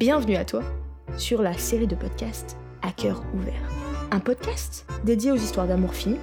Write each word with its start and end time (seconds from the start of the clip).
Bienvenue 0.00 0.36
à 0.36 0.46
toi 0.46 0.62
sur 1.18 1.42
la 1.42 1.52
série 1.52 1.86
de 1.86 1.94
podcasts 1.94 2.56
À 2.80 2.90
cœur 2.90 3.22
ouvert. 3.34 3.60
Un 4.10 4.18
podcast 4.18 4.86
dédié 5.04 5.30
aux 5.30 5.36
histoires 5.36 5.66
d'amour 5.66 5.92
fini, 5.92 6.16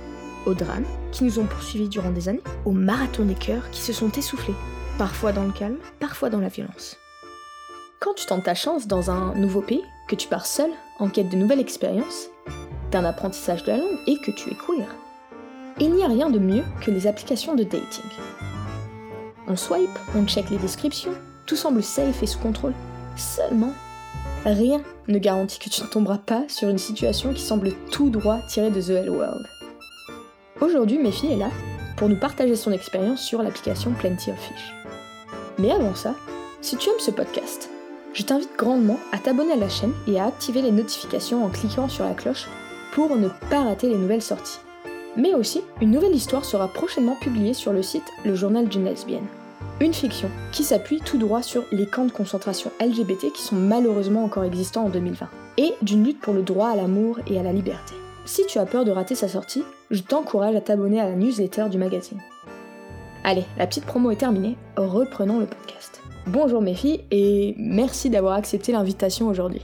aux 0.47 0.55
drames 0.55 0.87
qui 1.11 1.23
nous 1.23 1.37
ont 1.37 1.45
poursuivis 1.45 1.87
durant 1.87 2.09
des 2.09 2.27
années, 2.27 2.41
aux 2.65 2.71
marathons 2.71 3.25
des 3.25 3.35
cœurs 3.35 3.69
qui 3.69 3.81
se 3.81 3.93
sont 3.93 4.11
essoufflés, 4.13 4.55
parfois 4.97 5.31
dans 5.31 5.43
le 5.43 5.51
calme, 5.51 5.77
parfois 5.99 6.31
dans 6.31 6.39
la 6.39 6.47
violence. 6.47 6.97
Quand 7.99 8.15
tu 8.15 8.25
tentes 8.25 8.45
ta 8.45 8.55
chance 8.55 8.87
dans 8.87 9.11
un 9.11 9.35
nouveau 9.35 9.61
pays, 9.61 9.83
que 10.07 10.15
tu 10.15 10.27
pars 10.27 10.47
seul 10.47 10.71
en 10.97 11.09
quête 11.09 11.29
de 11.29 11.37
nouvelles 11.37 11.59
expériences, 11.59 12.29
d'un 12.89 13.05
apprentissage 13.05 13.63
de 13.63 13.73
la 13.73 13.77
langue 13.77 13.99
et 14.07 14.17
que 14.17 14.31
tu 14.31 14.49
es 14.49 14.55
queer, 14.55 14.87
il 15.79 15.93
n'y 15.93 16.03
a 16.03 16.07
rien 16.07 16.31
de 16.31 16.39
mieux 16.39 16.63
que 16.81 16.89
les 16.89 17.05
applications 17.05 17.53
de 17.53 17.63
dating. 17.63 18.09
On 19.47 19.55
swipe, 19.55 19.99
on 20.15 20.25
check 20.25 20.49
les 20.49 20.57
descriptions, 20.57 21.13
tout 21.45 21.55
semble 21.55 21.83
safe 21.83 22.23
et 22.23 22.27
sous 22.27 22.39
contrôle. 22.39 22.73
Seulement, 23.17 23.73
rien 24.45 24.81
ne 25.07 25.17
garantit 25.17 25.57
que 25.59 25.69
tu 25.69 25.81
ne 25.81 25.87
tomberas 25.87 26.19
pas 26.19 26.43
sur 26.47 26.69
une 26.69 26.77
situation 26.77 27.33
qui 27.33 27.41
semble 27.41 27.71
tout 27.91 28.09
droit 28.09 28.39
tirée 28.47 28.69
de 28.69 28.79
The 28.79 28.89
Hell 28.89 29.09
World. 29.09 29.43
Aujourd'hui, 30.61 30.99
Mefi 30.99 31.31
est 31.31 31.37
là 31.37 31.49
pour 31.97 32.09
nous 32.09 32.15
partager 32.15 32.55
son 32.55 32.71
expérience 32.71 33.21
sur 33.21 33.41
l'application 33.41 33.91
Plenty 33.93 34.31
of 34.31 34.37
Fish. 34.37 34.73
Mais 35.57 35.71
avant 35.71 35.95
ça, 35.95 36.15
si 36.61 36.77
tu 36.77 36.89
aimes 36.89 36.99
ce 36.99 37.11
podcast, 37.11 37.69
je 38.13 38.23
t'invite 38.23 38.55
grandement 38.55 38.99
à 39.11 39.17
t'abonner 39.17 39.53
à 39.53 39.57
la 39.57 39.69
chaîne 39.69 39.93
et 40.07 40.19
à 40.19 40.25
activer 40.25 40.61
les 40.61 40.71
notifications 40.71 41.43
en 41.43 41.49
cliquant 41.49 41.89
sur 41.89 42.05
la 42.05 42.13
cloche 42.13 42.47
pour 42.93 43.15
ne 43.15 43.29
pas 43.49 43.63
rater 43.63 43.89
les 43.89 43.97
nouvelles 43.97 44.21
sorties. 44.21 44.59
Mais 45.15 45.33
aussi, 45.33 45.61
une 45.81 45.91
nouvelle 45.91 46.15
histoire 46.15 46.45
sera 46.45 46.67
prochainement 46.67 47.15
publiée 47.19 47.55
sur 47.55 47.73
le 47.73 47.81
site 47.81 48.05
Le 48.25 48.35
Journal 48.35 48.67
d'une 48.67 48.85
lesbienne. 48.85 49.25
Une 49.79 49.93
fiction 49.93 50.31
qui 50.51 50.63
s'appuie 50.63 51.01
tout 51.01 51.19
droit 51.19 51.43
sur 51.43 51.63
les 51.71 51.85
camps 51.85 52.05
de 52.05 52.11
concentration 52.11 52.71
LGBT 52.81 53.31
qui 53.31 53.43
sont 53.43 53.55
malheureusement 53.55 54.23
encore 54.23 54.43
existants 54.43 54.85
en 54.85 54.89
2020, 54.89 55.29
et 55.57 55.73
d'une 55.83 56.03
lutte 56.03 56.19
pour 56.19 56.33
le 56.33 56.41
droit 56.41 56.69
à 56.69 56.75
l'amour 56.75 57.19
et 57.27 57.39
à 57.39 57.43
la 57.43 57.53
liberté. 57.53 57.93
Si 58.25 58.43
tu 58.47 58.57
as 58.57 58.65
peur 58.65 58.85
de 58.85 58.91
rater 58.91 59.13
sa 59.13 59.27
sortie, 59.27 59.63
je 59.91 60.01
t'encourage 60.01 60.55
à 60.55 60.61
t'abonner 60.61 60.99
à 60.99 61.07
la 61.07 61.15
newsletter 61.15 61.69
du 61.69 61.77
magazine. 61.77 62.19
Allez, 63.23 63.43
la 63.59 63.67
petite 63.67 63.85
promo 63.85 64.09
est 64.09 64.15
terminée, 64.15 64.57
reprenons 64.77 65.39
le 65.39 65.45
podcast. 65.45 66.01
Bonjour 66.25 66.63
mes 66.63 66.73
filles 66.73 67.03
et 67.11 67.53
merci 67.59 68.09
d'avoir 68.09 68.33
accepté 68.33 68.71
l'invitation 68.71 69.27
aujourd'hui. 69.27 69.61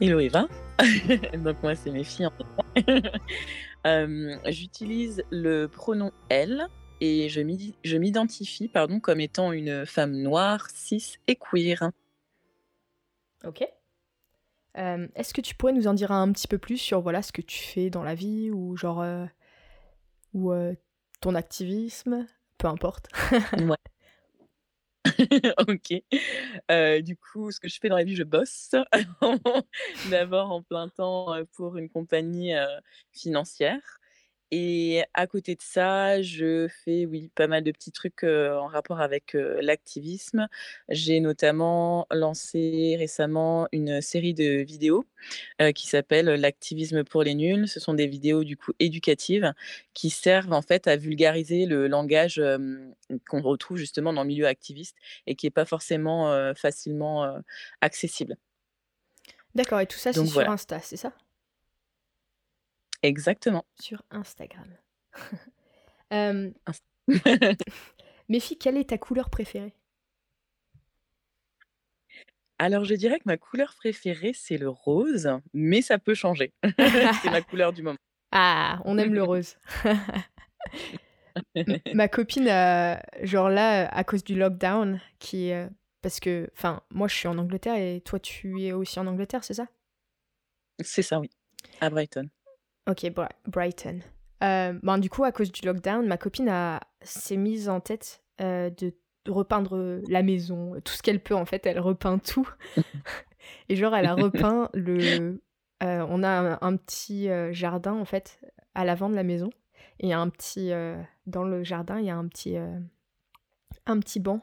Hello 0.00 0.20
Eva, 0.20 0.46
donc 1.38 1.56
moi 1.64 1.74
c'est 1.74 1.90
mes 1.90 2.04
filles 2.04 2.26
en 2.26 2.32
euh, 3.88 4.36
J'utilise 4.46 5.24
le 5.30 5.66
pronom 5.66 6.12
elle 6.28 6.68
et 7.00 7.28
je 7.28 7.96
m'identifie 7.96 8.68
pardon 8.68 9.00
comme 9.00 9.20
étant 9.20 9.52
une 9.52 9.86
femme 9.86 10.12
noire, 10.12 10.68
cis 10.70 11.18
et 11.26 11.36
queer. 11.36 11.90
Ok. 13.44 13.64
Euh, 14.78 15.08
est-ce 15.14 15.32
que 15.32 15.40
tu 15.40 15.54
pourrais 15.54 15.72
nous 15.72 15.86
en 15.86 15.94
dire 15.94 16.12
un 16.12 16.30
petit 16.32 16.48
peu 16.48 16.58
plus 16.58 16.76
sur 16.76 17.00
voilà 17.00 17.22
ce 17.22 17.32
que 17.32 17.40
tu 17.40 17.62
fais 17.62 17.88
dans 17.88 18.02
la 18.02 18.14
vie 18.14 18.50
ou 18.50 18.76
genre 18.76 19.00
euh, 19.00 19.24
ou 20.34 20.52
euh, 20.52 20.74
ton 21.20 21.34
activisme, 21.34 22.26
peu 22.58 22.68
importe. 22.68 23.08
ouais. 23.58 23.76
ok. 25.68 27.02
du 27.02 27.16
coup, 27.16 27.50
ce 27.52 27.60
que 27.60 27.68
je 27.68 27.78
fais 27.80 27.88
dans 27.88 27.96
la 27.96 28.04
vie, 28.04 28.16
je 28.16 28.24
bosse. 28.24 28.74
D'abord 30.10 30.50
en 30.50 30.62
plein 30.62 30.88
temps 30.88 31.34
pour 31.54 31.76
une 31.78 31.88
compagnie 31.88 32.52
financière. 33.12 33.98
Et 34.52 35.02
à 35.12 35.26
côté 35.26 35.56
de 35.56 35.62
ça, 35.62 36.22
je 36.22 36.68
fais, 36.68 37.04
oui, 37.04 37.30
pas 37.34 37.48
mal 37.48 37.64
de 37.64 37.72
petits 37.72 37.90
trucs 37.90 38.22
en 38.22 38.66
rapport 38.66 39.00
avec 39.00 39.32
l'activisme. 39.34 40.46
J'ai 40.88 41.18
notamment 41.18 42.06
lancé 42.12 42.94
récemment 42.96 43.66
une 43.72 44.00
série 44.00 44.34
de 44.34 44.62
vidéos 44.62 45.04
qui 45.74 45.88
s'appelle 45.88 46.26
L'activisme 46.26 47.02
pour 47.02 47.24
les 47.24 47.34
nuls. 47.34 47.66
Ce 47.66 47.80
sont 47.80 47.94
des 47.94 48.06
vidéos 48.06 48.44
du 48.44 48.56
coup 48.56 48.72
éducatives 48.78 49.52
qui 49.94 50.10
servent 50.10 50.52
en 50.52 50.62
fait 50.62 50.86
à 50.86 50.96
vulgariser 50.96 51.66
le 51.66 51.88
langage 51.88 52.40
qu'on 53.28 53.42
retrouve 53.42 53.78
justement 53.78 54.12
dans 54.12 54.22
le 54.22 54.28
milieu 54.28 54.46
activiste 54.46 54.96
et 55.26 55.34
qui 55.34 55.46
n'est 55.46 55.50
pas 55.50 55.64
forcément 55.64 56.54
facilement 56.54 57.42
accessible. 57.80 58.36
D'accord, 59.56 59.80
et 59.80 59.86
tout 59.86 59.98
ça, 59.98 60.12
c'est 60.12 60.26
sur 60.26 60.48
Insta, 60.48 60.80
c'est 60.80 60.96
ça? 60.96 61.12
Exactement. 63.02 63.64
Sur 63.80 64.02
Instagram. 64.10 64.68
euh... 66.12 66.50
Méfie, 68.28 68.58
quelle 68.58 68.76
est 68.76 68.90
ta 68.90 68.98
couleur 68.98 69.30
préférée? 69.30 69.74
Alors, 72.58 72.84
je 72.84 72.94
dirais 72.94 73.18
que 73.18 73.24
ma 73.26 73.36
couleur 73.36 73.74
préférée, 73.74 74.32
c'est 74.34 74.56
le 74.56 74.68
rose, 74.68 75.30
mais 75.52 75.82
ça 75.82 75.98
peut 75.98 76.14
changer. 76.14 76.52
c'est 77.22 77.30
ma 77.30 77.42
couleur 77.42 77.72
du 77.72 77.82
moment. 77.82 77.98
Ah, 78.32 78.80
on 78.84 78.98
aime 78.98 79.14
le 79.14 79.22
rose. 79.22 79.56
ma 81.94 82.08
copine, 82.08 82.46
genre 83.22 83.50
là, 83.50 83.86
à 83.88 84.04
cause 84.04 84.24
du 84.24 84.34
lockdown, 84.34 85.00
qui 85.18 85.52
parce 86.06 86.20
que, 86.20 86.48
enfin, 86.56 86.82
moi 86.90 87.08
je 87.08 87.16
suis 87.16 87.26
en 87.26 87.36
Angleterre 87.36 87.74
et 87.74 88.00
toi 88.00 88.20
tu 88.20 88.62
es 88.62 88.70
aussi 88.72 89.00
en 89.00 89.08
Angleterre, 89.08 89.42
c'est 89.42 89.54
ça? 89.54 89.66
C'est 90.78 91.02
ça, 91.02 91.18
oui, 91.18 91.30
à 91.80 91.90
Brighton. 91.90 92.28
Ok, 92.88 93.06
Brighton. 93.46 94.00
Euh, 94.44 94.78
ben, 94.82 94.98
du 94.98 95.10
coup, 95.10 95.24
à 95.24 95.32
cause 95.32 95.50
du 95.50 95.66
lockdown, 95.66 96.06
ma 96.06 96.18
copine 96.18 96.48
a, 96.48 96.80
s'est 97.02 97.36
mise 97.36 97.68
en 97.68 97.80
tête 97.80 98.22
euh, 98.40 98.70
de 98.70 98.94
repeindre 99.26 100.00
la 100.08 100.22
maison, 100.22 100.74
tout 100.84 100.92
ce 100.92 101.02
qu'elle 101.02 101.20
peut 101.20 101.34
en 101.34 101.46
fait, 101.46 101.66
elle 101.66 101.80
repeint 101.80 102.18
tout. 102.18 102.48
Et 103.68 103.76
genre, 103.76 103.94
elle 103.94 104.06
a 104.06 104.14
repeint 104.14 104.70
le. 104.74 105.42
Euh, 105.82 106.06
on 106.08 106.22
a 106.22 106.58
un, 106.60 106.76
petit 106.76 107.28
jardin 107.50 107.92
en 107.92 108.04
fait 108.04 108.40
à 108.74 108.84
l'avant 108.84 109.08
de 109.08 109.14
la 109.14 109.24
maison. 109.24 109.50
Et 109.98 110.12
un 110.12 110.28
petit. 110.28 110.70
dans 111.26 111.44
le 111.44 111.64
jardin, 111.64 111.98
il 111.98 112.06
y 112.06 112.10
a 112.10 112.16
un 112.16 112.28
petit. 112.28 112.56
un 113.86 114.00
petit 114.00 114.20
banc 114.20 114.40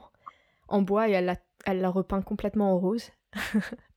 en 0.67 0.81
bois 0.81 1.07
et 1.07 1.13
elle 1.13 1.25
l'a, 1.25 1.37
elle 1.65 1.81
l'a 1.81 1.89
repeint 1.89 2.21
complètement 2.21 2.73
en 2.73 2.79
rose. 2.79 3.11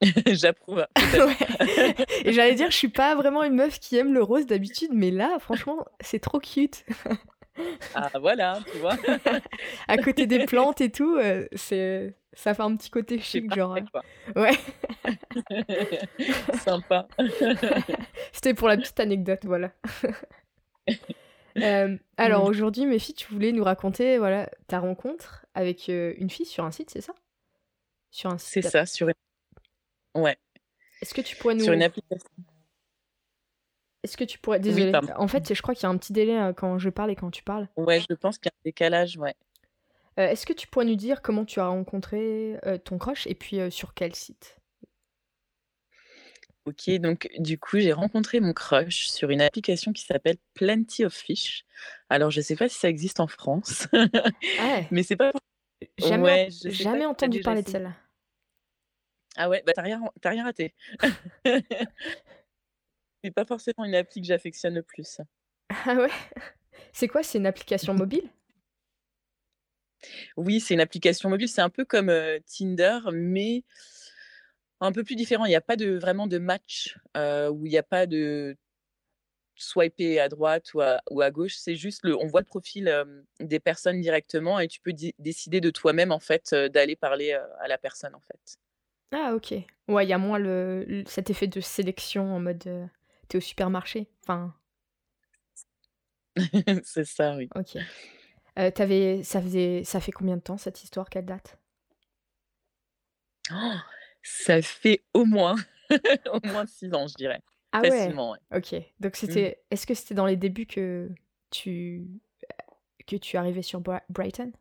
J'approuve. 0.26 0.86
Et 2.24 2.32
j'allais 2.32 2.54
dire, 2.54 2.70
je 2.70 2.76
suis 2.76 2.88
pas 2.88 3.14
vraiment 3.14 3.42
une 3.42 3.54
meuf 3.54 3.78
qui 3.78 3.96
aime 3.96 4.12
le 4.12 4.22
rose 4.22 4.46
d'habitude, 4.46 4.90
mais 4.92 5.10
là, 5.10 5.38
franchement, 5.38 5.84
c'est 6.00 6.18
trop 6.18 6.38
cute. 6.38 6.84
ah 7.94 8.10
voilà, 8.20 8.60
tu 8.70 8.78
vois. 8.78 8.96
à 9.88 9.96
côté 9.96 10.26
des 10.26 10.44
plantes 10.44 10.80
et 10.80 10.90
tout, 10.90 11.16
euh, 11.16 11.46
c'est 11.54 12.14
ça 12.34 12.52
fait 12.52 12.62
un 12.62 12.76
petit 12.76 12.90
côté 12.90 13.18
chic, 13.18 13.54
genre. 13.54 13.78
Quoi. 13.90 14.02
Ouais. 14.34 14.58
Sympa. 16.58 17.08
C'était 18.32 18.52
pour 18.52 18.68
la 18.68 18.76
petite 18.76 19.00
anecdote, 19.00 19.40
voilà. 19.44 19.72
Euh, 21.58 21.96
alors 22.18 22.44
mm. 22.44 22.48
aujourd'hui, 22.48 22.86
mes 22.86 22.98
filles, 22.98 23.14
tu 23.14 23.32
voulais 23.32 23.52
nous 23.52 23.64
raconter 23.64 24.18
voilà 24.18 24.50
ta 24.66 24.78
rencontre 24.78 25.46
avec 25.54 25.88
euh, 25.88 26.12
une 26.18 26.28
fille 26.28 26.46
sur 26.46 26.64
un 26.64 26.70
site, 26.70 26.90
c'est 26.90 27.00
ça? 27.00 27.14
Sur 28.10 28.30
un 28.30 28.38
site. 28.38 28.64
C'est 28.64 28.70
ça, 28.70 28.86
sur 28.86 29.08
une 29.08 29.14
Ouais. 30.16 30.36
Est-ce 31.02 31.14
que 31.14 31.20
tu 31.20 31.36
pourrais 31.36 31.54
nous. 31.54 31.64
Sur 31.64 31.72
une 31.72 31.82
application. 31.82 32.28
Est-ce 34.02 34.16
que 34.16 34.24
tu 34.24 34.38
pourrais. 34.38 34.60
Désolée. 34.60 34.92
en 35.16 35.28
fait, 35.28 35.52
je 35.52 35.60
crois 35.60 35.74
qu'il 35.74 35.82
y 35.82 35.86
a 35.86 35.88
un 35.88 35.96
petit 35.96 36.12
délai 36.12 36.38
euh, 36.38 36.52
quand 36.52 36.78
je 36.78 36.90
parle 36.90 37.10
et 37.10 37.16
quand 37.16 37.30
tu 37.30 37.42
parles. 37.42 37.68
Ouais, 37.76 38.00
je 38.00 38.14
pense 38.14 38.38
qu'il 38.38 38.46
y 38.46 38.54
a 38.54 38.56
un 38.56 38.64
décalage, 38.64 39.16
ouais. 39.16 39.34
Euh, 40.18 40.28
est-ce 40.28 40.46
que 40.46 40.52
tu 40.52 40.66
pourrais 40.68 40.84
nous 40.86 40.94
dire 40.94 41.22
comment 41.22 41.44
tu 41.44 41.60
as 41.60 41.66
rencontré 41.66 42.56
euh, 42.64 42.78
ton 42.78 42.98
crush 42.98 43.26
et 43.26 43.34
puis 43.34 43.58
sur 43.70 43.94
quel 43.94 44.14
site? 44.14 44.58
Ok, 46.64 46.88
donc 47.00 47.28
du 47.38 47.58
coup, 47.58 47.78
j'ai 47.78 47.92
rencontré 47.92 48.40
mon 48.40 48.52
crush 48.52 49.08
sur 49.08 49.30
une 49.30 49.40
application 49.40 49.92
qui 49.92 50.02
s'appelle 50.02 50.36
Plenty 50.54 51.04
of 51.04 51.12
Fish. 51.12 51.64
Alors, 52.08 52.30
je 52.30 52.40
sais 52.40 52.56
pas 52.56 52.68
si 52.68 52.78
ça 52.78 52.88
existe 52.88 53.20
en 53.20 53.26
France, 53.26 53.88
ah 53.92 54.80
mais 54.90 55.02
c'est 55.02 55.16
pas. 55.16 55.32
Jamais, 55.98 56.48
jamais 56.50 57.06
entendu 57.06 57.40
parler 57.40 57.62
de 57.62 57.68
celle-là. 57.68 57.92
Ah 59.36 59.48
ouais, 59.48 59.62
bah 59.66 59.72
t'as 59.74 59.82
rien, 59.82 60.02
rien 60.24 60.44
raté. 60.44 60.74
c'est 63.22 63.30
pas 63.30 63.44
forcément 63.44 63.84
une 63.84 63.94
appli 63.94 64.22
que 64.22 64.26
j'affectionne 64.26 64.74
le 64.74 64.82
plus. 64.82 65.20
Ah 65.68 65.94
ouais? 65.94 66.10
C'est 66.92 67.08
quoi? 67.08 67.22
C'est 67.22 67.38
une 67.38 67.46
application 67.46 67.92
mobile? 67.94 68.28
Oui, 70.36 70.60
c'est 70.60 70.74
une 70.74 70.80
application 70.80 71.28
mobile. 71.28 71.48
C'est 71.48 71.60
un 71.60 71.68
peu 71.70 71.84
comme 71.84 72.12
Tinder, 72.46 73.00
mais 73.12 73.62
un 74.80 74.92
peu 74.92 75.04
plus 75.04 75.16
différent. 75.16 75.44
Il 75.44 75.50
n'y 75.50 75.56
a 75.56 75.60
pas 75.60 75.76
de, 75.76 75.98
vraiment 75.98 76.26
de 76.26 76.38
match 76.38 76.96
où 77.14 77.66
il 77.66 77.70
n'y 77.70 77.78
a 77.78 77.82
pas 77.82 78.06
de 78.06 78.56
swiper 79.56 80.20
à 80.20 80.28
droite 80.28 80.72
ou 80.74 80.80
à, 80.80 81.00
ou 81.10 81.20
à 81.20 81.30
gauche. 81.30 81.56
C'est 81.56 81.76
juste, 81.76 82.04
le, 82.04 82.16
on 82.16 82.26
voit 82.26 82.40
le 82.40 82.46
profil 82.46 83.04
des 83.40 83.60
personnes 83.60 84.00
directement 84.00 84.60
et 84.60 84.68
tu 84.68 84.80
peux 84.80 84.94
décider 85.18 85.60
de 85.60 85.70
toi-même 85.70 86.12
en 86.12 86.20
fait 86.20 86.54
d'aller 86.54 86.96
parler 86.96 87.32
à 87.32 87.68
la 87.68 87.76
personne 87.76 88.14
en 88.14 88.20
fait. 88.20 88.58
Ah 89.12 89.34
OK. 89.34 89.52
Ouais, 89.88 90.04
il 90.04 90.08
y 90.08 90.12
a 90.12 90.18
moins 90.18 90.38
le 90.38 91.04
cet 91.06 91.30
effet 91.30 91.46
de 91.46 91.60
sélection 91.60 92.34
en 92.34 92.40
mode, 92.40 92.66
euh, 92.66 92.86
t'es 93.28 93.38
au 93.38 93.40
supermarché. 93.40 94.08
Enfin 94.22 94.54
C'est 96.84 97.04
ça, 97.04 97.36
oui. 97.36 97.48
OK. 97.54 97.76
Euh, 98.58 99.22
ça 99.22 99.40
faisait 99.42 99.84
ça 99.84 100.00
fait 100.00 100.12
combien 100.12 100.36
de 100.36 100.42
temps 100.42 100.56
cette 100.58 100.82
histoire? 100.82 101.08
Quelle 101.10 101.26
date? 101.26 101.58
Oh, 103.52 103.74
ça 104.22 104.60
fait 104.62 105.04
au 105.14 105.24
moins 105.24 105.54
au 106.32 106.40
moins 106.46 106.66
6 106.66 106.92
ans, 106.94 107.06
je 107.06 107.14
dirais. 107.14 107.40
Ah 107.72 107.82
ouais? 107.82 107.90
Facilement, 107.90 108.32
ouais. 108.32 108.38
OK. 108.54 108.74
Donc 109.00 109.12
Mmh. 109.12 109.16
c'était 109.16 109.62
est-ce 109.70 109.86
que 109.86 109.94
c'était 109.94 110.14
dans 110.14 110.26
les 110.26 110.36
débuts 110.36 110.66
que 110.66 111.10
tu 111.50 112.06
que 113.06 113.16
tu 113.16 113.36
arrivais 113.36 113.62
sur 113.62 113.80
Bri 113.80 113.98
Brighton? 114.08 114.52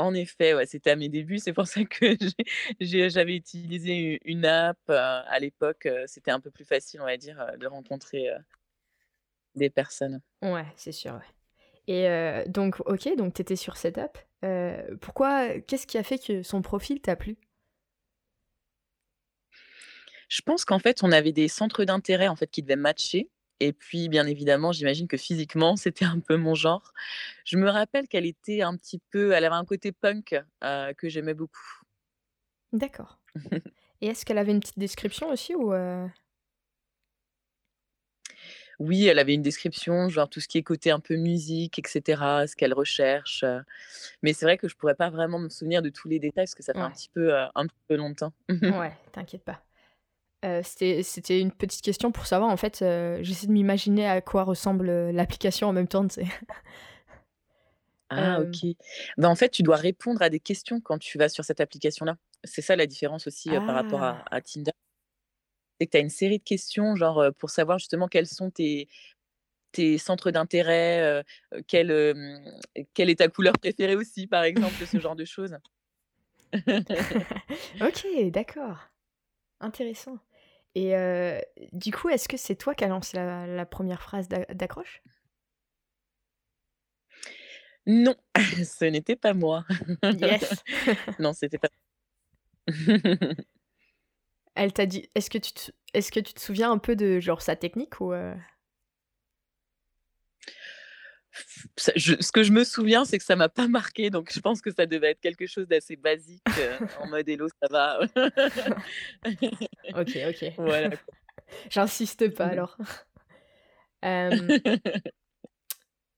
En 0.00 0.14
effet, 0.14 0.54
ouais, 0.54 0.66
c'était 0.66 0.90
à 0.90 0.96
mes 0.96 1.08
débuts. 1.08 1.38
C'est 1.38 1.52
pour 1.52 1.66
ça 1.66 1.84
que 1.84 2.16
j'avais 2.80 3.36
utilisé 3.36 4.20
une 4.24 4.44
app, 4.44 4.78
à 4.88 5.38
l'époque, 5.38 5.88
c'était 6.06 6.30
un 6.30 6.40
peu 6.40 6.50
plus 6.50 6.64
facile, 6.64 7.00
on 7.00 7.06
va 7.06 7.16
dire, 7.16 7.44
de 7.58 7.66
rencontrer, 7.66 8.30
des 9.54 9.70
personnes. 9.70 10.20
Ouais, 10.42 10.66
c'est 10.76 10.92
sûr, 10.92 11.12
ouais. 11.12 11.20
Et 11.86 12.48
donc 12.48 12.80
OK, 12.86 13.08
donc 13.16 13.34
tu 13.34 13.42
étais 13.42 13.56
sur 13.56 13.76
cette 13.76 13.98
app. 13.98 14.18
Pourquoi 15.00 15.60
qu'est-ce 15.60 15.86
qui 15.86 15.98
a 15.98 16.02
fait 16.02 16.18
que 16.18 16.42
son 16.42 16.62
profil 16.62 17.00
t'a 17.00 17.16
plu? 17.16 17.36
Je 20.28 20.42
pense 20.42 20.64
qu'en 20.64 20.78
fait, 20.78 21.02
on 21.02 21.10
avait 21.10 21.32
des 21.32 21.48
centres 21.48 21.84
d'intérêt, 21.84 22.28
en 22.28 22.36
fait, 22.36 22.46
qui 22.46 22.62
devaient 22.62 22.76
matcher 22.76 23.28
et 23.60 23.72
puis, 23.72 24.08
bien 24.08 24.26
évidemment, 24.26 24.72
j'imagine 24.72 25.08
que 25.08 25.16
physiquement, 25.16 25.76
c'était 25.76 26.04
un 26.06 26.20
peu 26.20 26.36
mon 26.36 26.54
genre. 26.54 26.92
Je 27.44 27.56
me 27.58 27.68
rappelle 27.70 28.08
qu'elle 28.08 28.26
était 28.26 28.62
un 28.62 28.76
petit 28.76 29.00
peu 29.10 29.32
elle 29.32 29.44
avait 29.44 29.54
un 29.56 29.64
côté 29.64 29.92
punk, 29.92 30.34
heu, 30.64 30.94
que 30.98 31.08
j'aimais 31.08 31.34
beaucoup. 31.34 31.60
D'accord. 32.72 33.20
Et 34.02 34.08
est-ce 34.08 34.24
qu'elle 34.26 34.38
avait 34.38 34.52
une 34.52 34.60
petite 34.60 34.78
description 34.78 35.30
aussi 35.30 35.54
ou 35.54 35.72
heu? 35.74 36.10
Oui, 38.78 39.06
elle 39.06 39.18
avait 39.18 39.34
une 39.34 39.42
description, 39.42 40.08
genre 40.08 40.28
tout 40.28 40.40
ce 40.40 40.48
qui 40.48 40.58
est 40.58 40.62
côté 40.62 40.90
un 40.90 41.00
peu 41.00 41.16
musique 41.16 41.78
et 41.78 41.82
cetera, 41.86 42.46
ce 42.46 42.56
qu'elle 42.56 42.72
recherche, 42.74 43.42
heu, 43.44 43.62
mais 44.22 44.32
c'est 44.32 44.46
vrai 44.46 44.58
que 44.58 44.68
je 44.68 44.76
pourrais 44.76 44.94
pas 44.94 45.10
vraiment 45.10 45.38
me 45.38 45.48
souvenir 45.48 45.82
de 45.82 45.90
tous 45.90 46.08
les 46.08 46.18
détails 46.18 46.44
parce 46.46 46.54
que 46.54 46.62
ça 46.62 46.74
fait 46.74 46.84
un 46.84 46.90
petit 46.92 47.10
peu, 47.10 47.32
heu, 47.34 47.46
un 47.54 47.66
petit 47.66 47.82
peu 47.88 47.96
longtemps. 47.96 48.32
Ouais, 48.64 48.96
t'inquiète 49.12 49.44
pas. 49.44 49.62
Heu, 50.44 50.62
c'était 50.64 51.02
c'était 51.02 51.40
une 51.40 51.52
petite 51.52 51.82
question 51.82 52.12
pour 52.12 52.26
savoir 52.26 52.50
en 52.50 52.56
fait, 52.56 52.80
heu, 52.82 53.18
j'essaie 53.22 53.46
de 53.46 53.52
m'imaginer 53.52 54.08
à 54.08 54.20
quoi 54.22 54.44
ressemble, 54.44 54.88
heu, 54.88 55.10
l'application 55.12 55.68
en 55.68 55.72
même 55.72 55.88
temps, 55.88 56.06
tu 56.08 56.14
sais? 56.14 56.26
Ah 58.12 58.40
OK. 58.40 58.66
Bah, 59.18 59.28
en 59.28 59.36
fait, 59.36 59.50
tu 59.50 59.62
dois 59.62 59.76
répondre 59.76 60.20
à 60.22 60.30
des 60.30 60.40
questions 60.40 60.80
quand 60.80 60.98
tu 60.98 61.16
vas 61.18 61.28
sur 61.28 61.44
cette 61.44 61.60
application-là. 61.60 62.16
C'est 62.44 62.62
ça 62.62 62.74
la 62.74 62.86
différence 62.86 63.26
aussi, 63.28 63.54
par 63.64 63.74
rapport 63.74 64.02
à 64.02 64.18
ah! 64.18 64.24
à 64.30 64.40
Tinder. 64.40 64.72
C'est 65.80 65.86
que 65.86 65.92
tu 65.92 65.96
as 65.96 66.00
une 66.00 66.10
série 66.10 66.38
de 66.38 66.44
questions, 66.44 66.94
genre, 66.96 67.24
pour 67.38 67.48
savoir 67.50 67.78
justement 67.78 68.08
quels 68.08 68.26
sont 68.26 68.50
tes 68.50 68.88
tes 69.72 69.98
centres 69.98 70.30
d'intérêt, 70.32 71.24
quelle, 71.68 72.52
quelle 72.94 73.10
est 73.10 73.16
ta 73.20 73.28
couleur 73.28 73.54
préférée 73.54 73.96
aussi, 73.96 74.26
par 74.26 74.44
exemple, 74.44 74.86
ce 74.86 75.00
genre 75.00 75.16
de 75.16 75.24
choses. 75.24 75.56
OK, 77.80 78.06
d'accord, 78.30 78.78
intéressant. 79.60 80.18
Et 80.74 80.94
heu, 80.96 81.40
du 81.72 81.92
coup, 81.92 82.08
est-ce 82.08 82.28
que 82.28 82.36
c'est 82.36 82.54
toi 82.56 82.74
qui 82.74 82.84
as 82.84 82.88
lancé 82.88 83.16
la 83.16 83.46
la 83.46 83.66
1 83.66 83.96
phrase 83.96 84.28
d'a 84.28 84.44
d'accroche? 84.54 85.02
Non, 87.86 88.14
ce 88.64 88.84
n'était 88.84 89.16
pas 89.16 89.34
moi. 89.34 89.64
Yes! 90.10 90.62
Non, 91.18 91.32
c'était 91.32 91.58
pas 91.58 91.68
Elle 94.54 94.72
t'a 94.72 94.86
dit 94.86 95.08
est-ce 95.14 95.30
que 95.30 95.38
tu 95.38 95.52
te 95.52 95.70
est-ce 95.94 96.12
que 96.12 96.20
tu 96.20 96.34
te 96.34 96.40
souviens 96.40 96.70
un 96.70 96.78
peu 96.78 96.94
de 96.96 97.18
genre 97.20 97.42
sa 97.42 97.56
technique 97.56 98.00
ou 98.00 98.12
heu? 98.12 98.34
Ça 101.76 101.92
je 101.96 102.14
ce 102.20 102.32
que 102.32 102.42
je 102.42 102.52
me 102.52 102.64
souviens, 102.64 103.04
c'est 103.04 103.18
que 103.18 103.24
ça 103.24 103.36
m'a 103.36 103.48
pas 103.48 103.68
marqué, 103.68 104.10
donc 104.10 104.32
je 104.32 104.40
pense 104.40 104.60
que 104.60 104.70
ça 104.70 104.86
devait 104.86 105.12
être 105.12 105.20
quelque 105.20 105.46
chose 105.46 105.66
d'assez 105.68 105.96
basique, 105.96 106.42
heu, 106.58 106.86
en 107.00 107.08
mode: 107.08 107.28
«Hello, 107.28 107.46
ça 107.62 107.68
va?» 107.70 108.00
OK, 109.94 110.18
OK. 110.28 110.52
Voilà. 110.58 110.90
J'insiste 111.70 112.28
pas 112.34 112.46
alors. 112.46 112.76
Hem, 114.02 114.48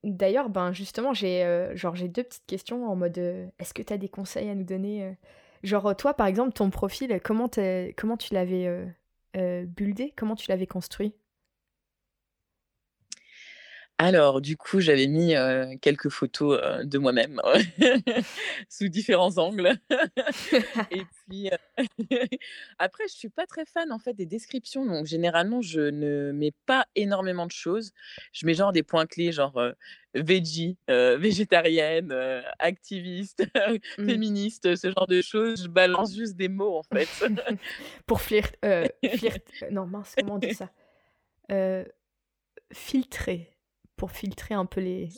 d'ailleurs, 0.05 0.51
ben, 0.51 0.73
justement, 0.73 1.15
j'ai, 1.15 1.71
genre, 1.75 1.97
j'ai 1.97 2.09
2 2.09 2.23
petites 2.23 2.47
questions 2.47 2.87
en 2.89 2.95
mode, 2.97 3.19
heu, 3.19 3.49
est-ce 3.59 3.75
que 3.75 3.83
tu 3.83 3.93
as 3.93 3.99
des 3.99 4.09
conseils 4.09 4.49
à 4.49 4.55
nous 4.55 4.65
donner? 4.65 5.17
Genre, 5.63 5.97
toi, 5.97 6.15
par 6.15 6.27
exemple, 6.27 6.53
ton 6.53 6.71
profil, 6.71 7.21
comment 7.23 7.49
tu 7.49 7.61
comment 7.97 8.17
tu 8.17 8.35
l'avais, 8.35 8.87
buildé? 9.35 10.13
Comment 10.17 10.37
tu 10.37 10.49
l'avais 10.49 10.67
construit? 10.67 11.15
Alors 14.03 14.41
du 14.41 14.57
coup, 14.57 14.81
j'avais 14.81 15.07
mis, 15.07 15.33
quelques 15.81 16.09
photos, 16.09 16.61
de 16.85 16.99
moi-même 16.99 17.41
sous 18.69 18.89
différents 18.89 19.39
angles 19.39 19.77
et 20.91 21.03
puis, 21.29 21.51
après 22.81 23.05
je 23.07 23.15
suis 23.15 23.29
pas 23.29 23.47
très 23.47 23.65
fan 23.65 23.93
en 23.93 24.01
fait 24.01 24.13
des 24.15 24.27
descriptions, 24.27 24.85
donc 24.85 25.07
généralement 25.07 25.63
je 25.63 25.83
ne 25.83 26.33
mets 26.33 26.53
pas 26.67 26.87
énormément 26.97 27.47
de 27.47 27.53
choses. 27.53 27.93
Je 28.33 28.45
mets 28.45 28.55
genre 28.55 28.73
des 28.73 28.83
points 28.83 29.07
clés 29.07 29.31
genre, 29.31 29.63
veggie, 30.15 30.77
végétarienne, 30.89 32.13
activiste, 32.59 33.45
Mmh. 33.99 34.07
féministe, 34.09 34.75
ce 34.75 34.91
genre 34.91 35.07
de 35.07 35.23
choses. 35.23 35.63
Je 35.63 35.69
balance 35.69 36.13
juste 36.17 36.35
des 36.37 36.49
mots 36.49 36.77
en 36.77 36.83
fait. 36.83 37.09
Pour 38.07 38.21
flirt 38.21 38.57
heu, 38.65 38.89
flirt 39.15 39.43
non 39.71 39.87
mince, 39.87 40.17
comment 40.19 40.35
on 40.35 40.39
dit 40.39 40.55
ça? 40.55 40.71
Filtrer, 42.73 43.52
pour 44.03 44.11
filtrer 44.11 44.53
un 44.53 44.67
peu 44.67 44.81
les 44.81 45.11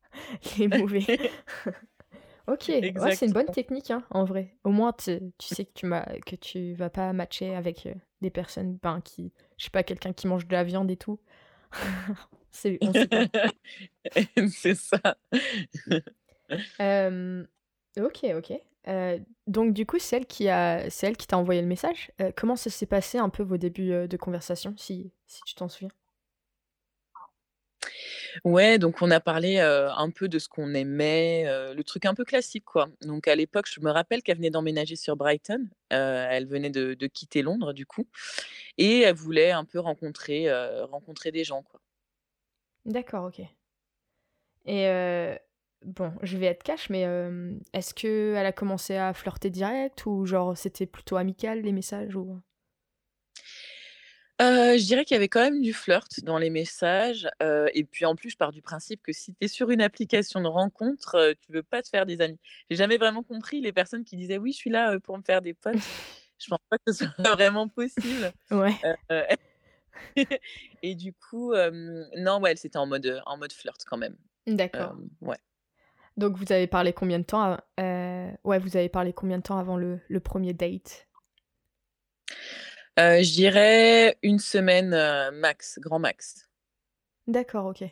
les 0.58 0.66
mauvais. 0.66 1.04
OK, 2.48 2.66
ouais, 2.70 3.14
c'est 3.14 3.26
une 3.26 3.32
bonne 3.34 3.50
technique, 3.50 3.90
hein, 3.90 4.02
en 4.08 4.24
vrai. 4.24 4.56
Au 4.64 4.70
moins 4.70 4.94
tu 4.94 5.20
tu 5.36 5.48
sais 5.48 5.66
que 5.66 5.72
tu 5.74 5.86
que 6.24 6.36
tu 6.36 6.72
vas 6.72 6.88
pas 6.88 7.12
matcher 7.12 7.54
avec, 7.54 7.84
heu, 7.84 7.92
des 8.22 8.30
personnes, 8.30 8.78
ben, 8.82 9.02
qui 9.02 9.34
je 9.58 9.64
sais 9.64 9.70
pas, 9.70 9.82
quelqu'un 9.82 10.14
qui 10.14 10.28
mange 10.28 10.46
de 10.46 10.52
la 10.54 10.64
viande 10.64 10.90
et 10.90 10.96
tout. 10.96 11.20
C'est 12.50 12.78
pas. 12.78 12.92
C'est 14.48 14.76
ça. 14.76 14.98
OK, 17.98 18.24
OK. 18.34 18.52
Heu, 18.88 19.20
donc 19.46 19.74
du 19.74 19.84
coup, 19.84 19.98
c'est 19.98 20.16
elle 20.16 20.26
qui 20.26 20.48
a 20.48 20.88
c'est 20.88 21.06
elle 21.06 21.18
qui 21.18 21.26
t'a 21.26 21.36
envoyé 21.36 21.60
le 21.60 21.68
message? 21.68 22.10
Heu, 22.18 22.32
comment 22.34 22.56
ça 22.56 22.70
s'est 22.70 22.86
passé 22.86 23.18
un 23.18 23.28
peu 23.28 23.42
vos 23.42 23.58
débuts, 23.58 24.08
de 24.08 24.16
conversation, 24.16 24.72
si 24.78 25.12
si 25.26 25.42
tu 25.44 25.54
t'en 25.54 25.68
souviens? 25.68 25.90
Ouais, 28.44 28.78
donc 28.78 29.02
on 29.02 29.10
a 29.10 29.20
parlé, 29.20 29.58
un 29.60 30.10
peu 30.10 30.28
de 30.28 30.38
ce 30.38 30.48
qu'on 30.48 30.74
aimait, 30.74 31.44
le 31.74 31.82
truc 31.82 32.04
un 32.06 32.14
peu 32.14 32.24
classique, 32.24 32.64
quoi. 32.64 32.88
Donc 33.02 33.28
à 33.28 33.34
l'époque, 33.34 33.66
je 33.72 33.80
me 33.80 33.90
rappelle 33.90 34.22
qu'elle 34.22 34.36
venait 34.36 34.50
d'emménager 34.50 34.96
sur 34.96 35.16
Brighton, 35.16 35.68
elle 35.90 36.46
venait 36.46 36.70
de 36.70 37.06
quitter 37.06 37.42
Londres, 37.42 37.72
du 37.72 37.86
coup 37.86 38.06
et 38.78 39.00
elle 39.00 39.14
voulait 39.14 39.50
un 39.52 39.64
peu 39.64 39.78
rencontrer, 39.78 40.48
rencontrer 40.84 41.30
des 41.32 41.44
gens, 41.44 41.62
quoi. 41.62 41.80
D'accord, 42.84 43.26
OK. 43.26 43.46
Et 44.66 45.38
bon, 45.84 46.12
je 46.22 46.36
vais 46.36 46.46
être 46.46 46.62
cash, 46.62 46.90
mais 46.90 47.06
est-ce 47.72 47.94
qu'elle 47.94 48.46
a 48.46 48.52
commencé 48.52 48.96
à 48.96 49.12
flirter 49.12 49.50
direct 49.50 50.06
ou 50.06 50.24
genre 50.26 50.56
c'était 50.56 50.86
plutôt 50.86 51.16
amical 51.16 51.60
les 51.62 51.72
messages 51.72 52.16
ou? 52.16 52.40
Je 54.40 54.84
dirais 54.84 55.04
qu'il 55.04 55.14
y 55.14 55.18
avait 55.18 55.28
quand 55.28 55.40
même 55.42 55.60
du 55.60 55.72
flirt 55.72 56.08
dans 56.24 56.38
les 56.38 56.50
messages, 56.50 57.28
et 57.40 57.84
puis 57.84 58.04
en 58.04 58.16
plus, 58.16 58.30
je 58.30 58.36
pars 58.36 58.52
du 58.52 58.62
principe 58.62 59.02
que 59.02 59.12
si 59.12 59.32
tu 59.34 59.44
es 59.44 59.48
sur 59.48 59.70
une 59.70 59.80
application 59.82 60.40
de 60.40 60.48
rencontre, 60.48 61.16
heu, 61.16 61.34
tu 61.40 61.52
veux 61.52 61.62
pas 61.62 61.82
te 61.82 61.88
faire 61.88 62.06
des 62.06 62.20
amis. 62.20 62.38
J'ai 62.70 62.76
jamais 62.76 62.96
vraiment 62.98 63.22
compris 63.22 63.60
les 63.60 63.72
personnes 63.72 64.04
qui 64.04 64.16
disaient: 64.16 64.38
«Oui, 64.38 64.52
je 64.52 64.56
suis 64.58 64.70
là, 64.70 64.98
pour 65.00 65.16
me 65.16 65.22
faire 65.22 65.42
des 65.42 65.54
potes». 65.54 65.92
Je 66.38 66.48
pense 66.48 66.58
pas 66.68 66.76
que 66.78 66.92
ce 66.92 67.04
soit 67.04 67.08
vraiment 67.38 67.68
possible, 67.68 68.32
Ouais, 68.50 68.74
et 70.82 70.94
du 70.94 71.12
coup, 71.12 71.52
non, 72.16 72.40
ouais, 72.40 72.56
c'était 72.56 72.78
en 72.78 72.86
mode, 72.86 73.22
en 73.26 73.36
mode 73.36 73.52
flirt 73.52 73.84
quand 73.86 73.96
même. 73.98 74.16
d'accord. 74.46 74.96
Ouais. 75.20 75.38
Donc 76.16 76.36
vous 76.36 76.52
avez 76.52 76.66
parlé 76.66 76.92
combien 76.92 77.18
de 77.18 77.24
temps 77.24 77.58
ouais, 77.78 78.58
vous 78.58 78.76
avez 78.76 78.88
parlé 78.88 79.12
combien 79.12 79.38
de 79.38 79.42
temps 79.42 79.58
avant 79.58 79.76
le 79.76 80.00
le 80.08 80.20
1 80.20 80.52
date? 80.52 81.08
Heu, 82.98 83.22
je 83.22 83.32
dirais 83.32 84.18
une 84.22 84.38
semaine, 84.38 84.92
heu, 84.94 85.30
max, 85.32 85.78
grand 85.80 85.98
max. 85.98 86.48
D'accord, 87.26 87.66
OK. 87.66 87.82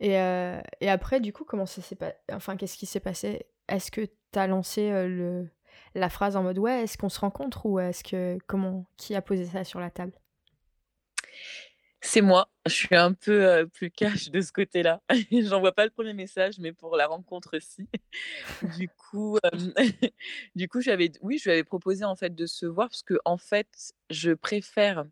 Et 0.00 0.18
heu 0.18 0.60
et 0.80 0.90
après 0.90 1.20
du 1.20 1.32
coup, 1.32 1.44
comment 1.44 1.66
ça 1.66 1.82
s'est 1.82 1.96
pas 1.96 2.12
enfin, 2.32 2.56
qu'est-ce 2.56 2.76
qui 2.78 2.86
s'est 2.86 3.00
passé? 3.00 3.46
Est-ce 3.68 3.90
que 3.90 4.02
tu 4.32 4.38
as 4.38 4.46
lancé, 4.46 4.90
heu, 4.90 5.08
le 5.08 5.48
la 5.94 6.08
phrase 6.10 6.36
en 6.36 6.42
mode: 6.42 6.58
«Ouais, 6.58 6.82
est-ce 6.84 6.98
qu'on 6.98 7.08
se 7.10 7.20
rencontre?» 7.20 7.66
ou 7.66 7.78
est-ce 7.80 8.04
que 8.04 8.38
comment 8.46 8.86
qui 8.96 9.14
a 9.14 9.22
posé 9.22 9.46
ça 9.46 9.64
sur 9.64 9.80
la 9.80 9.90
table? 9.90 10.12
C'est 12.04 12.20
moi, 12.20 12.50
je 12.66 12.72
suis 12.72 12.96
un 12.96 13.12
peu, 13.12 13.60
heu, 13.60 13.68
plus 13.68 13.90
cash 13.90 14.28
de 14.30 14.40
ce 14.40 14.50
côté-là. 14.52 15.00
J'envoie 15.30 15.72
pas 15.72 15.84
le 15.84 15.90
premier 15.90 16.14
message, 16.14 16.58
mais 16.58 16.72
pour 16.72 16.96
la 16.96 17.06
rencontre, 17.06 17.58
si. 17.60 17.88
Du 18.62 18.88
coup, 18.90 19.38
hem, 19.52 19.74
du 20.56 20.68
coup, 20.68 20.80
j'avais 20.80 21.12
oui, 21.22 21.38
je 21.38 21.44
lui 21.44 21.52
avais 21.52 21.64
proposé, 21.64 22.04
en 22.04 22.16
fait, 22.16 22.34
de 22.34 22.46
se 22.46 22.66
voir 22.66 22.88
parce 22.88 23.02
que 23.02 23.14
en 23.24 23.38
fait, 23.38 23.68
je 24.10 24.32
préfère 24.32 25.04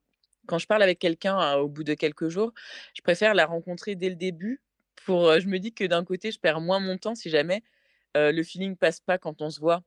quand 0.46 0.58
je 0.58 0.66
parle 0.66 0.82
avec 0.82 0.98
quelqu'un, 0.98 1.56
heu, 1.58 1.60
au 1.62 1.68
bout 1.68 1.84
de 1.84 1.94
quelques 1.94 2.28
jours, 2.28 2.52
je 2.94 3.02
préfère 3.02 3.34
la 3.34 3.46
rencontrer 3.46 3.94
dès 3.96 4.08
le 4.10 4.16
début 4.16 4.60
pour, 5.06 5.28
heu 5.30 5.40
je 5.40 5.48
me 5.48 5.58
dis 5.60 5.72
que 5.74 5.84
d'un 5.84 6.04
côté, 6.04 6.32
je 6.32 6.40
perds 6.40 6.60
moins 6.60 6.80
mon 6.80 6.98
temps 6.98 7.14
si 7.14 7.30
jamais, 7.30 7.62
le 8.16 8.42
feeling 8.42 8.76
passe 8.76 9.00
pas 9.00 9.18
quand 9.18 9.42
on 9.42 9.50
se 9.50 9.60
voit. 9.60 9.82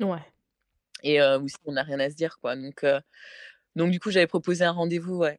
Ouais. 0.00 0.22
et 1.02 1.20
heu, 1.20 1.38
ou 1.38 1.48
si 1.48 1.56
on 1.64 1.72
n'a 1.72 1.82
rien 1.82 2.00
à 2.00 2.10
se 2.10 2.14
dire, 2.16 2.38
quoi, 2.40 2.56
donc 2.56 2.84
donc 3.76 3.90
du 3.92 4.00
coup, 4.00 4.10
j'avais 4.10 4.26
proposé 4.26 4.64
un 4.64 4.72
rendez-vous, 4.72 5.16
ouais. 5.16 5.38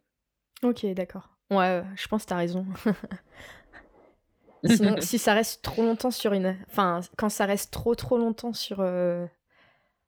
OK, 0.63 0.85
d'accord. 0.93 1.29
Ouais, 1.51 1.83
je 1.95 2.07
pense 2.07 2.23
que 2.23 2.27
tu 2.29 2.33
as 2.33 2.37
raison. 2.37 2.65
Sinon, 4.65 4.95
si 5.01 5.17
ça 5.19 5.33
reste 5.33 5.61
trop 5.61 5.83
longtemps 5.83 6.11
sur 6.11 6.33
une 6.33 6.57
enfin, 6.67 7.01
quand 7.17 7.29
ça 7.29 7.45
reste 7.45 7.71
trop, 7.71 7.95
trop 7.95 8.17
longtemps 8.17 8.53
sur, 8.53 8.81
heu, 8.81 9.27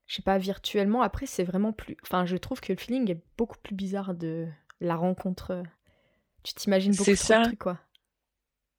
je 0.07 0.15
sais 0.15 0.21
pas, 0.21 0.37
virtuellement, 0.37 1.01
après, 1.01 1.25
c'est 1.27 1.43
vraiment 1.43 1.71
plus 1.71 1.97
enfin, 2.03 2.25
je 2.25 2.35
trouve 2.37 2.59
que 2.61 2.73
le 2.73 2.79
feeling 2.79 3.11
est 3.11 3.21
beaucoup 3.37 3.57
plus 3.63 3.75
bizarre 3.75 4.13
de 4.15 4.47
la 4.81 4.95
rencontre, 4.95 5.63
tu 6.43 6.53
t'imagines 6.53 6.95
beaucoup 6.95 7.05
C'est 7.05 7.15
trop 7.15 7.33
de 7.33 7.39
ça. 7.39 7.43
trucs, 7.43 7.59
quoi. 7.59 7.79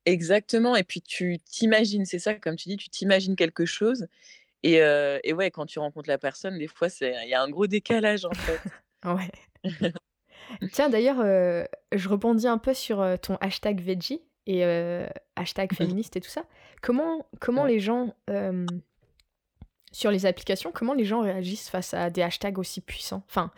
Exactement 0.07 0.77
et 0.77 0.83
puis 0.83 1.03
tu 1.03 1.39
t'imagines, 1.45 2.05
c'est 2.07 2.19
ça, 2.19 2.35
comme 2.35 2.57
tu 2.57 2.69
dis, 2.71 2.77
tu 2.79 2.89
t'imagines 2.89 3.37
quelque 3.37 3.67
chose 3.67 4.07
et 4.63 4.81
heu 4.83 5.21
et 5.25 5.33
ouais, 5.35 5.51
quand 5.51 5.67
tu 5.67 5.79
rencontres 5.81 6.09
la 6.11 6.19
personne, 6.19 6.59
des 6.59 6.69
fois, 6.69 6.89
c'est 6.89 7.15
il 7.25 7.29
y 7.31 7.35
a 7.35 7.43
un 7.43 7.51
gros 7.51 7.67
décalage, 7.67 8.25
en 8.27 8.35
fait. 8.37 8.63
Ouais. 9.05 9.31
Tiens, 10.73 10.89
d'ailleurs, 10.89 11.21
heu, 11.21 11.67
je 11.93 12.09
rebondis 12.09 12.47
un 12.49 12.59
peu 12.59 12.75
sur, 12.75 13.01
heu, 13.03 13.19
ton 13.19 13.37
hashtag 13.41 13.81
veggie 13.81 14.23
et 14.47 14.65
heu, 14.65 15.07
hashtag 15.37 15.73
féministe 15.73 16.17
et 16.17 16.21
tout 16.21 16.31
ça. 16.31 16.45
Comment 16.83 17.27
comment 17.41 17.65
Ouais. 17.65 17.71
les 17.71 17.81
gens, 17.81 18.15
sur 19.93 20.11
les 20.11 20.27
applications, 20.27 20.73
comment 20.73 20.95
les 20.95 21.05
gens 21.05 21.21
réagissent 21.21 21.69
face 21.69 21.95
à 21.95 22.11
des 22.11 22.23
hashtags 22.23 22.59
aussi 22.59 22.81
puissants? 22.81 23.23
Enfin, 23.29 23.51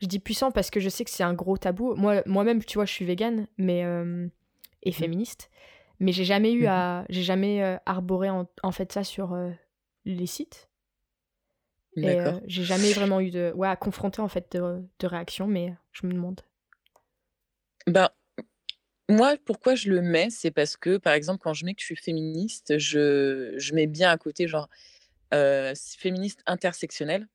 je 0.00 0.06
dis 0.06 0.18
puissants 0.18 0.50
parce 0.50 0.70
que 0.70 0.80
je 0.80 0.88
sais 0.88 1.04
que 1.04 1.10
c'est 1.10 1.22
un 1.24 1.34
gros 1.34 1.56
tabou. 1.58 1.94
Moi 1.94 2.22
moi-même, 2.26 2.64
tu 2.64 2.78
vois, 2.78 2.84
je 2.86 2.92
suis 2.92 3.04
végane, 3.04 3.46
mais 3.58 3.82
et 4.82 4.90
Mmh. 4.90 4.94
féministe, 4.94 5.50
mais 5.98 6.12
j'ai 6.12 6.24
jamais 6.24 6.52
eu 6.52 6.64
Mmh 6.64 6.68
mh. 6.68 6.68
à 6.70 7.04
j'ai 7.10 7.22
jamais, 7.22 7.78
arboré 7.86 8.30
en 8.30 8.46
en 8.62 8.72
fait 8.72 8.92
ça 8.92 9.04
sur, 9.04 9.36
les 10.06 10.26
sites 10.26 10.69
et 11.96 12.18
D'accord. 12.18 12.34
j'ai 12.46 12.64
jamais 12.64 12.92
vraiment 12.92 13.20
eu 13.20 13.30
de 13.30 13.52
ouais, 13.54 13.68
à 13.68 13.76
confronter 13.76 14.22
en 14.22 14.28
fait 14.28 14.52
de 14.56 14.82
de 15.00 15.06
réaction, 15.06 15.46
mais 15.46 15.74
je 15.92 16.06
me 16.06 16.12
demande. 16.12 16.40
Ben, 17.86 18.08
moi, 19.08 19.36
pourquoi 19.44 19.74
je 19.74 19.90
le 19.90 20.02
mets? 20.02 20.30
C'est 20.30 20.50
parce 20.52 20.76
que, 20.76 20.96
par 20.98 21.14
exemple, 21.14 21.40
quand 21.42 21.52
je 21.54 21.64
mets 21.64 21.74
que 21.74 21.80
je 21.80 21.86
suis 21.86 21.96
féministe, 21.96 22.78
je 22.78 23.54
je 23.58 23.74
mets 23.74 23.86
bien 23.88 24.10
à 24.10 24.18
côté 24.18 24.46
genre, 24.48 24.68
heu, 25.34 25.68
s 25.72 25.96
féministe 25.98 26.42
intersectionnelle. 26.46 27.28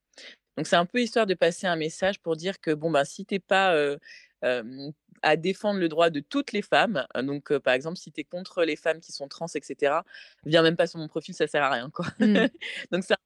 Donc 0.58 0.68
c'est 0.68 0.78
un 0.78 0.86
peu 0.88 1.02
histoire 1.02 1.28
de 1.28 1.36
passer 1.36 1.68
un 1.68 1.78
message 1.78 2.20
pour 2.22 2.36
dire 2.38 2.62
que 2.62 2.72
bon, 2.74 2.92
bah, 2.92 3.06
si 3.06 3.26
tu 3.26 3.36
es 3.36 3.40
pas, 3.40 3.76
heu, 3.78 4.00
hem, 4.44 4.94
à 5.24 5.38
défendre 5.38 5.80
le 5.82 5.90
droit 5.90 6.10
de 6.12 6.20
toutes 6.22 6.54
les 6.54 6.62
femmes, 6.64 7.06
heu, 7.18 7.24
donc 7.24 7.58
par 7.60 7.74
exemple, 7.76 7.98
si 7.98 8.12
tu 8.14 8.22
es 8.22 8.26
contre 8.26 8.64
les 8.66 8.76
femmes 8.78 9.02
qui 9.02 9.12
sont 9.14 9.28
trans 9.30 9.48
et 9.56 9.62
cetera, 9.64 10.06
viens 10.46 10.64
même 10.64 10.78
pas 10.78 10.88
sur 10.88 11.00
mon 11.00 11.08
profil, 11.10 11.36
ça 11.36 11.48
sert 11.48 11.64
à 11.64 11.72
rien, 11.72 11.90
quoi. 11.92 12.08
Mmh. 12.20 12.50
Donc 12.92 13.04
c'est 13.06 13.14
un 13.16 13.18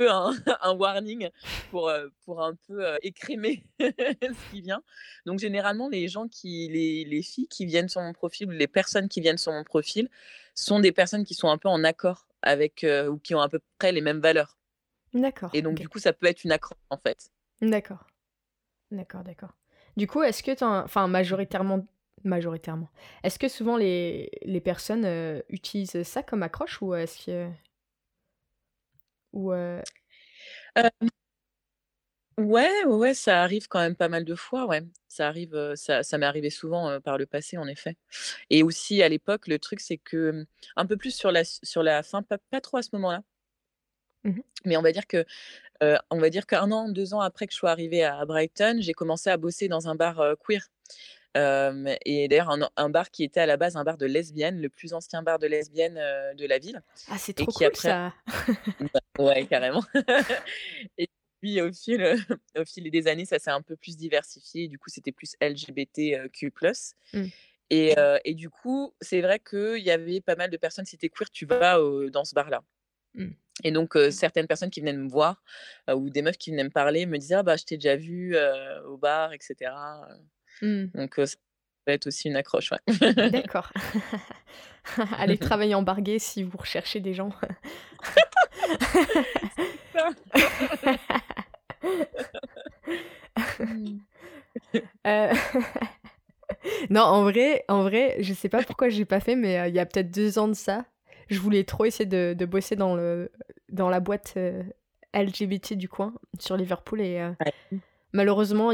un 0.00 0.32
un 0.62 0.72
warning 0.74 1.30
pour, 1.70 1.88
heu, 1.88 2.12
pour 2.24 2.42
un 2.42 2.54
peu, 2.66 2.84
heu, 2.84 2.98
écrémer 3.02 3.64
ce 3.80 4.50
qui 4.50 4.60
vient. 4.60 4.82
Donc 5.26 5.38
généralement, 5.38 5.88
les 5.88 6.08
gens 6.08 6.28
qui 6.28 6.68
les 6.72 7.04
les 7.04 7.22
filles 7.22 7.48
qui 7.48 7.66
viennent 7.66 7.88
sur 7.88 8.00
mon 8.00 8.12
profil 8.12 8.48
les 8.50 8.66
personnes 8.68 9.08
qui 9.08 9.20
viennent 9.20 9.38
sur 9.38 9.52
mon 9.52 9.64
profil 9.64 10.08
sont 10.54 10.80
des 10.80 10.92
personnes 10.92 11.24
qui 11.24 11.34
sont 11.34 11.48
un 11.48 11.58
peu 11.58 11.68
en 11.68 11.84
accord 11.84 12.26
avec, 12.42 12.84
heu, 12.84 13.08
ou 13.08 13.18
qui 13.18 13.34
ont 13.34 13.40
à 13.40 13.48
peu 13.48 13.60
près 13.78 13.92
les 13.92 14.00
mêmes 14.00 14.20
valeurs 14.20 14.58
D'accord, 15.14 15.50
et 15.52 15.62
donc 15.62 15.78
du 15.78 15.88
coup, 15.88 15.98
ça 16.00 16.12
peut 16.12 16.26
être 16.26 16.42
une 16.44 16.50
accroche, 16.50 16.76
en 16.90 16.98
fait. 16.98 17.30
D'accord. 17.62 18.06
D'accord, 18.90 19.22
d'accord. 19.22 19.54
Du 19.96 20.06
coup, 20.06 20.22
est-ce 20.22 20.42
que 20.42 20.64
en 20.64 20.82
enfin 20.84 21.06
majoritairement 21.06 21.86
majoritairement, 22.24 22.88
est-ce 23.22 23.38
que 23.38 23.48
souvent 23.48 23.76
les 23.76 24.30
les 24.42 24.60
personnes, 24.60 25.04
heu, 25.04 25.44
utilisent 25.50 26.02
ça 26.02 26.22
comme 26.22 26.42
accroche 26.42 26.80
ou 26.82 26.94
est-ce 26.94 27.26
que 27.26 27.48
ou 29.34 29.52
ouais, 32.38 32.84
ouais, 32.84 33.14
ça 33.14 33.42
arrive 33.42 33.68
quand 33.68 33.78
même 33.78 33.94
pas 33.94 34.08
mal 34.08 34.24
de 34.24 34.34
fois, 34.34 34.66
ouais. 34.66 34.82
Ça 35.08 35.28
arrive, 35.28 35.56
ça 35.76 36.02
ça 36.02 36.18
m'est 36.18 36.26
arrivé 36.26 36.50
souvent, 36.50 37.00
par 37.00 37.16
le 37.16 37.26
passé, 37.26 37.56
en 37.58 37.68
effet 37.68 37.96
et 38.50 38.62
aussi 38.64 39.02
à 39.02 39.08
l'époque, 39.10 39.48
le 39.48 39.58
truc, 39.58 39.80
c'est 39.80 39.98
que, 39.98 40.46
un 40.76 40.86
peu 40.86 40.96
plus 40.96 41.14
sur 41.14 41.32
la 41.32 41.44
sur 41.44 41.82
la 41.82 42.02
fin, 42.04 42.22
pas 42.22 42.38
pas 42.50 42.60
trop 42.62 42.78
à 42.78 42.82
ce 42.82 42.90
moment-là 42.94 43.22
mmh 44.24 44.30
mh. 44.30 44.42
mais 44.64 44.76
on 44.76 44.82
va 44.82 44.92
dire 44.92 45.06
que, 45.06 45.24
on 46.10 46.18
va 46.20 46.30
dire 46.30 46.46
qu'1 46.46 46.72
an, 46.72 46.88
2 46.90 47.14
ans 47.14 47.20
après 47.20 47.46
que 47.46 47.52
je 47.52 47.58
sois 47.58 47.70
arrivée 47.70 48.04
à 48.04 48.24
Brighton, 48.26 48.78
j'ai 48.80 48.94
commencé 48.94 49.30
à 49.30 49.36
bosser 49.38 49.68
dans 49.68 49.88
un 49.88 49.94
bar, 49.96 50.22
queer. 50.46 50.62
Et 51.34 52.28
d'ailleurs 52.28 52.56
un 52.76 52.90
bar 52.90 53.10
qui 53.10 53.24
était 53.24 53.40
à 53.40 53.46
la 53.46 53.56
base 53.56 53.76
un 53.76 53.84
bar 53.84 53.98
de 53.98 54.06
lesbiennes, 54.06 54.60
le 54.60 54.68
plus 54.68 54.92
ancien 54.94 55.22
bar 55.22 55.38
de 55.38 55.46
lesbiennes, 55.46 55.94
de 56.36 56.46
la 56.46 56.58
ville 56.58 56.82
Ah, 57.10 57.18
c'est 57.18 57.32
trop 57.34 57.52
cool 57.52 57.66
après 57.66 57.88
ça! 57.88 58.12
ouais, 59.18 59.46
carrément 59.46 59.82
et 60.98 61.08
puis 61.40 61.60
au 61.60 61.72
fil, 61.72 62.16
au 62.56 62.64
fil 62.64 62.90
des 62.90 63.06
années, 63.06 63.24
ça 63.26 63.38
s'est 63.38 63.50
un 63.50 63.62
peu 63.62 63.76
plus 63.76 63.96
diversifié. 63.96 64.68
Du 64.68 64.78
coup, 64.78 64.90
c'était 64.90 65.12
plus 65.12 65.34
LGBTQ+ 65.40 66.52
Mmh. 67.12 67.26
et 67.70 67.94
et 68.24 68.34
du 68.34 68.50
coup, 68.50 68.94
c'est 69.00 69.20
vrai 69.20 69.38
qu'il 69.40 69.78
y 69.84 69.90
avait 69.90 70.20
pas 70.20 70.36
mal 70.36 70.50
de 70.50 70.56
personnes, 70.56 70.84
si 70.86 70.98
tu 70.98 71.06
es 71.06 71.08
queer, 71.10 71.30
tu 71.30 71.46
vas, 71.46 71.78
dans 72.10 72.24
ce 72.24 72.34
bar-là 72.34 72.62
Mmh. 73.14 73.28
et 73.62 73.70
donc 73.70 73.94
heu, 73.96 74.10
certaines 74.10 74.46
personnes 74.48 74.70
qui 74.70 74.80
venaient 74.80 74.92
me 74.92 75.08
voir, 75.08 75.42
ou 75.88 76.10
des 76.10 76.22
meufs 76.22 76.38
qui 76.38 76.50
venaient 76.50 76.64
me 76.64 76.70
parler 76.70 77.06
me 77.06 77.18
disaient: 77.18 77.36
«Ah 77.36 77.42
bah, 77.44 77.56
je 77.56 77.64
t'ai 77.64 77.76
déjà 77.76 77.96
vu, 77.96 78.36
au 78.86 78.96
bar 78.98 79.32
et 79.32 79.38
cetera», 80.60 80.66
heu, 80.66 80.86
Mmh. 80.86 80.98
donc 80.98 81.18
heu, 81.18 81.26
ça 81.26 81.36
peut 81.86 81.92
être 81.92 82.06
aussi 82.08 82.28
une 82.28 82.36
accroche, 82.36 82.72
ouais. 82.72 82.80
D'accord. 83.30 83.72
Allez 85.18 85.38
travailler 85.38 85.74
en 85.74 85.82
bar 85.82 86.00
gay 86.02 86.18
si 86.18 86.42
vous 86.42 86.58
recherchez 86.58 87.00
des 87.00 87.14
gens. 87.14 87.30
Heu, 95.06 95.30
non, 96.90 97.02
en 97.02 97.24
vrai 97.24 97.64
en 97.68 97.82
vrai, 97.82 98.16
je 98.20 98.32
sais 98.34 98.48
pas 98.48 98.62
pourquoi 98.62 98.88
j'ai 98.88 99.04
pas 99.04 99.20
fait, 99.20 99.36
mais 99.36 99.58
heu, 99.60 99.68
il 99.68 99.74
y 99.74 99.78
a 99.80 99.86
peut-être 99.86 100.10
2 100.10 100.38
ans 100.38 100.48
de 100.48 100.54
ça, 100.54 100.84
je 101.28 101.38
voulais 101.40 101.64
trop 101.64 101.84
essayer 101.84 102.06
de 102.06 102.34
de 102.38 102.44
bosser 102.46 102.76
dans 102.76 102.96
le 102.96 103.30
dans 103.70 103.90
la 103.90 104.00
boîte, 104.00 104.36
LGBT 105.14 105.74
du 105.76 105.88
coin, 105.88 106.14
sur 106.40 106.56
Liverpool 106.56 107.00
et 107.00 107.20
Ouais. 107.40 107.54
Malheureusement, 108.14 108.70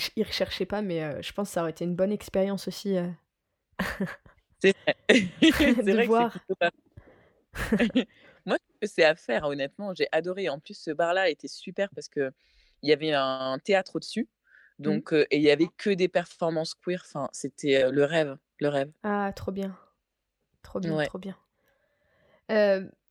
ch 0.00 0.12
ils 0.16 0.22
recherchaient 0.24 0.64
pas, 0.64 0.80
mais 0.80 1.02
heu, 1.02 1.20
je 1.22 1.32
pense 1.32 1.48
que 1.50 1.54
ça 1.54 1.60
aurait 1.62 1.72
été 1.72 1.84
une 1.84 1.94
bonne 1.96 2.12
expérience 2.12 2.68
aussi, 2.68 2.96
heu 2.96 3.12
C'est 4.62 4.74
vrai. 4.86 4.94
C'est 5.84 5.92
de 5.92 5.94
vrai 5.94 6.08
que 6.08 6.14
voir. 6.14 6.46
pas 6.58 6.70
moi, 8.46 8.56
je 8.82 8.86
que 8.88 8.92
c'est 8.92 9.04
à 9.04 9.14
faire, 9.14 9.44
honnêtement, 9.44 9.94
j'ai 9.94 10.08
adoré. 10.12 10.48
En 10.48 10.58
plus, 10.60 10.74
ce 10.78 10.90
bar-là 10.90 11.28
était 11.30 11.48
super 11.48 11.88
parce 11.94 12.08
qu'il 12.08 12.32
y 12.82 12.92
avait 12.92 13.12
un 13.12 13.58
théâtre 13.62 13.96
au-dessus, 13.96 14.28
Mmh. 14.84 15.00
donc 15.00 15.12
heu 15.12 15.26
et 15.30 15.36
il 15.38 15.42
y 15.42 15.50
avait 15.50 15.68
que 15.76 15.90
des 15.90 16.08
performances 16.08 16.74
queer, 16.74 17.02
enfin, 17.04 17.28
c'était, 17.32 17.90
le 17.90 18.04
rêve, 18.04 18.36
le 18.60 18.68
rêve. 18.68 18.92
Ah, 19.02 19.30
trop 19.36 19.52
bien, 19.52 19.78
trop 20.62 20.80
bien, 20.80 20.98
Ouais. 20.98 21.10
trop 21.10 21.18
bien. 21.18 21.36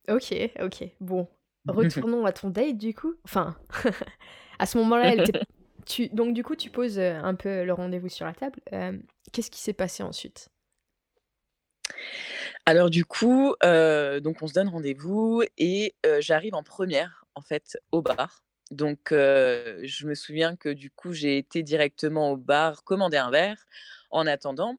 OK, 0.08 0.50
OK. 0.60 0.92
Bon, 1.00 1.26
retournons 1.70 2.24
à 2.26 2.32
ton 2.32 2.50
date 2.50 2.76
du 2.78 2.94
coup. 2.94 3.14
Enfin, 3.24 3.56
à 4.58 4.66
ce 4.66 4.78
moment-là, 4.78 5.14
tu 5.86 6.08
donc 6.10 6.34
du 6.34 6.44
coup, 6.44 6.56
tu 6.56 6.70
poses, 6.70 6.98
heu, 6.98 7.14
un 7.22 7.34
peu 7.34 7.64
le 7.64 7.72
rendez-vous 7.72 8.08
sur 8.08 8.26
la 8.26 8.34
table. 8.34 8.60
Hem, 8.70 9.02
qu'est-ce 9.32 9.50
qui 9.50 9.60
s'est 9.60 9.72
passé 9.72 10.02
ensuite? 10.02 10.50
Alors 12.66 12.90
du 12.90 13.04
coup, 13.04 13.54
heu, 13.64 14.20
donc 14.20 14.42
on 14.42 14.46
se 14.46 14.52
donne 14.52 14.68
rendez-vous 14.68 15.42
et 15.58 15.94
j'arrive 16.20 16.54
en 16.54 16.62
1re, 16.62 17.24
en 17.34 17.40
fait, 17.40 17.78
au 17.90 18.02
bar. 18.02 18.44
Donc 18.70 19.08
je 19.10 20.06
me 20.06 20.14
souviens 20.14 20.56
que 20.56 20.68
du 20.68 20.90
coup, 20.90 21.12
j'ai 21.12 21.38
été 21.38 21.62
directement 21.62 22.32
au 22.32 22.36
bar 22.36 22.84
commander 22.84 23.16
un 23.16 23.30
verre 23.30 23.64
en 24.10 24.26
attendant 24.26 24.76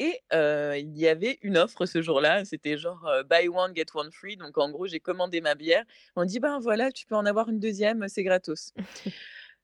et 0.00 0.20
il 0.32 0.96
y 0.98 1.08
avait 1.08 1.38
une 1.42 1.56
offre 1.58 1.86
ce 1.86 2.02
jour-là, 2.02 2.44
c'était 2.44 2.76
genre, 2.78 3.08
buy 3.28 3.48
one 3.48 3.74
get 3.74 3.86
one 3.94 4.10
free 4.12 4.36
donc 4.36 4.58
en 4.58 4.70
gros, 4.70 4.86
j'ai 4.86 5.00
commandé 5.00 5.40
ma 5.40 5.54
bière. 5.54 5.84
On 6.16 6.24
dit: 6.24 6.40
«Ben 6.40 6.58
voilà, 6.60 6.92
tu 6.92 7.06
peux 7.06 7.16
en 7.16 7.26
avoir 7.26 7.48
une 7.48 7.60
2e, 7.60 8.08
c'est 8.08 8.24
gratos». 8.24 8.72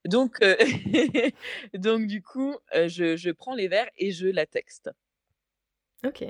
Donc 0.06 0.40
donc 1.74 2.06
du 2.06 2.22
coup, 2.22 2.56
je 2.74 3.16
je 3.16 3.30
prends 3.30 3.54
les 3.54 3.68
verres 3.68 3.90
et 3.98 4.12
je 4.12 4.28
la 4.28 4.46
texte. 4.46 4.90
OK. 6.06 6.24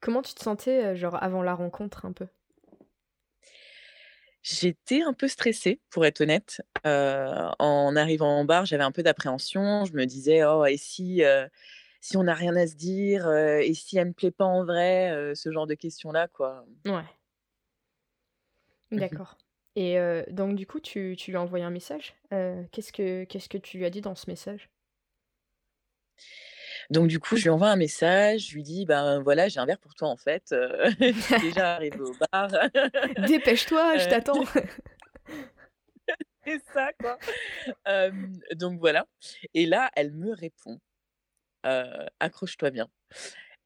Comment 0.00 0.22
tu 0.22 0.34
te 0.34 0.42
sentais, 0.42 0.96
genre 0.96 1.22
avant 1.22 1.42
la 1.42 1.54
rencontre 1.54 2.06
un 2.06 2.12
peu? 2.12 2.26
J'étais 4.42 5.02
un 5.02 5.12
peu 5.12 5.26
stressée, 5.28 5.80
pour 5.90 6.06
être 6.06 6.20
honnête. 6.20 6.62
En 6.84 7.96
arrivant 7.96 8.40
au 8.40 8.44
bar, 8.44 8.64
j'avais 8.66 8.84
un 8.84 8.92
peu 8.92 9.02
d'appréhension. 9.02 9.84
Je 9.84 9.92
me 9.94 10.04
disais: 10.06 10.44
«Oh 10.44 10.64
et 10.64 10.76
si, 10.76 11.22
si 12.00 12.16
on 12.16 12.24
n'a 12.24 12.34
rien 12.34 12.56
à 12.56 12.66
se 12.66 12.76
dire, 12.76 13.30
et 13.32 13.72
si 13.74 13.98
elle 13.98 14.08
me 14.08 14.12
plaît 14.12 14.30
pas 14.30 14.44
en 14.44 14.64
vrai?» 14.64 15.32
ce 15.34 15.52
genre 15.52 15.66
de 15.66 15.74
questions-là, 15.74 16.28
quoi. 16.28 16.64
Ouais. 16.86 17.04
Mmh 18.90 18.98
mh. 19.12 19.18
D'accord 19.18 19.38
et 19.80 19.96
donc 20.30 20.56
du 20.56 20.66
coup, 20.66 20.80
tu 20.80 21.14
tu 21.16 21.30
lui 21.30 21.36
as 21.36 21.40
envoyé 21.40 21.64
un 21.64 21.70
message? 21.70 22.14
Qu'est-ce 22.30 22.92
que 22.92 23.22
qu'est-ce 23.24 23.48
que 23.48 23.58
tu 23.58 23.78
lui 23.78 23.84
as 23.84 23.90
dit 23.90 24.00
dans 24.00 24.16
ce 24.16 24.28
message? 24.28 24.68
Donc 26.90 27.08
du 27.08 27.18
coup, 27.20 27.36
je 27.36 27.42
lui 27.44 27.50
envoie 27.50 27.68
un 27.70 27.76
message, 27.76 28.48
je 28.48 28.54
lui 28.54 28.62
dis: 28.62 28.86
«Ben 28.86 29.20
voilà, 29.22 29.48
j'ai 29.48 29.60
un 29.60 29.66
verre 29.66 29.78
pour 29.78 29.94
toi, 29.94 30.08
en 30.08 30.16
fait, 30.16 30.52
heu, 30.52 30.70
je 31.00 31.20
suis 31.20 31.38
déjà 31.38 31.74
arrivée 31.74 32.00
au 32.00 32.14
bar». 32.32 32.50
«Dépêche-toi, 33.18 33.98
je 33.98 34.04
Heu 34.04 34.08
t'attends!» 34.08 34.44
c'est 36.46 36.60
ça, 36.72 36.90
quoi. 37.00 37.18
donc 38.56 38.78
voilà. 38.78 39.06
Et 39.54 39.66
là, 39.66 39.90
elle 39.96 40.12
me 40.12 40.32
répond, 40.32 40.78
accroche-toi 42.20 42.70
bien. 42.70 42.88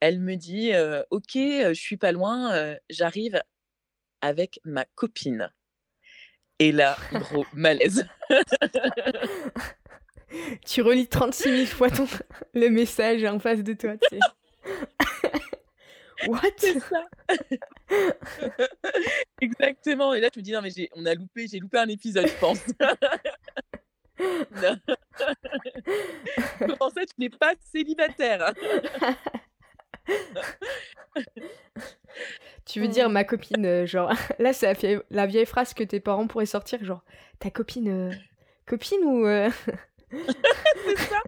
Elle 0.01 0.21
me 0.21 0.37
dit, 0.37 0.73
OK, 1.11 1.35
je 1.35 1.73
suis 1.75 1.97
pas 1.97 2.13
loin, 2.13 2.77
j'arrive 2.91 3.41
avec 4.21 4.61
ma 4.65 4.85
copine. 4.95 5.51
Et 6.59 6.73
là, 6.73 6.97
gros 7.13 7.45
malaise. 7.53 8.07
tu 10.65 10.81
relis 10.81 11.09
36 11.09 11.67
000 11.67 11.67
fois 11.67 11.91
ton... 11.91 12.07
le 12.55 12.69
message 12.69 13.25
en 13.25 13.39
face 13.39 13.63
de 13.63 13.73
toi. 13.75 13.97
Tu 13.97 14.17
sais. 14.17 14.21
What? 16.29 16.53
C'est 16.57 16.79
ça. 16.79 17.05
Exactement. 19.41 20.15
Et 20.15 20.21
là, 20.21 20.31
tu 20.31 20.39
me 20.39 20.45
dis, 20.45 20.53
non, 20.53 20.63
mais 20.63 20.71
on 20.95 21.05
a 21.05 21.15
loupé, 21.15 21.49
j'ai 21.49 21.59
loupé 21.59 21.79
un 21.79 21.89
épisode, 21.89 22.29
je 22.29 22.39
pense. 22.39 22.61
Comment 26.59 26.91
ça, 26.95 27.07
tu 27.07 27.15
n'es 27.19 27.31
pas 27.31 27.55
célibataire 27.73 28.53
Tu 32.65 32.81
veux 32.81 32.89
dire 32.89 33.09
ma 33.11 33.25
copine, 33.25 33.65
euh, 33.67 33.87
genre, 33.87 34.13
là 34.39 34.53
c'est 34.53 35.03
la 35.11 35.27
vieille, 35.27 35.47
phrase 35.47 35.75
que 35.75 35.83
tes 35.85 36.01
parents 36.01 36.27
pourraient 36.27 36.47
sortir, 36.47 36.85
genre, 36.85 37.03
ta 37.39 37.51
copine, 37.51 37.89
euh, 37.89 38.13
copine 38.67 39.05
ou... 39.05 39.27
Euh? 39.27 39.51
c'est 40.11 40.99
ça 40.99 41.21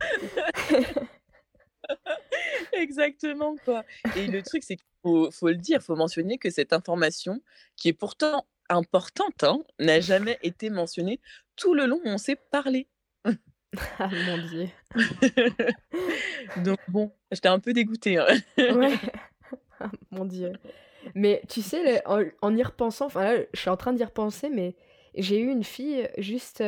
Exactement, 2.73 3.57
quoi. 3.65 3.85
Et 4.17 4.27
le 4.27 4.43
truc, 4.43 4.63
c'est 4.63 4.77
qu'il 4.77 4.87
faut, 5.03 5.31
faut, 5.31 5.49
le 5.49 5.57
dire, 5.57 5.83
faut 5.83 5.97
mentionner 5.97 6.39
que 6.39 6.51
cette 6.51 6.73
information, 6.73 7.41
qui 7.77 7.89
est 7.89 7.93
pourtant 7.93 8.47
importante, 8.69 9.45
hein, 9.45 9.61
n'a 9.79 10.01
jamais 10.01 10.39
été 10.43 10.71
mentionnée 10.71 11.21
tout 11.57 11.75
le 11.75 11.87
long 11.87 12.01
où 12.05 12.09
on 12.09 12.19
s'est 12.19 12.37
parlé. 12.37 12.89
ah 13.99 14.09
mon 14.27 14.39
dieu. 14.39 14.69
Donc 16.65 16.79
bon, 16.89 17.13
j'étais 17.33 17.49
un 17.49 17.59
peu 17.59 17.73
dégoûtée. 17.73 18.19
Hein. 18.19 18.27
ouais. 18.59 18.95
Ah, 19.81 19.91
mon 20.13 20.25
dieu. 20.25 20.53
Mais 21.17 21.43
tu 21.49 21.61
sais, 21.61 22.01
en, 22.07 22.57
y 22.57 22.63
repensant, 22.63 23.07
enfin 23.07 23.25
là, 23.25 23.41
je 23.53 23.61
suis 23.61 23.71
en 23.71 23.77
train 23.77 23.93
d'y 23.93 24.05
repenser, 24.05 24.49
mais 24.49 24.77
j'ai 25.17 25.41
eu 25.41 25.51
une 25.51 25.65
fille 25.65 26.09
juste. 26.17 26.63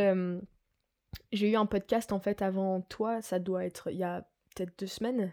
j'ai 1.33 1.49
eu 1.49 1.55
un 1.55 1.67
podcast 1.67 2.11
en 2.11 2.19
fait 2.19 2.43
avant 2.43 2.81
toi, 2.81 3.23
ça 3.23 3.39
doit 3.39 3.65
être 3.65 3.93
il 3.93 3.99
y 3.99 4.03
a 4.03 4.27
peut-être 4.57 4.77
deux 4.79 4.87
semaines, 4.89 5.33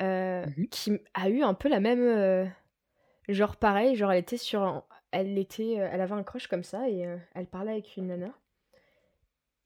euh, 0.00 0.44
mmh 0.56 0.66
qui 0.68 0.98
a 1.14 1.28
eu 1.28 1.42
un 1.42 1.54
peu 1.54 1.68
la 1.68 1.80
même. 1.80 2.02
Euh, 2.02 2.46
genre 3.28 3.56
pareil, 3.56 3.94
genre 3.94 4.12
elle 4.12 4.20
était 4.20 4.36
sur. 4.36 4.84
Elle, 5.12 5.38
était, 5.38 5.78
euh, 5.78 5.88
elle 5.90 6.00
avait 6.00 6.14
un 6.14 6.22
crush 6.22 6.46
comme 6.46 6.64
ça 6.64 6.88
et 6.88 7.06
elle 7.34 7.46
parlait 7.46 7.72
avec 7.72 7.96
une 7.96 8.08
nana. 8.08 8.32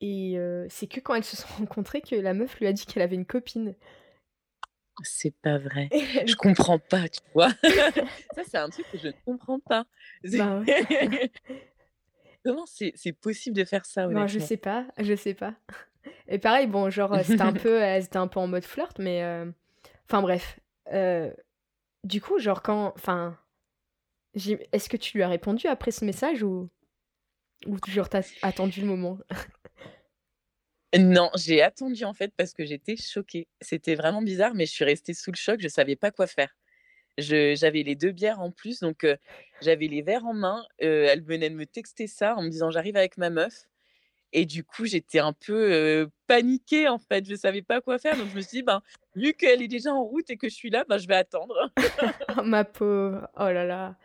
Et 0.01 0.37
c'est 0.69 0.87
que 0.87 1.01
quand 1.01 1.15
elles 1.15 1.25
se 1.25 1.37
sont 1.37 1.49
rencontrées 1.59 2.03
que 2.03 2.17
la 2.17 2.35
meuf 2.35 2.59
lui 2.59 2.67
a 2.67 2.73
dit 2.73 2.87
qu'elle 2.87 3.03
avait 3.03 3.17
une 3.17 3.27
copine. 3.27 3.75
C'est 5.03 5.35
pas 5.43 5.59
vrai. 5.59 5.91
Je 6.27 6.35
comprends 6.37 6.79
pas, 6.79 7.09
tu 7.09 7.21
vois. 7.35 7.51
ça, 8.35 8.43
c'est 8.47 8.57
un 8.57 8.71
truc 8.71 8.87
que 8.91 8.99
je 8.99 9.09
ne 9.09 9.13
comprends 9.27 9.61
pas. 9.61 9.85
Bah 10.25 10.63
Comment 12.45 12.65
c'est 12.67 13.13
possible 13.13 13.57
de 13.57 13.65
faire 13.65 13.85
ça 13.85 14.07
Non, 14.07 14.27
je 14.27 14.39
sais 14.39 14.57
pas, 14.57 14.87
je 14.99 15.15
sais 15.15 15.35
pas. 15.35 15.55
Et 16.29 16.39
pareil, 16.39 16.67
bon, 16.67 16.91
genre, 16.91 17.17
c'était 17.25 17.43
un 17.43 17.53
peu, 17.53 17.81
elle 17.81 18.05
était 18.05 18.17
un 18.17 18.29
peu 18.29 18.41
en 18.41 18.47
mode 18.47 18.65
flirt, 18.65 18.99
mais. 18.99 19.23
Enfin, 20.09 20.23
bref. 20.23 20.59
Du 22.05 22.21
coup, 22.21 22.39
genre, 22.39 22.63
quand. 22.63 22.93
Enfin. 22.97 23.39
Est-ce 24.73 24.89
que 24.89 24.97
tu 24.97 25.17
lui 25.17 25.23
as 25.23 25.29
répondu 25.29 25.67
après 25.67 25.91
ce 25.91 26.05
message 26.05 26.43
ou. 26.43 26.69
Ou 27.67 27.79
genre, 27.89 28.09
t'as 28.09 28.23
attendu 28.43 28.81
le 28.83 28.87
moment? 28.87 29.19
Non, 30.97 31.31
j'ai 31.35 31.63
attendu 31.63 32.05
en 32.05 32.15
fait 32.15 32.33
parce 32.37 32.55
que 32.55 32.65
j'étais 32.65 32.97
choquée. 32.97 33.49
C'était 33.61 33.97
vraiment 33.97 34.23
bizarre, 34.23 34.55
mais 34.55 34.67
je 34.67 34.73
suis 34.73 34.85
restée 34.85 35.13
sous 35.13 35.31
le 35.31 35.37
choc, 35.37 35.61
je 35.61 35.69
savais 35.69 35.97
pas 35.97 36.11
quoi 36.11 36.27
faire. 36.27 36.57
J'avais 37.19 37.83
les 37.83 37.97
deux 37.97 38.13
bières 38.13 38.41
en 38.41 38.51
plus, 38.51 38.81
donc 38.81 39.07
j'avais 39.61 39.89
les 39.89 40.01
verres 40.01 40.25
en 40.25 40.33
main. 40.33 40.65
elle 40.79 41.23
venait 41.23 41.51
de 41.51 41.55
me 41.55 41.67
texter 41.67 42.07
ça 42.07 42.37
en 42.37 42.43
me 42.43 42.49
disant 42.49 42.71
j'arrive 42.71 42.97
avec 42.97 43.19
ma 43.19 43.31
meuf. 43.31 43.67
Et 44.33 44.47
du 44.47 44.65
coup, 44.65 44.87
j'étais 44.87 45.19
un 45.19 45.33
peu 45.33 46.09
paniquée 46.27 46.89
en 46.89 46.99
fait. 46.99 47.29
Je 47.29 47.35
savais 47.35 47.63
pas 47.63 47.81
quoi 47.81 47.99
faire, 47.99 48.17
donc 48.17 48.31
je 48.31 48.37
me 48.37 48.41
suis 48.41 48.59
dit 48.59 48.63
ben, 48.63 48.81
vu 49.17 49.35
qu'elle 49.35 49.63
est 49.63 49.69
déjà 49.69 49.93
en 49.93 50.03
route 50.03 50.31
et 50.31 50.37
que 50.37 50.49
je 50.49 50.55
suis 50.55 50.71
là, 50.71 50.85
ben, 50.89 50.99
je 50.99 51.09
vais 51.09 51.17
attendre. 51.17 51.71
oh, 52.37 52.43
ma 52.45 52.65
pauvre, 52.65 53.29
oh 53.37 53.51
là 53.51 53.65
là. 53.65 53.97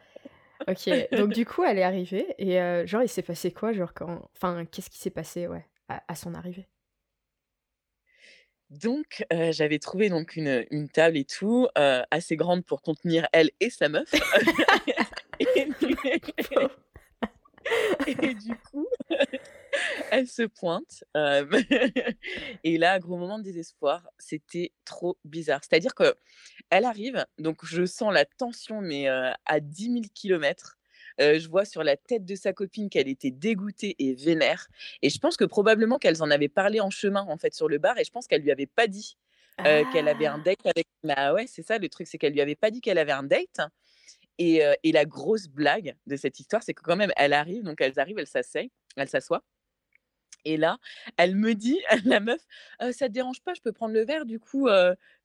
Ok, 0.67 0.89
donc 1.11 1.33
du 1.33 1.45
coup, 1.45 1.63
elle 1.63 1.79
est 1.79 1.83
arrivée 1.83 2.33
et 2.37 2.87
genre 2.87 3.03
il 3.03 3.09
s'est 3.09 3.21
passé 3.21 3.51
quoi, 3.51 3.73
genre 3.73 3.93
quand, 3.93 4.29
enfin, 4.35 4.65
qu'est-ce 4.65 4.89
qui 4.89 4.99
s'est 4.99 5.09
passé, 5.09 5.47
ouais, 5.47 5.65
à 5.87 6.15
son 6.15 6.33
arrivée? 6.33 6.67
Donc, 8.69 9.25
j'avais 9.49 9.79
trouvé 9.79 10.09
donc 10.09 10.35
une, 10.35 10.65
une 10.71 10.87
table 10.87 11.17
et 11.17 11.25
tout, 11.25 11.67
assez 11.75 12.35
grande 12.35 12.65
pour 12.65 12.81
contenir 12.81 13.27
elle 13.33 13.51
et 13.59 13.69
sa 13.69 13.89
meuf. 13.89 14.11
et, 18.07 18.33
du 18.33 18.55
coup, 18.55 18.87
elle 20.11 20.27
se 20.27 20.43
pointe. 20.43 21.03
et 22.63 22.77
là, 22.77 22.99
gros 22.99 23.17
moment 23.17 23.39
de 23.39 23.43
désespoir, 23.43 24.07
c'était 24.17 24.71
trop 24.85 25.17
bizarre. 25.25 25.61
C'est-à-dire 25.63 25.95
que 25.95 26.15
elle 26.69 26.85
arrive, 26.85 27.25
donc 27.37 27.65
je 27.65 27.85
sens 27.85 28.13
la 28.13 28.25
tension, 28.25 28.81
mais 28.81 29.07
à 29.07 29.59
10 29.59 29.83
000 29.83 30.01
kilomètres 30.13 30.77
je 31.19 31.47
vois 31.47 31.65
sur 31.65 31.83
la 31.83 31.97
tête 31.97 32.25
de 32.25 32.35
sa 32.35 32.51
copine 32.53 32.89
qu'elle 32.89 33.07
était 33.07 33.29
dégoûtée 33.29 33.95
et 33.99 34.15
vénère. 34.15 34.67
Et 35.01 35.09
je 35.09 35.19
pense 35.19 35.37
que 35.37 35.45
probablement 35.45 35.99
qu'elles 35.99 36.23
en 36.23 36.31
avaient 36.31 36.49
parlé 36.49 36.79
en 36.79 36.89
chemin, 36.89 37.25
en 37.27 37.37
fait, 37.37 37.53
sur 37.53 37.67
le 37.67 37.77
bar. 37.77 37.97
Et 37.99 38.03
je 38.03 38.11
pense 38.11 38.25
qu'elle 38.25 38.41
lui 38.41 38.51
avait 38.51 38.65
pas 38.65 38.87
dit 38.87 39.17
qu'elle 39.57 40.07
avait 40.07 40.25
un 40.25 40.39
ah! 40.39 40.43
date 40.43 40.65
avec. 40.65 40.87
Bah 41.03 41.33
ouais, 41.33 41.45
c'est 41.47 41.61
ça 41.61 41.77
le 41.77 41.89
truc, 41.89 42.07
c'est 42.07 42.17
qu'elle 42.17 42.33
lui 42.33 42.41
avait 42.41 42.55
pas 42.55 42.71
dit 42.71 42.81
qu'elle 42.81 42.97
avait 42.97 43.11
un 43.11 43.23
date. 43.23 43.59
Et, 44.37 44.63
et, 44.83 44.91
la 44.91 45.05
grosse 45.05 45.47
blague 45.47 45.95
de 46.07 46.15
cette 46.15 46.39
histoire, 46.39 46.63
c'est 46.63 46.73
que 46.73 46.81
quand 46.81 46.95
même, 46.95 47.11
elle 47.15 47.33
arrive, 47.33 47.61
donc 47.63 47.79
elles 47.79 47.99
arrivent, 47.99 48.17
elle 48.17 48.27
s'asseyent, 48.27 48.71
elle 48.95 49.09
s'assoit. 49.09 49.43
Et 50.45 50.57
là, 50.57 50.77
elle 51.17 51.35
me 51.35 51.53
dit, 51.53 51.79
la 52.05 52.19
meuf, 52.19 52.41
ça 52.91 53.07
te 53.07 53.13
dérange 53.13 53.41
pas, 53.41 53.53
je 53.53 53.61
peux 53.61 53.71
prendre 53.71 53.93
le 53.93 54.05
verre 54.05 54.25
du 54.25 54.39
coup. 54.39 54.67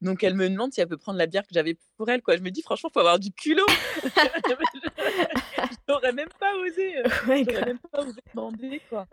Donc 0.03 0.23
elle 0.23 0.35
me 0.35 0.49
demande 0.49 0.73
si 0.73 0.81
elle 0.81 0.89
peut 0.89 0.97
prendre 0.97 1.19
la 1.19 1.27
bière 1.27 1.43
que 1.43 1.53
j'avais 1.53 1.77
pour 1.97 2.09
elle. 2.09 2.23
Quoi. 2.23 2.37
Je 2.37 2.43
me 2.43 2.51
dis, 2.51 2.63
franchement, 2.63 2.91
faut 2.93 3.01
avoir 3.01 3.19
du 3.19 3.33
culot. 3.33 3.67
J'aurais 5.89 6.13
même 6.13 6.29
pas 6.39 6.55
osé. 6.57 7.03
Ouais, 7.29 7.45
même 7.45 7.79
pas 7.79 8.03
osé 8.03 8.21
demander. 8.35 8.81
Quoi. 8.89 9.07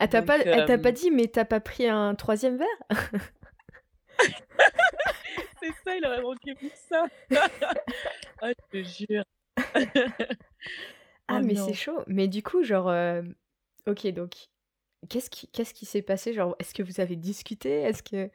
Elle 0.00 0.08
t'a 0.08 0.22
pas, 0.22 0.38
pas 0.38 0.92
dit, 0.92 1.10
mais 1.10 1.26
t'as 1.26 1.44
pas 1.44 1.60
pris 1.60 1.86
un 1.86 2.14
troisième 2.14 2.56
verre? 2.56 3.10
C'est 5.60 5.72
ça, 5.84 5.96
il 5.96 6.06
aurait 6.06 6.22
manqué 6.22 6.54
plus 6.54 6.72
ça. 6.88 7.06
ah, 8.40 8.50
je 8.50 8.54
te 8.70 8.82
jure. 8.82 9.24
ah, 11.28 11.38
oh 11.38 11.40
mais 11.42 11.56
c'est 11.56 11.74
chaud. 11.74 12.02
Mais 12.06 12.28
du 12.28 12.42
coup, 12.42 12.62
genre, 12.62 12.92
ok, 13.86 14.06
donc 14.08 14.48
Qu'est-ce 15.08 15.30
qui, 15.30 15.86
s'est 15.86 16.02
passé? 16.02 16.32
Genre, 16.32 16.56
est-ce 16.58 16.74
que 16.74 16.82
vous 16.82 17.00
avez 17.00 17.16
discuté? 17.16 17.70
Est-ce 17.82 18.02
que 18.02 18.30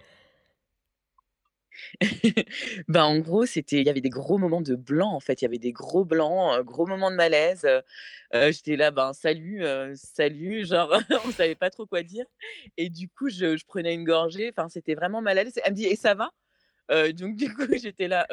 ben, 2.88 3.04
en 3.04 3.20
gros, 3.20 3.46
c'était, 3.46 3.80
il 3.80 3.88
y 3.88 3.90
avait 3.90 4.02
des 4.02 4.10
gros 4.10 4.38
moments 4.38 4.62
de 4.62 4.76
blanc 4.76 5.14
en 5.14 5.20
fait. 5.20 5.42
Il 5.42 5.46
y 5.46 5.48
avait 5.48 5.58
des 5.58 5.72
gros 5.72 6.06
blancs, 6.06 6.64
gros 6.66 6.86
moments 6.86 7.12
de 7.12 7.16
malaise. 7.16 7.66
j'étais 8.34 8.76
là, 8.76 8.92
ben 8.92 9.14
salut, 9.14 9.64
salut, 9.96 10.66
genre 10.66 10.94
on 11.26 11.32
savait 11.32 11.56
pas 11.56 11.70
trop 11.70 11.86
quoi 11.86 12.04
dire. 12.04 12.26
Et 12.78 12.90
du 12.90 13.10
coup, 13.10 13.30
je, 13.30 13.58
je 13.58 13.66
prenais 13.66 13.94
une 13.94 14.04
gorgée. 14.04 14.52
Enfin, 14.56 14.70
c'était 14.70 14.96
vraiment 14.96 15.22
mal 15.22 15.38
Elle 15.38 15.72
me 15.72 15.76
dit, 15.76 15.86
et 15.86 15.96
ça 15.96 16.14
va? 16.14 16.30
Donc 17.14 17.36
du 17.38 17.54
coup, 17.54 17.64
j'étais 17.82 18.08
là, 18.08 18.28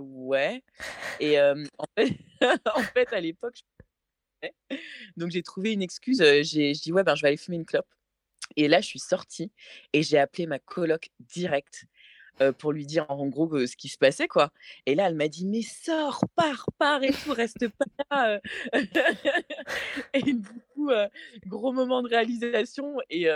ouais. 0.00 0.62
Et 1.20 1.40
en 1.40 1.86
fait, 1.98 2.16
en 2.74 2.82
fait, 2.82 3.12
à 3.12 3.20
l'époque, 3.20 3.60
donc 5.16 5.30
j'ai 5.30 5.42
trouvé 5.42 5.72
une 5.72 5.82
excuse. 5.82 6.22
J'ai 6.42 6.72
dit 6.72 6.92
ouais 6.92 7.04
ben 7.04 7.14
je 7.14 7.22
vais 7.22 7.28
aller 7.28 7.36
fumer 7.36 7.56
une 7.56 7.64
clope. 7.64 7.88
Et 8.56 8.68
là 8.68 8.80
je 8.80 8.86
suis 8.86 8.98
sortie 8.98 9.50
et 9.92 10.02
j'ai 10.02 10.18
appelé 10.18 10.46
ma 10.46 10.58
coloc 10.58 11.10
direct 11.20 11.86
pour 12.58 12.72
lui 12.72 12.84
dire 12.84 13.06
en 13.08 13.26
gros 13.28 13.66
ce 13.66 13.76
qui 13.76 13.88
se 13.88 13.96
passait 13.96 14.28
quoi. 14.28 14.52
Et 14.86 14.94
là 14.94 15.08
elle 15.08 15.14
m'a 15.14 15.28
dit 15.28 15.46
mais 15.46 15.62
sors, 15.62 16.24
pars, 16.34 16.66
pars 16.78 17.02
et 17.02 17.12
tout, 17.12 17.32
reste 17.32 17.68
pas 17.68 17.84
là. 18.10 18.40
et 20.14 20.22
du 20.22 20.42
gros 21.46 21.72
moment 21.72 22.02
de 22.02 22.08
réalisation 22.08 22.96
et, 23.08 23.28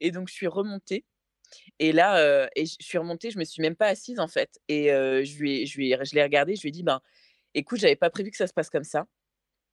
et 0.00 0.10
donc 0.10 0.28
je 0.28 0.34
suis 0.34 0.46
remontée. 0.46 1.04
Et 1.78 1.92
là, 1.92 2.48
et 2.56 2.66
je 2.66 2.76
suis 2.80 2.98
remontée, 2.98 3.30
je 3.30 3.38
me 3.38 3.44
suis 3.44 3.62
même 3.62 3.76
pas 3.76 3.86
assise 3.86 4.18
en 4.20 4.28
fait. 4.28 4.60
Et 4.68 4.88
je 4.88 5.38
lui 5.38 5.62
ai, 5.62 5.66
je 5.66 5.76
lui 5.78 5.92
ai, 5.92 6.04
je 6.04 6.14
l'ai 6.14 6.22
regardé, 6.22 6.56
je 6.56 6.62
lui 6.62 6.68
ai 6.68 6.72
dit 6.72 6.82
ben 6.82 7.00
écoute, 7.56 7.80
j'avais 7.80 7.96
pas 7.96 8.10
prévu 8.10 8.30
que 8.30 8.36
ça 8.36 8.46
se 8.46 8.52
passe 8.52 8.70
comme 8.70 8.84
ça. 8.84 9.06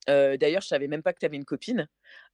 D'ailleurs, 0.07 0.61
je 0.61 0.67
savais 0.67 0.87
même 0.87 1.03
pas 1.03 1.13
que 1.13 1.19
tu 1.19 1.25
avais 1.25 1.37
une 1.37 1.45
copine. 1.45 1.87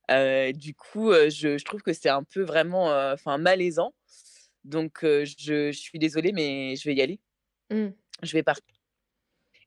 du 0.10 0.73
coup, 0.75 1.12
je, 1.12 1.63
trouve 1.63 1.82
que 1.82 1.93
c'est 1.93 2.10
un 2.10 2.23
peu 2.23 2.41
vraiment 2.41 2.88
enfin 3.12 3.38
malaisant. 3.38 3.93
Donc, 4.63 4.99
je, 5.01 5.71
suis 5.71 5.99
désolée, 5.99 6.32
mais 6.32 6.75
je 6.75 6.88
vais 6.88 6.95
y 6.95 7.01
aller. 7.01 7.19
Mmh. 7.69 7.89
Je 8.23 8.34
vais 8.34 8.43
partir. 8.43 8.75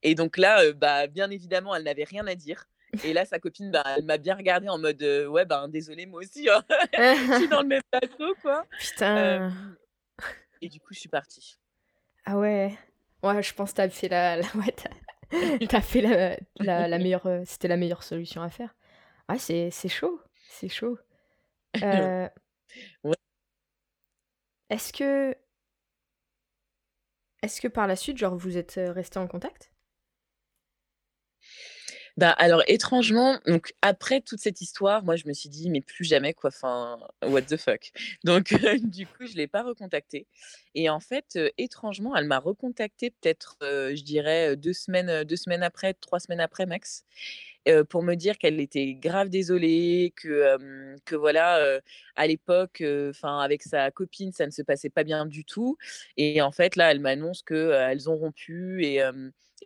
Et 0.02 0.14
donc 0.14 0.36
là, 0.36 0.72
bah, 0.72 1.06
bien 1.06 1.30
évidemment, 1.30 1.74
elle 1.74 1.84
n'avait 1.84 2.04
rien 2.04 2.26
à 2.26 2.34
dire. 2.34 2.66
Et 3.04 3.12
là, 3.12 3.24
sa 3.24 3.38
copine, 3.38 3.70
bah, 3.70 3.84
elle 3.96 4.04
m'a 4.04 4.18
bien 4.18 4.34
regardé 4.34 4.68
en 4.68 4.78
mode 4.78 5.02
ouais, 5.02 5.46
ben 5.46 5.68
désolé, 5.68 6.04
moi 6.04 6.20
aussi, 6.20 6.48
hein. 6.50 6.62
je 6.92 7.38
suis 7.38 7.48
dans 7.48 7.62
le 7.62 7.68
même 7.68 7.82
bateau, 7.90 8.34
quoi. 8.42 8.66
Putain. 8.78 9.50
et 10.60 10.68
du 10.68 10.78
coup, 10.78 10.92
je 10.92 11.00
suis 11.00 11.08
partie. 11.08 11.58
Ah 12.24 12.38
ouais. 12.38 12.76
Ouais, 13.22 13.42
je 13.42 13.54
pense 13.54 13.70
que 13.70 13.76
t'as 13.76 13.88
fait 13.88 14.08
la, 14.08 14.36
la... 14.36 14.42
Ouais, 14.54 14.74
t'as 15.68 15.81
fait 15.81 16.01
la, 16.01 16.37
la, 16.61 16.88
la 16.88 16.99
meilleure. 17.01 17.29
C'était 17.45 17.68
la 17.68 17.77
meilleure 17.77 18.03
solution 18.03 18.42
à 18.42 18.51
faire. 18.51 18.75
Ah, 19.29 19.38
c'est 19.38 19.71
chaud. 19.88 20.21
C'est 20.49 20.68
chaud. 20.68 20.99
Euh... 21.83 22.29
ouais. 23.03 23.16
Est-ce 24.68 24.92
que. 24.92 25.35
Est-ce 27.42 27.61
que 27.62 27.68
par 27.68 27.87
la 27.87 27.97
suite, 27.97 28.18
genre, 28.18 28.37
vous 28.37 28.59
êtes 28.59 28.75
resté 28.77 29.18
en 29.18 29.27
contact? 29.27 29.71
Bah, 32.16 32.31
alors 32.31 32.62
étrangement, 32.66 33.38
donc 33.46 33.75
après 33.83 34.20
toute 34.20 34.40
cette 34.40 34.61
histoire, 34.61 35.03
moi 35.05 35.16
je 35.16 35.27
me 35.27 35.33
suis 35.33 35.48
dit: 35.48 35.70
«Mais 35.70 35.81
plus 35.81 36.05
jamais 36.05 36.35
quoi, 36.35 36.48
enfin, 36.48 36.98
what 37.27 37.42
the 37.42 37.57
fuck?» 37.57 37.92
donc 38.25 38.53
du 38.83 39.07
coup, 39.07 39.27
je 39.27 39.35
l'ai 39.37 39.46
pas 39.46 39.62
recontactée 39.62 40.27
et 40.75 40.88
en 40.90 41.01
fait, 41.01 41.38
étrangement, 41.59 42.16
elle 42.16 42.27
m'a 42.27 42.38
recontactée 42.38 43.11
peut-être, 43.11 43.57
je 43.61 44.03
dirais, 44.03 44.57
deux 44.57 44.72
semaines, 44.72 45.25
deux 45.25 45.37
semaines 45.37 45.62
après, 45.62 45.94
trois 45.94 46.20
semaines 46.20 46.40
après 46.40 46.66
max, 46.66 47.05
pour 47.88 48.03
me 48.03 48.14
dire 48.14 48.38
qu'elle 48.38 48.61
était 48.61 48.94
grave 48.94 49.29
désolée, 49.29 50.12
que, 50.16 50.57
que 51.05 51.14
voilà, 51.14 51.81
à 52.16 52.27
l'époque, 52.27 52.83
enfin 53.11 53.38
avec 53.38 53.62
sa 53.62 53.90
copine, 53.90 54.33
ça 54.33 54.46
ne 54.46 54.51
se 54.51 54.62
passait 54.62 54.90
pas 54.90 55.05
bien 55.05 55.27
du 55.27 55.44
tout 55.44 55.77
et 56.16 56.42
en 56.42 56.53
fait 56.53 56.77
là, 56.77 56.90
elle 56.90 57.01
m'annonce 57.01 57.42
qu'elles 57.42 58.11
ont 58.11 58.16
rompu 58.16 58.85
et 58.85 59.03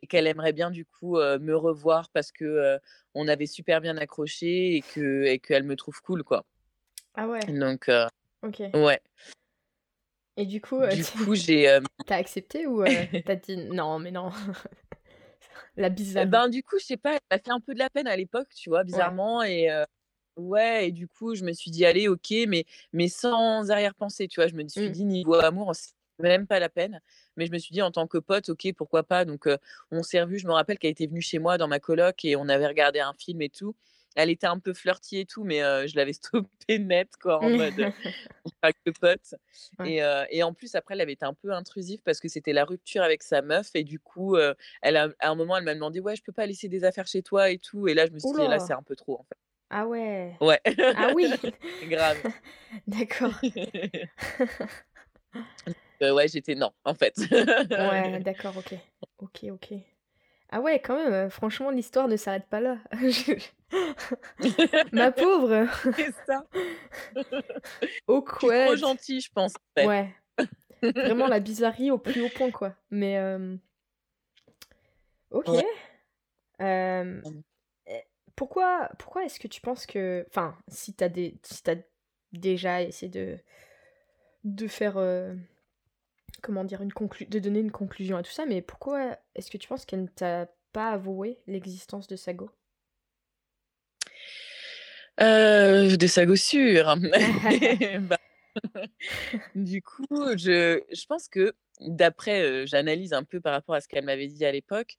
et 0.03 0.07
qu'elle 0.09 0.27
aimerait 0.27 0.53
bien 0.53 0.71
du 0.71 0.85
coup 0.85 1.17
me 1.17 1.55
revoir 1.55 2.11
parce 2.11 2.33
que 2.33 2.79
on 3.15 3.29
avait 3.29 3.47
super 3.47 3.81
bien 3.81 3.97
accroché 3.97 4.77
et 4.77 4.83
que 4.83 5.25
et 5.25 5.39
qu'elle 5.39 5.65
me 5.65 5.77
trouve 5.77 6.01
cool 6.03 6.23
quoi. 6.23 6.45
Ah 7.15 7.27
ouais. 7.27 7.41
Donc 7.47 7.91
OK. 8.43 8.61
ouais. 8.75 9.01
Et 10.37 10.45
du 10.45 10.61
coup, 10.61 10.87
du 10.87 11.03
coup 11.03 11.35
j'ai 11.35 11.79
t'as 12.07 12.17
accepté 12.17 12.67
ou 12.67 12.85
t'as 13.25 13.37
dit 13.37 13.57
non 13.57 13.99
mais 13.99 14.11
non? 14.11 14.31
La 15.77 15.89
bizarre. 15.91 16.27
Ben 16.27 16.49
du 16.49 16.62
coup, 16.62 16.79
je 16.79 16.85
sais 16.85 16.97
pas, 16.97 17.15
elle 17.15 17.21
m'a 17.31 17.39
fait 17.39 17.51
un 17.51 17.61
peu 17.61 17.75
de 17.75 17.79
la 17.79 17.91
peine 17.91 18.07
à 18.07 18.17
l'époque, 18.17 18.49
tu 18.55 18.71
vois, 18.71 18.85
bizarrement 18.85 19.39
ouais. 19.41 19.62
et 19.62 19.85
ouais 20.37 20.89
et 20.89 20.93
du 20.93 21.09
coup, 21.09 21.35
je 21.35 21.45
me 21.45 21.53
suis 21.53 21.71
dit 21.71 21.85
allez, 21.85 22.09
OK, 22.09 22.33
mais 22.49 22.65
mais 22.93 23.09
sans 23.09 23.71
arrière-pensée, 23.71 24.29
tu 24.29 24.41
vois, 24.41 24.49
je 24.49 24.55
me 24.55 24.67
suis 24.69 24.89
mmh. 24.89 24.93
dit 24.93 25.05
niveau 25.05 25.35
amour, 25.35 25.75
même 26.19 26.47
pas 26.47 26.59
la 26.59 26.69
peine. 26.69 27.01
Mais 27.37 27.47
je 27.47 27.53
me 27.53 27.59
suis 27.59 27.73
dit, 27.73 27.83
en 27.83 27.91
tant 27.91 28.07
que 28.07 28.19
pote, 28.19 28.49
ok, 28.49 28.73
pourquoi 28.77 29.03
pas. 29.03 29.25
Donc, 29.25 29.49
on 29.91 30.03
s'est 30.03 30.21
revu. 30.23 30.39
Je 30.39 30.47
me 30.47 30.53
rappelle 30.53 30.79
qu'elle 30.79 30.91
était 30.91 31.07
venue 31.07 31.21
chez 31.21 31.39
moi 31.39 31.59
dans 31.59 31.69
ma 31.69 31.81
coloc 31.81 32.25
et 32.25 32.37
on 32.37 32.49
avait 32.49 32.67
regardé 32.67 33.01
un 33.01 33.12
film 33.12 33.43
et 33.43 33.49
tout. 33.49 33.75
Elle 34.17 34.31
était 34.31 34.47
un 34.47 34.59
peu 34.59 34.73
flirty 34.75 35.19
et 35.19 35.27
tout, 35.27 35.45
mais 35.45 35.61
je 35.87 35.97
l'avais 35.97 36.13
stoppé 36.15 36.79
net, 36.79 37.11
quoi, 37.21 37.39
en 37.39 37.51
mode 37.51 37.93
pas 38.61 38.73
que 38.73 38.91
pote. 38.91 39.35
Et, 39.85 40.01
et, 40.31 40.43
en 40.43 40.53
plus, 40.53 40.75
après, 40.75 40.95
elle 40.95 41.01
avait 41.01 41.13
été 41.13 41.25
un 41.25 41.35
peu 41.35 41.53
intrusive 41.53 42.01
parce 42.05 42.21
que 42.21 42.29
c'était 42.29 42.53
la 42.53 42.65
rupture 42.65 43.03
avec 43.03 43.23
sa 43.23 43.43
meuf. 43.43 43.71
Et 43.75 43.85
du 43.85 44.01
coup, 44.01 44.37
elle 44.83 44.97
a, 44.97 45.09
à 45.21 45.31
un 45.31 45.35
moment, 45.35 45.57
elle 45.57 45.65
m'a 45.65 45.75
demandé, 45.75 46.01
ouais, 46.01 46.17
je 46.17 46.23
peux 46.23 46.33
pas 46.33 46.47
laisser 46.47 46.69
des 46.69 46.85
affaires 46.85 47.07
chez 47.07 47.23
toi 47.23 47.51
et 47.51 47.59
tout. 47.59 47.89
Et 47.89 47.95
là, 47.95 48.07
je 48.07 48.13
me 48.13 48.19
suis 48.19 48.33
dit, 48.33 48.49
là, 48.49 48.59
c'est 48.59 48.73
un 48.73 48.83
peu 48.83 48.97
trop, 48.97 49.21
en 49.21 49.25
fait. 49.25 49.39
Ah 49.71 49.87
ouais. 49.87 50.37
Ouais. 50.41 50.61
Ah 50.97 51.11
oui. 51.15 51.29
Grave. 51.83 52.19
D'accord. 52.87 53.33
ouais, 56.01 56.29
j'étais 56.29 56.55
non, 56.55 56.73
en 56.85 56.95
fait. 56.95 57.15
ouais, 57.19 58.21
d'accord, 58.21 58.57
ok. 58.57 58.75
Ok, 59.19 59.45
ok. 59.51 59.75
Ah 60.51 60.61
ouais, 60.61 60.81
quand 60.81 60.97
même, 60.97 61.31
franchement, 61.31 61.71
l'histoire 61.71 62.09
ne 62.09 62.17
s'arrête 62.17 62.47
pas 62.47 62.61
là. 62.61 62.79
Ma 64.93 65.11
pauvre. 65.11 65.67
C'est 65.97 66.15
ça. 66.27 66.45
Au 68.07 68.23
quoi. 68.23 68.67
trop 68.67 68.77
gentil, 68.77 69.21
je 69.21 69.31
pense. 69.33 69.55
Ouais. 69.77 70.15
Vraiment 70.83 71.27
la 71.27 71.41
bizarrerie 71.41 71.91
au 71.91 71.99
plus 71.99 72.23
haut 72.23 72.29
point, 72.35 72.51
quoi. 72.51 72.75
Mais. 72.91 73.19
Ok. 75.31 75.49
Euh... 76.61 77.21
Pourquoi, 78.37 78.91
pourquoi 78.99 79.25
est-ce 79.25 79.41
que 79.41 79.49
tu 79.49 79.61
penses 79.61 79.87
que. 79.87 80.25
Enfin, 80.29 80.57
si 80.69 80.95
t'as 80.95 81.09
des... 81.09 81.39
si 81.43 81.63
as 81.71 81.77
déjà 82.33 82.83
essayé 82.83 83.11
de. 83.11 83.39
de 84.45 84.69
faire 84.69 84.99
comment 86.43 86.65
dire, 86.65 86.83
une 86.83 86.93
conclu 86.93 87.27
de 87.27 87.39
donner 87.39 87.61
une 87.61 87.73
conclusion 87.73 88.17
à 88.17 88.23
tout 88.23 88.31
ça, 88.31 88.47
mais 88.47 88.63
pourquoi 88.63 89.19
est-ce 89.35 89.51
que 89.51 89.59
tu 89.59 89.69
penses 89.69 89.85
qu'elle 89.85 90.03
ne 90.03 90.09
t'a 90.09 90.49
pas 90.73 90.91
avoué 90.91 91.39
l'existence 91.47 92.07
de 92.07 92.17
Sago? 92.17 92.51
Euh, 95.21 95.97
De 95.97 96.07
Sago 96.07 96.37
sûr 96.37 96.97
bah, 98.01 98.19
Du 99.55 99.83
coup, 99.83 100.07
je, 100.37 100.83
je 100.91 101.07
pense 101.07 101.29
que 101.29 101.55
d'après, 101.81 102.43
euh, 102.43 102.67
j'analyse 102.67 103.13
un 103.13 103.25
peu 103.25 103.41
par 103.41 103.53
rapport 103.53 103.75
à 103.75 103.81
ce 103.81 103.89
qu'elle 103.89 104.05
m'avait 104.05 104.27
dit 104.27 104.45
à 104.45 104.53
l'époque, 104.53 104.97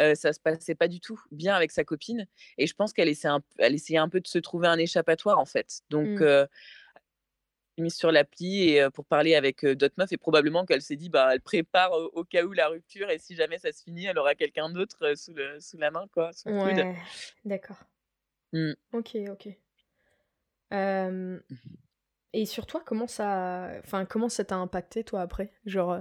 euh, 0.00 0.14
ça 0.14 0.32
se 0.32 0.40
passait 0.40 0.74
pas 0.74 0.88
du 0.88 1.00
tout 1.00 1.20
bien 1.30 1.54
avec 1.54 1.70
sa 1.70 1.84
copine 1.84 2.26
et 2.56 2.66
je 2.66 2.74
pense 2.74 2.94
qu'elle 2.94 3.08
essayait, 3.08 3.32
un, 3.32 3.42
elle 3.58 3.74
essayait 3.74 3.98
un 3.98 4.08
peu 4.08 4.20
de 4.20 4.26
se 4.26 4.38
trouver 4.38 4.68
un 4.68 4.78
échappatoire 4.78 5.38
en 5.38 5.44
fait. 5.44 5.82
Donc 5.90 6.22
euh, 6.22 6.46
mise 7.76 7.94
sur 7.94 8.10
l'appli 8.10 8.70
et 8.70 8.88
pour 8.94 9.04
parler 9.04 9.34
avec 9.34 9.66
d'autres 9.66 9.94
meufs 9.98 10.12
et 10.12 10.16
probablement 10.16 10.64
qu'elle 10.64 10.82
s'est 10.82 10.96
dit 10.96 11.10
bah 11.10 11.30
elle 11.34 11.40
prépare 11.40 11.92
au, 11.92 12.24
cas 12.24 12.44
où 12.44 12.52
la 12.52 12.68
rupture 12.68 13.10
et 13.10 13.18
si 13.18 13.34
jamais 13.34 13.58
ça 13.58 13.72
se 13.72 13.82
finit 13.82 14.06
elle 14.06 14.18
aura 14.18 14.34
quelqu'un 14.34 14.70
d'autre 14.70 15.14
sous, 15.14 15.34
la 15.78 15.90
main 15.90 16.06
quoi 16.12 16.32
sous 16.32 16.48
ouais, 16.50 16.94
d'accord 17.44 17.78
mmh. 18.52 18.72
ok 18.92 19.16
ok. 19.30 19.48
Mmh. 20.70 21.36
et 22.32 22.46
sur 22.46 22.64
toi 22.64 22.82
comment 22.84 23.06
ça 23.06 23.72
enfin 23.84 24.06
comment 24.06 24.30
ça 24.30 24.44
t'a 24.44 24.56
impacté 24.56 25.04
toi 25.04 25.20
après? 25.20 25.52
Genre 25.66 25.98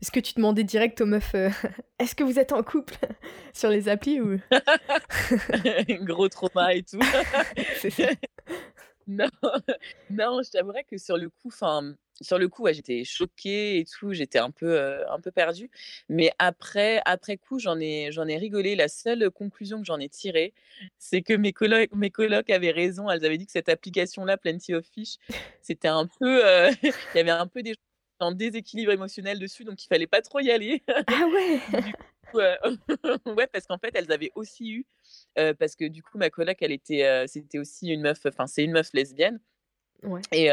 est-ce 0.00 0.10
que 0.10 0.20
tu 0.20 0.34
demandais 0.34 0.64
direct 0.64 1.00
aux 1.00 1.06
meufs 1.06 1.34
est-ce 1.98 2.14
que 2.14 2.24
vous 2.24 2.38
êtes 2.38 2.52
en 2.52 2.62
couple 2.62 2.96
sur 3.52 3.68
les 3.70 3.88
applis 3.88 4.20
ou? 4.20 4.38
Gros 6.04 6.28
trauma 6.28 6.74
et 6.74 6.82
tout 6.82 7.00
non, 9.06 9.28
non, 10.10 10.42
je 10.42 10.50
t'avouerais 10.50 10.84
que 10.84 10.98
sur 10.98 11.16
le 11.16 11.28
coup, 11.28 11.48
enfin, 11.48 11.94
sur 12.20 12.38
le 12.38 12.48
coup, 12.48 12.62
ouais, 12.62 12.74
j'étais 12.74 13.04
choquée 13.04 13.78
et 13.78 13.84
tout, 13.84 14.12
j'étais 14.12 14.38
un 14.38 14.50
peu, 14.50 15.06
un 15.10 15.20
peu 15.20 15.30
perdue. 15.30 15.70
Mais 16.08 16.32
après, 16.38 17.00
après 17.04 17.36
coup, 17.36 17.58
j'en 17.58 17.78
ai, 17.78 18.10
j'en 18.12 18.26
ai 18.26 18.36
rigolé. 18.36 18.74
La 18.76 18.88
seule 18.88 19.30
conclusion 19.30 19.78
que 19.80 19.86
j'en 19.86 19.98
ai 19.98 20.08
tirée, 20.08 20.54
c'est 20.98 21.22
que 21.22 21.34
mes 21.34 21.52
colocs, 21.52 21.90
mes 21.94 22.10
colocs 22.10 22.50
avaient 22.50 22.70
raison. 22.70 23.10
Elles 23.10 23.24
avaient 23.24 23.38
dit 23.38 23.46
que 23.46 23.52
cette 23.52 23.68
application-là, 23.68 24.36
Plenty 24.36 24.74
of 24.74 24.86
Fish, 24.86 25.16
c'était 25.62 25.88
un 25.88 26.06
peu, 26.06 26.40
il 26.82 27.16
y 27.16 27.18
avait 27.20 27.30
un 27.30 27.46
peu 27.46 27.62
des 27.62 27.74
en 28.18 28.32
déséquilibre 28.32 28.92
émotionnel 28.92 29.38
dessus, 29.38 29.64
donc 29.64 29.82
il 29.84 29.88
fallait 29.88 30.06
pas 30.06 30.22
trop 30.22 30.40
y 30.40 30.50
aller. 30.50 30.82
Ah 31.06 31.26
ouais. 31.32 31.60
ouais, 33.26 33.46
parce 33.46 33.66
qu'en 33.66 33.78
fait, 33.78 33.90
elles 33.94 34.12
avaient 34.12 34.32
aussi 34.34 34.70
eu 34.72 34.86
parce 35.34 35.76
que 35.76 35.84
du 35.84 36.02
coup, 36.02 36.18
ma 36.18 36.30
coloc, 36.30 36.56
elle 36.60 36.72
était, 36.72 37.26
c'était 37.26 37.58
aussi 37.58 37.88
une 37.88 38.02
meuf, 38.02 38.24
enfin, 38.26 38.46
c'est 38.46 38.64
une 38.64 38.72
meuf 38.72 38.92
lesbienne. 38.92 39.40
Ouais. 40.02 40.20
Et, 40.32 40.50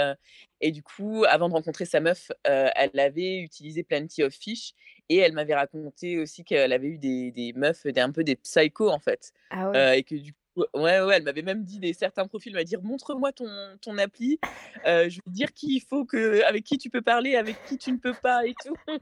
et 0.61 0.71
du 0.71 0.81
coup, 0.83 1.25
avant 1.27 1.49
de 1.49 1.53
rencontrer 1.53 1.85
sa 1.85 1.99
meuf, 1.99 2.31
elle 2.43 2.99
avait 2.99 3.39
utilisé 3.39 3.83
Plenty 3.83 4.23
of 4.23 4.33
Fish 4.33 4.73
et 5.09 5.17
elle 5.17 5.33
m'avait 5.33 5.55
raconté 5.55 6.19
aussi 6.19 6.43
qu'elle 6.43 6.71
avait 6.73 6.87
eu 6.87 6.97
des, 6.97 7.31
des 7.31 7.53
meufs, 7.53 7.85
des, 7.85 7.99
un 7.99 8.11
peu 8.11 8.23
des 8.23 8.35
psychos 8.35 8.89
en 8.89 8.99
fait. 8.99 9.33
Ah 9.49 9.69
ouais? 9.69 9.99
et 9.99 10.03
que 10.03 10.15
du 10.15 10.33
coup, 10.33 10.63
ouais, 10.75 11.01
ouais, 11.01 11.15
elle 11.17 11.23
m'avait 11.23 11.41
même 11.41 11.63
dit 11.63 11.79
des 11.79 11.93
certains 11.93 12.27
profils, 12.27 12.53
m'a 12.53 12.63
dire 12.63 12.81
montre-moi 12.81 13.31
ton, 13.31 13.49
ton 13.81 13.97
appli, 13.97 14.39
je 14.85 15.19
veux 15.25 15.31
dire 15.31 15.53
qui 15.53 15.75
il 15.75 15.81
faut 15.81 16.05
que, 16.05 16.43
avec 16.43 16.63
qui 16.63 16.77
tu 16.77 16.89
peux 16.89 17.01
parler, 17.01 17.35
avec 17.35 17.57
qui 17.65 17.77
tu 17.77 17.91
ne 17.91 17.97
peux 17.97 18.13
pas 18.13 18.45
et 18.45 18.53
tout. 18.63 18.75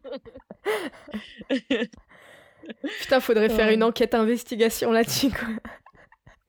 Putain, 3.00 3.19
faudrait 3.19 3.50
faire 3.50 3.69
une 3.69 3.84
enquête 3.84 4.13
investigation 4.13 4.91
là-dessus, 4.91 5.30
quoi. 5.30 5.47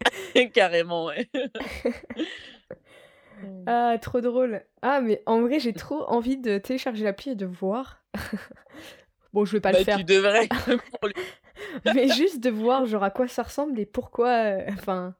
Carrément, 0.54 1.06
ouais. 1.06 1.28
ah, 3.66 3.96
trop 4.00 4.20
drôle. 4.20 4.64
Ah, 4.82 5.00
mais 5.00 5.22
en 5.26 5.40
vrai, 5.40 5.60
j'ai 5.60 5.72
trop 5.72 6.04
envie 6.04 6.36
de 6.36 6.58
télécharger 6.58 7.04
l'appli 7.04 7.32
et 7.32 7.34
de 7.34 7.46
voir. 7.46 8.04
bon, 9.32 9.44
je 9.44 9.52
vais 9.52 9.60
pas 9.60 9.72
le 9.72 9.78
bah, 9.78 9.84
faire. 9.84 9.98
Tu 9.98 10.04
devrais. 10.04 10.48
mais 11.94 12.08
juste 12.08 12.40
de 12.40 12.50
voir, 12.50 12.86
genre, 12.86 13.04
à 13.04 13.10
quoi 13.10 13.28
ça 13.28 13.42
ressemble 13.42 13.78
et 13.78 13.86
pourquoi. 13.86 14.28
Euh, 14.28 14.66
enfin. 14.70 15.14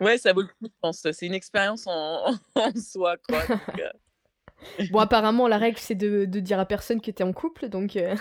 ouais, 0.00 0.18
ça 0.18 0.32
vaut 0.32 0.42
le 0.42 0.48
coup, 0.48 0.64
je 0.64 0.68
pense. 0.80 1.06
C'est 1.12 1.26
une 1.26 1.34
expérience 1.34 1.86
en... 1.86 2.34
en, 2.54 2.72
soi, 2.74 3.16
quoi. 3.28 3.42
Euh. 3.78 3.90
Bon, 4.90 4.98
apparemment, 4.98 5.46
la 5.46 5.58
règle, 5.58 5.78
c'est 5.78 5.94
de, 5.94 6.24
de, 6.24 6.40
dire 6.40 6.58
à 6.58 6.66
personne 6.66 7.00
que 7.00 7.10
t'es 7.10 7.24
en 7.24 7.32
couple, 7.32 7.68
donc. 7.68 7.96
Euh. 7.96 8.14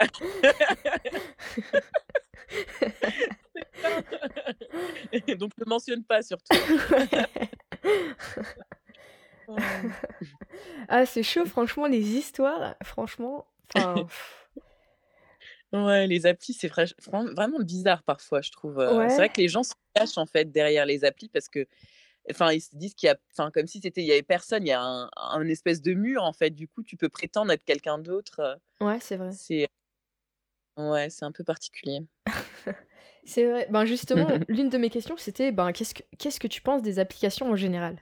Donc 5.38 5.50
ne 5.58 5.64
mentionne 5.66 6.04
pas 6.04 6.22
surtout. 6.22 6.56
ah 10.88 11.06
c'est 11.06 11.22
chaud 11.22 11.46
franchement 11.46 11.86
les 11.86 12.16
histoires 12.16 12.74
franchement 12.84 13.46
Ouais, 15.72 16.06
les 16.06 16.24
applis, 16.24 16.54
c'est 16.54 16.72
vraiment 16.72 17.58
bizarre 17.60 18.02
parfois, 18.02 18.40
je 18.40 18.50
trouve, 18.50 18.80
heu, 18.80 19.08
c'est 19.10 19.16
vrai 19.20 19.28
que 19.28 19.38
les 19.40 19.48
gens 19.48 19.62
se 19.62 19.74
cachent, 19.94 20.16
en 20.16 20.24
fait, 20.24 20.50
derrière 20.50 20.86
les 20.86 21.04
applis 21.04 21.28
parce 21.28 21.48
que 21.50 21.66
enfin, 22.30 22.52
ils 22.52 22.60
se 22.62 22.74
disent 22.76 22.94
qu'il 22.94 23.06
y 23.08 23.10
a 23.10 23.16
enfin, 23.32 23.50
comme 23.50 23.66
si 23.66 23.80
c'était 23.80 24.00
il 24.02 24.06
y 24.06 24.12
avait 24.12 24.22
personne, 24.22 24.64
il 24.66 24.70
y 24.70 24.72
a 24.72 24.80
un 24.82 25.10
un 25.16 25.46
espèce 25.48 25.82
de 25.82 25.92
mur, 25.94 26.22
en 26.24 26.32
fait, 26.32 26.50
du 26.50 26.68
coup, 26.68 26.82
tu 26.82 26.96
peux 26.96 27.08
prétendre 27.10 27.52
être 27.52 27.64
quelqu'un 27.64 27.98
d'autre, 27.98 28.40
heu, 28.40 28.56
Ouais, 28.80 28.98
c'est 29.00 29.16
vrai. 29.16 29.30
c'est 29.30 29.68
ouais, 30.78 31.10
c'est 31.10 31.24
un 31.24 31.32
peu 31.32 31.44
particulier. 31.44 32.00
C'est 33.24 33.44
vrai. 33.44 33.66
Ben, 33.70 33.84
justement, 33.84 34.28
l'une 34.48 34.70
de 34.70 34.78
mes 34.78 34.90
questions, 34.90 35.16
c'était, 35.18 35.52
ben, 35.52 35.72
qu'est-ce 35.72 35.94
que 35.94 36.02
qu'est-ce 36.18 36.40
que 36.40 36.46
tu 36.48 36.62
penses 36.62 36.82
des 36.82 36.98
applications 36.98 37.50
en 37.50 37.56
général? 37.56 37.98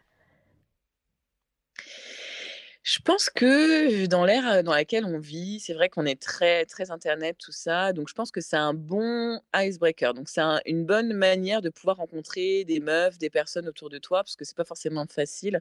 Je 2.82 3.00
pense 3.00 3.30
que 3.30 4.06
dans 4.06 4.24
l'ère, 4.24 4.60
heu, 4.60 4.62
dans 4.62 4.72
laquelle 4.72 5.04
on 5.04 5.18
vit, 5.18 5.58
c'est 5.58 5.74
vrai 5.74 5.88
qu'on 5.88 6.06
est 6.06 6.20
très, 6.22 6.64
très 6.66 6.92
internet, 6.92 7.36
tout 7.36 7.50
ça, 7.50 7.92
donc 7.92 8.08
je 8.08 8.14
pense 8.14 8.30
que 8.30 8.40
c'est 8.40 8.56
un 8.56 8.74
bon 8.74 9.40
icebreaker. 9.56 10.14
Donc 10.14 10.28
c'est 10.28 10.40
un 10.40 10.60
une 10.66 10.84
bonne 10.86 11.12
manière 11.12 11.62
de 11.62 11.68
pouvoir 11.70 11.96
rencontrer 11.96 12.64
des 12.64 12.78
meufs, 12.78 13.18
des 13.18 13.28
personnes 13.30 13.66
autour 13.68 13.90
de 13.90 13.98
toi, 13.98 14.18
parce 14.22 14.36
que 14.36 14.44
c'est 14.44 14.56
pas 14.56 14.64
forcément 14.64 15.04
facile. 15.08 15.60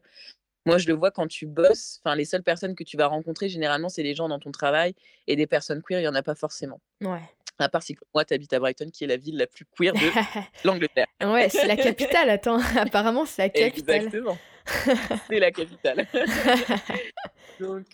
Moi, 0.66 0.78
je 0.80 0.88
le 0.88 0.94
vois 0.94 1.12
quand 1.12 1.28
tu 1.28 1.46
bosses, 1.46 2.02
enfin, 2.04 2.16
les 2.16 2.26
seules 2.26 2.42
personnes 2.42 2.76
que 2.76 2.84
tu 2.84 2.98
vas 2.98 3.08
rencontrer, 3.08 3.50
généralement, 3.50 3.90
c'est 3.90 4.04
les 4.04 4.16
gens 4.16 4.28
dans 4.28 4.40
ton 4.40 4.52
travail 4.52 4.96
et 5.28 5.36
des 5.36 5.46
personnes 5.46 5.84
queer, 5.84 6.00
il 6.00 6.04
y 6.04 6.08
en 6.08 6.16
a 6.16 6.24
pas 6.24 6.36
forcément. 6.36 6.82
Ouais. 7.02 7.22
À 7.60 7.70
part 7.70 7.84
si, 7.84 7.96
moi, 8.14 8.26
tu 8.26 8.34
habites 8.34 8.52
à 8.54 8.60
Brighton, 8.60 8.90
qui 8.92 9.04
est 9.04 9.08
la 9.08 9.18
ville 9.18 9.38
la 9.38 9.48
plus 9.48 9.66
queer 9.78 9.94
de 9.94 10.00
l'Angleterre. 10.66 11.08
Ouais, 11.24 11.50
c'est 11.50 11.68
la 11.68 11.78
capitale, 11.78 12.30
attends, 12.30 12.60
apparemment, 12.78 13.26
c'est 13.26 13.44
la 13.44 13.50
capitale. 13.50 13.96
Exactement, 13.96 14.38
c'est 15.28 15.40
la 15.40 15.52
capitale. 15.52 16.08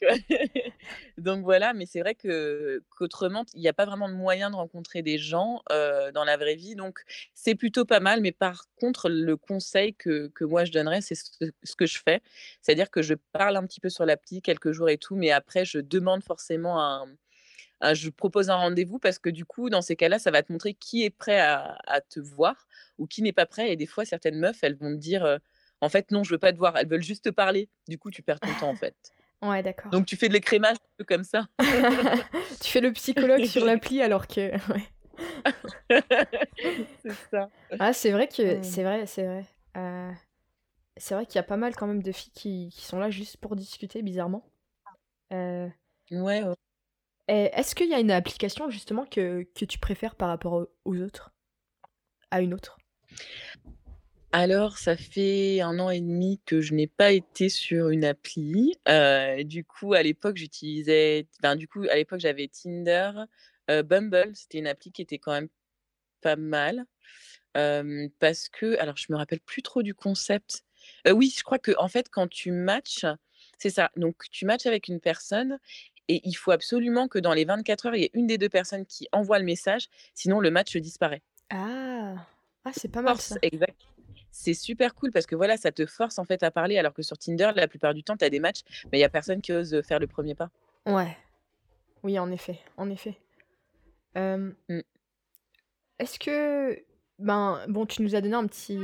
Donc 1.17 1.43
voilà, 1.43 1.73
mais 1.73 1.85
c'est 1.85 1.99
vrai 1.99 2.15
que 2.15 2.83
qu'autrement, 2.89 3.45
il 3.53 3.61
y 3.61 3.67
a 3.67 3.73
pas 3.73 3.85
vraiment 3.85 4.09
de 4.09 4.13
moyen 4.15 4.49
de 4.49 4.55
rencontrer 4.55 5.01
des 5.03 5.17
gens, 5.17 5.61
heu, 5.71 6.11
dans 6.13 6.23
la 6.23 6.37
vraie 6.37 6.55
vie, 6.55 6.75
donc 6.75 6.99
c'est 7.33 7.55
plutôt 7.55 7.85
pas 7.85 7.99
mal. 7.99 8.21
Mais 8.21 8.31
par 8.31 8.65
contre, 8.79 9.09
le 9.09 9.37
conseil 9.37 9.93
que 9.93 10.31
moi 10.41 10.65
je 10.65 10.71
donnerais, 10.71 11.01
c'est 11.01 11.15
ce 11.15 11.75
que 11.75 11.85
je 11.85 11.99
fais. 12.03 12.21
C'est-à-dire 12.61 12.89
que 12.89 13.01
je 13.01 13.13
parle 13.33 13.57
un 13.57 13.65
petit 13.65 13.79
peu 13.79 13.89
sur 13.89 14.05
l'appli 14.05 14.41
quelques 14.41 14.71
jours 14.71 14.89
et 14.89 14.97
tout, 14.97 15.15
mais 15.15 15.31
après 15.31 15.65
je 15.65 15.79
demande 15.79 16.23
forcément 16.23 16.81
un 16.83 17.05
je 17.93 18.09
propose 18.09 18.49
un 18.49 18.55
rendez-vous 18.55 18.99
parce 18.99 19.19
que 19.19 19.29
du 19.29 19.45
coup, 19.45 19.69
dans 19.69 19.81
ces 19.81 19.95
cas-là, 19.95 20.19
ça 20.19 20.31
va 20.31 20.43
te 20.43 20.51
montrer 20.51 20.73
qui 20.73 21.03
est 21.03 21.09
prêt 21.09 21.39
à 21.39 22.01
te 22.09 22.19
voir 22.19 22.67
ou 22.97 23.07
qui 23.07 23.21
n'est 23.21 23.33
pas 23.33 23.45
prêt 23.45 23.71
et 23.71 23.75
des 23.75 23.87
fois, 23.87 24.05
certaines 24.05 24.39
meufs, 24.39 24.59
elles 24.63 24.75
vont 24.77 24.91
te 24.91 24.99
dire, 24.99 25.25
heu: 25.25 25.39
«En 25.81 25.89
fait, 25.89 26.11
non, 26.11 26.23
je 26.23 26.31
veux 26.31 26.39
pas 26.39 26.53
te 26.53 26.57
voir». 26.57 26.77
Elles 26.77 26.87
veulent 26.87 27.03
juste 27.03 27.25
te 27.25 27.29
parler. 27.29 27.69
Du 27.87 27.97
coup, 27.97 28.11
tu 28.11 28.21
perds 28.23 28.41
ton 28.41 28.55
temps, 28.55 28.69
en 28.69 28.75
fait. 28.75 28.95
Ouais, 29.41 29.63
d'accord. 29.63 29.91
Donc 29.91 30.05
tu 30.05 30.15
fais 30.15 30.27
de 30.27 30.33
l'écrémage 30.33 30.75
un 30.77 30.89
peu 30.97 31.03
comme 31.03 31.23
ça. 31.23 31.47
Tu 32.61 32.69
fais 32.69 32.81
le 32.81 32.93
psychologue 32.93 33.45
sur 33.45 33.65
l'appli 33.65 34.01
alors 34.01 34.27
que 34.27 34.51
ouais. 34.71 34.83
C'est 37.03 37.15
ça. 37.31 37.49
Ah, 37.79 37.93
c'est 37.93 38.11
vrai 38.11 38.27
que 38.27 38.61
c'est 38.63 38.83
vrai, 38.83 39.05
c'est 39.07 39.25
vrai. 39.25 39.45
Heu, 39.77 40.11
c'est 40.97 41.15
vrai 41.15 41.25
qu'il 41.25 41.35
y 41.35 41.39
a 41.39 41.43
pas 41.43 41.57
mal 41.57 41.75
quand 41.75 41.87
même 41.87 42.03
de 42.03 42.11
filles 42.11 42.31
qui 42.33 42.69
qui 42.71 42.85
sont 42.85 42.99
là 42.99 43.09
juste 43.09 43.37
pour 43.37 43.55
discuter 43.55 44.01
bizarrement. 44.01 44.45
Heu 45.33 45.71
Ouais, 46.11 46.43
ouais. 46.43 46.55
est-ce 47.27 47.73
qu'il 47.73 47.87
y 47.89 47.93
a 47.93 47.99
une 47.99 48.11
application 48.11 48.69
justement 48.69 49.05
que 49.05 49.43
que 49.55 49.65
tu 49.65 49.79
préfères 49.79 50.15
par 50.15 50.29
rapport 50.29 50.67
aux 50.85 50.97
autres? 50.97 51.31
À 52.29 52.41
une 52.41 52.53
autre? 52.53 52.77
Alors, 54.33 54.77
ça 54.77 54.95
fait 54.95 55.59
1 55.59 55.77
an 55.79 55.89
et 55.89 55.99
demi 55.99 56.39
que 56.45 56.61
je 56.61 56.73
n'ai 56.73 56.87
pas 56.87 57.11
été 57.11 57.49
sur 57.49 57.89
une 57.89 58.05
appli. 58.05 58.73
Du 59.45 59.65
coup, 59.65 59.93
à 59.93 60.01
l'époque, 60.03 60.37
j'utilisais 60.37 61.27
enfin, 61.39 61.55
du 61.55 61.67
coup, 61.67 61.83
à 61.89 61.95
l'époque, 61.95 62.19
j'avais 62.21 62.47
Tinder, 62.47 63.11
Bumble, 63.67 64.31
c'était 64.33 64.59
une 64.59 64.67
appli 64.67 64.91
qui 64.91 65.01
était 65.01 65.17
quand 65.17 65.33
même 65.33 65.49
pas 66.21 66.37
mal. 66.37 66.85
Parce 67.53 68.47
que 68.47 68.77
alors 68.79 68.95
je 68.95 69.07
me 69.09 69.17
rappelle 69.17 69.41
plus 69.41 69.61
trop 69.61 69.83
du 69.83 69.93
concept. 69.93 70.63
Oui, 71.05 71.33
je 71.37 71.43
crois 71.43 71.59
qu'en 71.59 71.89
fait, 71.89 72.09
quand 72.09 72.29
tu 72.29 72.51
matches 72.51 73.05
c'est 73.57 73.69
ça, 73.69 73.91
donc 73.95 74.15
tu 74.31 74.45
matches 74.45 74.65
avec 74.65 74.87
une 74.87 74.99
personne 74.99 75.59
et 76.07 76.21
il 76.23 76.33
faut 76.33 76.51
absolument 76.51 77.07
que 77.07 77.19
dans 77.19 77.33
les 77.33 77.45
24 77.45 77.87
heures, 77.87 77.95
il 77.95 78.01
y 78.01 78.05
ait 78.05 78.11
une 78.13 78.27
des 78.27 78.37
2 78.37 78.49
personnes 78.49 78.85
qui 78.85 79.07
envoie 79.11 79.39
le 79.39 79.45
message, 79.45 79.87
sinon 80.15 80.39
le 80.39 80.49
match 80.51 80.75
disparaît. 80.77 81.21
Ah! 81.49 82.15
Ah, 82.63 82.71
c'est 82.73 82.91
pas 82.91 83.01
mal 83.01 83.17
ça. 83.19 83.35
exact. 83.41 83.75
C'est 84.41 84.55
super 84.55 84.95
cool 84.95 85.11
parce 85.11 85.27
que 85.27 85.35
voilà, 85.35 85.55
ça 85.55 85.71
te 85.71 85.85
force 85.85 86.17
en 86.17 86.25
fait 86.25 86.41
à 86.41 86.49
parler 86.49 86.79
alors 86.79 86.95
que 86.95 87.03
sur 87.03 87.15
Tinder, 87.15 87.51
la 87.55 87.67
plupart 87.67 87.93
du 87.93 88.03
temps, 88.03 88.17
tu 88.17 88.25
as 88.25 88.29
des 88.31 88.39
matchs, 88.39 88.61
mais 88.91 88.97
il 88.97 89.01
y 89.01 89.03
a 89.03 89.09
personne 89.09 89.39
qui 89.39 89.51
ose, 89.53 89.83
faire 89.83 89.99
le 89.99 90.07
1er 90.07 90.33
pas. 90.33 90.49
Ouais. 90.87 91.15
Oui, 92.01 92.17
en 92.17 92.31
effet, 92.31 92.57
en 92.75 92.89
effet. 92.89 93.19
Mmh. 94.15 94.49
est-ce 95.99 96.17
que 96.17 96.83
ben, 97.19 97.63
bon, 97.69 97.85
tu 97.85 98.01
nous 98.01 98.15
as 98.15 98.21
donné 98.21 98.33
un 98.33 98.47
petit, 98.47 98.79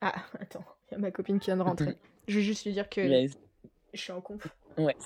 ah, 0.00 0.12
attends, 0.40 0.64
il 0.90 0.94
y 0.94 0.96
a 0.96 0.98
ma 0.98 1.12
copine 1.12 1.38
qui 1.38 1.46
vient 1.46 1.56
de 1.56 1.62
rentrer. 1.62 1.96
Je 2.26 2.38
vais 2.38 2.44
juste 2.44 2.64
lui 2.64 2.72
dire 2.72 2.88
que 2.88 3.00
Yes. 3.00 3.38
je 3.92 4.00
suis 4.00 4.12
en 4.12 4.20
conf. 4.20 4.44
Ouais. 4.76 4.96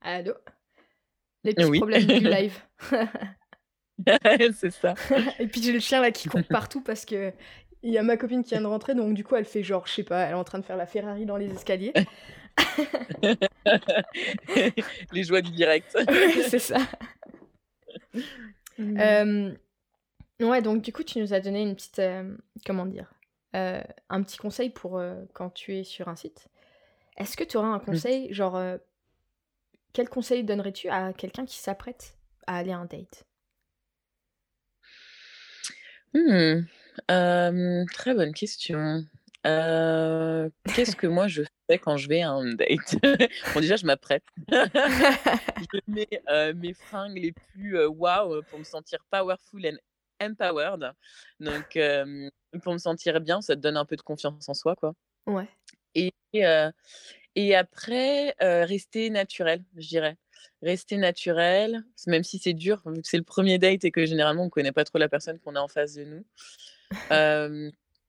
Allô? 0.07 0.33
Les 1.43 1.53
petits 1.53 1.69
Oui. 1.69 1.79
problèmes 1.79 2.05
du 2.05 2.25
live. 2.29 2.57
C'est 4.53 4.71
ça. 4.71 4.93
Et 5.39 5.47
puis 5.47 5.61
j'ai 5.61 5.73
le 5.73 5.79
chien 5.79 5.99
là 6.01 6.11
qui 6.11 6.29
court 6.29 6.41
partout 6.49 6.81
parce 6.81 7.03
que 7.03 7.33
il 7.83 7.91
y 7.91 7.97
a 7.97 8.03
ma 8.03 8.15
copine 8.15 8.41
qui 8.43 8.51
vient 8.51 8.61
de 8.61 8.67
rentrer, 8.67 8.95
donc 8.95 9.13
du 9.13 9.23
coup 9.25 9.35
elle 9.35 9.43
fait 9.45 9.63
genre, 9.63 9.85
je 9.85 9.91
sais 9.93 10.03
pas, 10.03 10.23
elle 10.23 10.31
est 10.31 10.35
en 10.35 10.43
train 10.45 10.59
de 10.59 10.65
faire 10.65 10.77
la 10.77 10.87
Ferrari 10.87 11.25
dans 11.25 11.35
les 11.35 11.53
escaliers. 11.53 11.91
Les 15.11 15.23
joies 15.23 15.41
du 15.41 15.51
direct. 15.51 15.97
C'est 16.49 16.59
ça. 16.59 16.77
Mmh. 18.77 19.55
Ouais, 20.41 20.61
donc 20.61 20.81
du 20.83 20.93
coup 20.93 21.03
tu 21.03 21.19
nous 21.19 21.33
as 21.33 21.39
donné 21.41 21.61
une 21.63 21.75
petite, 21.75 22.01
comment 22.65 22.85
dire? 22.85 23.11
Heu, 23.55 23.81
un 24.09 24.23
petit 24.23 24.37
conseil 24.37 24.69
pour, 24.69 24.99
heu, 24.99 25.27
quand 25.33 25.49
tu 25.49 25.75
es 25.77 25.83
sur 25.83 26.07
un 26.07 26.15
site. 26.15 26.47
Est-ce 27.17 27.35
que 27.37 27.43
tu 27.43 27.57
aurais 27.57 27.67
un 27.67 27.79
Mmh. 27.79 27.85
conseil, 27.85 28.33
genre, 28.33 28.57
heu, 28.57 28.79
quel 29.93 30.09
conseil 30.09 30.43
donnerais-tu 30.43 30.89
à 30.89 31.13
quelqu'un 31.13 31.45
qui 31.45 31.57
s'apprête 31.57 32.17
à 32.47 32.57
aller 32.57 32.71
à 32.71 32.77
un 32.77 32.85
date? 32.85 33.25
Mmh, 36.13 36.65
hem, 37.09 37.85
très 37.93 38.13
bonne 38.13 38.33
question. 38.33 39.03
Heu, 39.45 40.51
qu'est-ce 40.73 40.95
que 40.95 41.07
moi 41.07 41.27
je 41.27 41.43
fais 41.69 41.77
quand 41.77 41.97
je 41.97 42.07
vais 42.07 42.21
à 42.21 42.31
un 42.31 42.53
date? 42.53 42.95
Bon 43.53 43.59
déjà 43.61 43.75
je 43.75 43.85
m'apprête. 43.85 44.23
Je 45.59 45.79
mets, 45.87 46.07
heu, 46.29 46.53
mes 46.53 46.73
fringues 46.73 47.17
les 47.17 47.31
plus, 47.31 47.83
waouh, 47.85 48.43
pour 48.43 48.59
me 48.59 48.63
sentir 48.63 48.99
powerful 49.11 49.65
and 49.65 49.77
empowered. 50.21 50.93
Donc 51.39 51.77
pour 52.63 52.73
me 52.73 52.77
sentir 52.77 53.19
bien, 53.21 53.41
ça 53.41 53.55
te 53.55 53.61
donne 53.61 53.77
un 53.77 53.85
peu 53.85 53.95
de 53.95 54.01
confiance 54.01 54.47
en 54.49 54.53
soi, 54.53 54.75
quoi. 54.75 54.93
Ouais. 55.25 55.47
Et 55.95 56.13
et 57.37 57.55
après, 57.55 58.35
rester 58.39 59.09
naturel, 59.09 59.63
je 59.75 59.87
dirais. 59.87 60.17
Rester 60.63 60.97
naturel, 60.97 61.83
même 62.07 62.23
si 62.23 62.39
c'est 62.39 62.53
dur, 62.53 62.81
vu 62.87 63.01
que 63.01 63.07
c'est 63.07 63.17
le 63.17 63.23
1er 63.23 63.59
date 63.59 63.85
et 63.85 63.91
que 63.91 64.07
généralement 64.07 64.43
on 64.43 64.49
connaît 64.49 64.71
pas 64.71 64.83
trop 64.83 64.97
la 64.97 65.07
personne 65.07 65.37
qu'on 65.39 65.55
a 65.55 65.59
en 65.59 65.67
face 65.67 65.93
de 65.93 66.03
nous. 66.03 66.25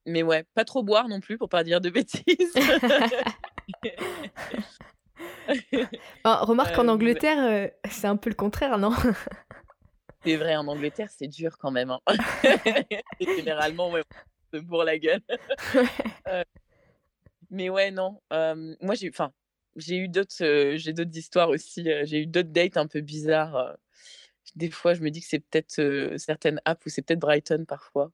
Mais 0.06 0.22
ouais, 0.22 0.44
pas 0.54 0.64
trop 0.64 0.82
boire 0.82 1.08
non 1.08 1.20
plus 1.20 1.36
pour 1.36 1.50
pas 1.50 1.62
dire 1.62 1.82
de 1.82 1.90
bêtises. 1.90 2.54
Remarque 6.24 6.74
qu'en 6.74 6.84
Hem, 6.84 6.88
Angleterre, 6.88 7.70
c'est 7.90 8.06
un 8.06 8.16
peu 8.16 8.30
le 8.30 8.34
contraire, 8.34 8.78
non? 8.78 8.92
C'est 10.24 10.36
vrai, 10.36 10.56
en 10.56 10.66
Angleterre, 10.66 11.10
c'est 11.10 11.28
dur 11.28 11.58
quand 11.58 11.70
même, 11.70 11.90
hein. 11.90 12.00
Généralement, 13.20 13.90
ouais, 13.90 14.02
on 14.52 14.56
se 14.56 14.62
bourre 14.62 14.84
la 14.84 14.98
gueule. 14.98 15.20
Mais 17.50 17.68
ouais, 17.70 17.90
non, 17.90 18.20
moi 18.30 18.94
j'ai 18.94 19.08
enfin, 19.08 19.32
j'ai 19.76 19.96
eu 19.96 20.08
d'autres, 20.08 20.74
j'ai 20.76 20.92
d'autres 20.92 21.16
histoires 21.16 21.48
aussi, 21.48 21.84
j'ai 22.04 22.22
eu 22.22 22.26
d'autres 22.26 22.50
dates 22.50 22.76
un 22.76 22.86
peu 22.86 23.00
bizarres. 23.00 23.76
Des 24.54 24.70
fois, 24.70 24.94
je 24.94 25.02
me 25.02 25.10
dis 25.10 25.20
que 25.20 25.26
c'est 25.26 25.40
peut-être, 25.40 26.16
certaines 26.16 26.60
apps 26.64 26.84
ou 26.86 26.88
c'est 26.88 27.02
peut-être 27.02 27.20
Brighton 27.20 27.64
parfois. 27.66 28.10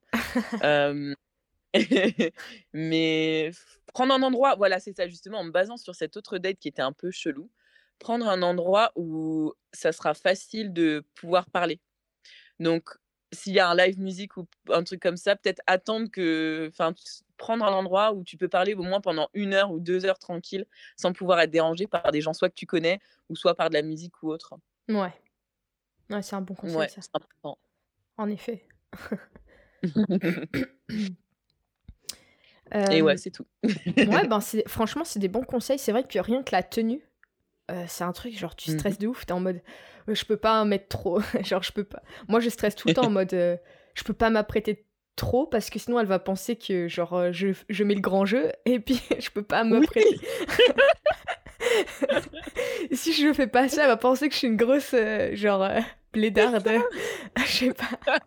Mais 2.72 3.50
prendre 3.92 4.14
un 4.14 4.22
endroit 4.22 4.54
voilà, 4.56 4.80
c'est 4.80 4.96
ça 4.96 5.08
justement, 5.08 5.38
en 5.40 5.44
me 5.44 5.50
basant 5.50 5.76
sur 5.76 5.94
cette 5.94 6.16
autre 6.16 6.38
date 6.38 6.58
qui 6.58 6.68
était 6.68 6.82
un 6.82 6.92
peu 6.92 7.10
chelou, 7.10 7.50
prendre 7.98 8.28
un 8.28 8.42
endroit 8.42 8.92
où 8.96 9.52
ça 9.72 9.92
sera 9.92 10.14
facile 10.14 10.72
de 10.72 11.04
pouvoir 11.14 11.50
parler. 11.50 11.80
Donc, 12.60 12.90
s'il 13.34 13.52
y 13.54 13.60
a 13.60 13.68
un 13.68 13.74
live 13.76 13.98
musique 14.00 14.36
ou 14.36 14.46
un 14.70 14.82
truc 14.84 15.00
comme 15.02 15.16
ça, 15.16 15.36
peut-être 15.36 15.60
attendre 15.66 16.08
que, 16.10 16.68
enfin, 16.72 16.94
prendre 17.36 17.64
un 17.66 17.72
endroit 17.72 18.12
où 18.12 18.24
tu 18.24 18.36
peux 18.36 18.48
parler 18.48 18.74
au 18.74 18.82
moins 18.82 19.00
pendant 19.00 19.28
une 19.34 19.54
heure 19.54 19.70
ou 19.72 19.80
deux 19.80 20.04
heures 20.06 20.18
tranquille, 20.18 20.66
sans 20.96 21.12
pouvoir 21.12 21.40
être 21.40 21.50
dérangé 21.50 21.86
par 21.86 22.10
des 22.12 22.20
gens 22.20 22.32
soit 22.32 22.48
que 22.48 22.54
tu 22.54 22.66
connais 22.66 23.00
ou 23.28 23.36
soit 23.36 23.54
par 23.54 23.68
de 23.68 23.74
la 23.74 23.82
musique 23.82 24.22
ou 24.22 24.30
autre. 24.30 24.54
Ouais. 24.88 25.12
Ouais, 26.10 26.22
c'est 26.22 26.36
un 26.36 26.42
bon 26.42 26.54
conseil, 26.54 26.76
Ouais, 26.76 26.88
ça. 26.88 27.00
c'est 27.00 27.10
important. 27.14 27.58
En 28.16 28.28
effet. 28.30 28.66
Et 32.90 33.02
ouais, 33.02 33.12
Euh, 33.12 33.16
c'est 33.16 33.30
tout. 33.30 33.46
ouais, 33.62 33.64
ben 34.28 34.40
c'est, 34.40 34.66
franchement, 34.68 35.04
c'est 35.04 35.18
des 35.18 35.28
bons 35.28 35.44
conseils. 35.44 35.78
C'est 35.78 35.92
vrai 35.92 36.04
que 36.04 36.18
rien 36.18 36.42
que 36.42 36.52
la 36.52 36.62
tenue, 36.62 37.02
euh, 37.70 37.84
c'est 37.88 38.04
un 38.04 38.12
truc, 38.12 38.36
genre, 38.38 38.54
tu 38.54 38.70
Mmh 38.70 38.74
stresses 38.78 38.98
de 38.98 39.06
ouf. 39.08 39.24
T'es 39.26 39.32
en 39.32 39.40
mode, 39.40 39.60
je 40.08 40.24
peux 40.24 40.36
pas 40.36 40.60
en 40.60 40.64
mettre 40.64 40.88
trop. 40.88 41.20
genre, 41.42 41.62
je 41.62 41.72
peux 41.72 41.84
pas. 41.84 42.02
Moi, 42.28 42.40
je 42.40 42.48
stresse 42.50 42.74
tout 42.74 42.88
le 42.88 42.94
temps 42.94 43.06
en 43.06 43.10
mode, 43.10 43.32
euh, 43.34 43.56
je 43.94 44.02
peux 44.04 44.12
pas 44.12 44.30
m'apprêter 44.30 44.86
trop 45.16 45.46
parce 45.46 45.70
que 45.70 45.78
sinon, 45.78 46.00
elle 46.00 46.06
va 46.06 46.18
penser 46.18 46.56
que, 46.56 46.88
genre, 46.88 47.14
euh, 47.14 47.32
je, 47.32 47.48
je 47.68 47.84
mets 47.84 47.94
le 47.94 48.00
grand 48.00 48.24
jeu 48.26 48.50
et 48.64 48.80
puis 48.80 49.00
je 49.18 49.30
peux 49.30 49.42
pas 49.42 49.62
Oui! 49.64 49.70
m'apprêter. 49.70 50.18
si 52.92 53.12
je 53.12 53.32
fais 53.32 53.46
pas 53.46 53.68
ça, 53.68 53.82
elle 53.82 53.88
va 53.88 53.96
penser 53.96 54.28
que 54.28 54.34
je 54.34 54.38
suis 54.38 54.48
une 54.48 54.56
grosse, 54.56 54.92
euh, 54.94 55.34
genre, 55.34 55.68
blédarde. 56.12 56.68
Je 57.36 57.42
sais 57.46 57.74
pas. 57.74 58.18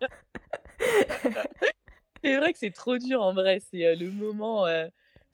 C'est 2.23 2.37
vrai 2.37 2.51
que 2.53 2.59
c'est 2.59 2.71
trop 2.73 2.97
dur 2.97 3.21
en 3.21 3.33
vrai, 3.33 3.59
c'est, 3.71 3.95
le 3.95 4.09
moment, 4.09 4.65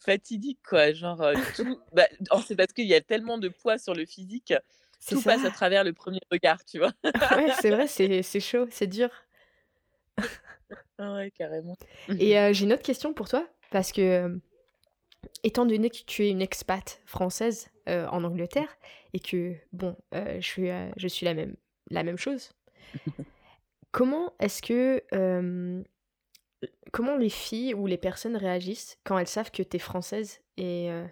fatidique 0.04 0.60
quoi, 0.68 0.94
genre, 0.94 1.22
heu, 1.22 1.34
tout 1.56 1.80
bah, 1.94 2.08
oh, 2.32 2.42
c'est 2.46 2.56
parce 2.56 2.74
qu'il 2.74 2.88
y 2.88 2.94
a 2.94 3.02
tellement 3.02 3.38
de 3.38 3.50
poids 3.50 3.78
sur 3.78 3.94
le 3.94 4.06
physique, 4.06 4.54
tout 5.08 5.20
ça. 5.22 5.32
passe 5.32 5.46
à 5.46 5.52
travers 5.52 5.84
le 5.84 5.94
premier 5.94 6.22
regard, 6.32 6.63
tu 6.66 6.80
vois? 6.80 6.92
Ouais, 7.38 7.52
c'est 7.60 7.70
vrai, 7.72 7.88
c'est 8.24 8.39
chaud, 8.39 8.68
c'est 8.70 8.88
dur. 8.88 9.10
Ah 10.98 11.16
ouais, 11.16 11.32
carrément. 11.32 11.76
Et 12.20 12.38
heu, 12.38 12.54
j'ai 12.54 12.66
une 12.66 12.74
autre 12.74 12.84
question 12.84 13.13
pour 13.13 13.28
toi, 13.28 13.48
parce 13.72 13.92
que, 13.92 14.39
étant 15.44 15.66
donné 15.66 15.89
que 15.89 15.98
tu 16.06 16.26
es 16.26 16.30
une 16.30 16.42
expat 16.42 17.02
française, 17.06 17.70
heu, 17.89 18.06
en 18.10 18.24
Angleterre 18.24 18.78
et 19.13 19.20
que 19.20 19.54
bon, 19.72 19.96
je 20.13 20.39
suis, 20.42 20.70
je 20.98 21.08
suis 21.08 21.26
la 21.26 21.34
même 21.34 21.56
la 21.89 22.04
même 22.04 22.18
chose. 22.18 22.52
Comment 23.92 24.34
est-ce 24.39 24.62
que, 24.62 25.04
comment 26.91 27.17
les 27.17 27.30
filles 27.30 27.73
ou 27.73 27.88
les 27.88 27.97
personnes 27.97 28.36
réagissent 28.38 28.97
quand 29.04 29.17
elles 29.17 29.28
savent 29.28 29.52
que 29.52 29.63
tu 29.63 29.78
es 29.78 29.80
française 29.80 30.41
et 30.58 30.89
heu, 30.91 31.08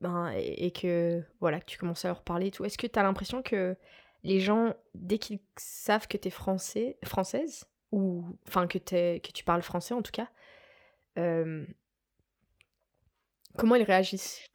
ben 0.00 0.30
et 0.36 0.66
et 0.66 0.70
que 0.72 1.22
voilà, 1.40 1.60
que 1.60 1.66
tu 1.66 1.78
commences 1.78 2.04
à 2.04 2.08
leur 2.08 2.22
parler 2.22 2.48
et 2.48 2.50
tout? 2.50 2.64
Est-ce 2.64 2.78
que 2.78 2.86
tu 2.86 2.98
as 2.98 3.02
l'impression 3.02 3.42
que 3.42 3.76
les 4.22 4.40
gens, 4.40 4.74
dès 4.94 5.18
qu'ils 5.18 5.40
savent 5.56 6.08
que 6.08 6.16
tu 6.16 6.28
es 6.28 6.30
français 6.30 6.98
française 7.04 7.64
ou 7.92 8.24
enfin 8.48 8.66
que 8.66 8.78
tu 8.78 9.20
que 9.20 9.32
tu 9.32 9.44
parles 9.44 9.62
français 9.62 9.94
en 9.94 10.02
tout 10.02 10.12
cas, 10.12 10.28
hem 11.16 11.66
comment 13.56 13.74
ils 13.76 13.82
réagissent? 13.82 14.46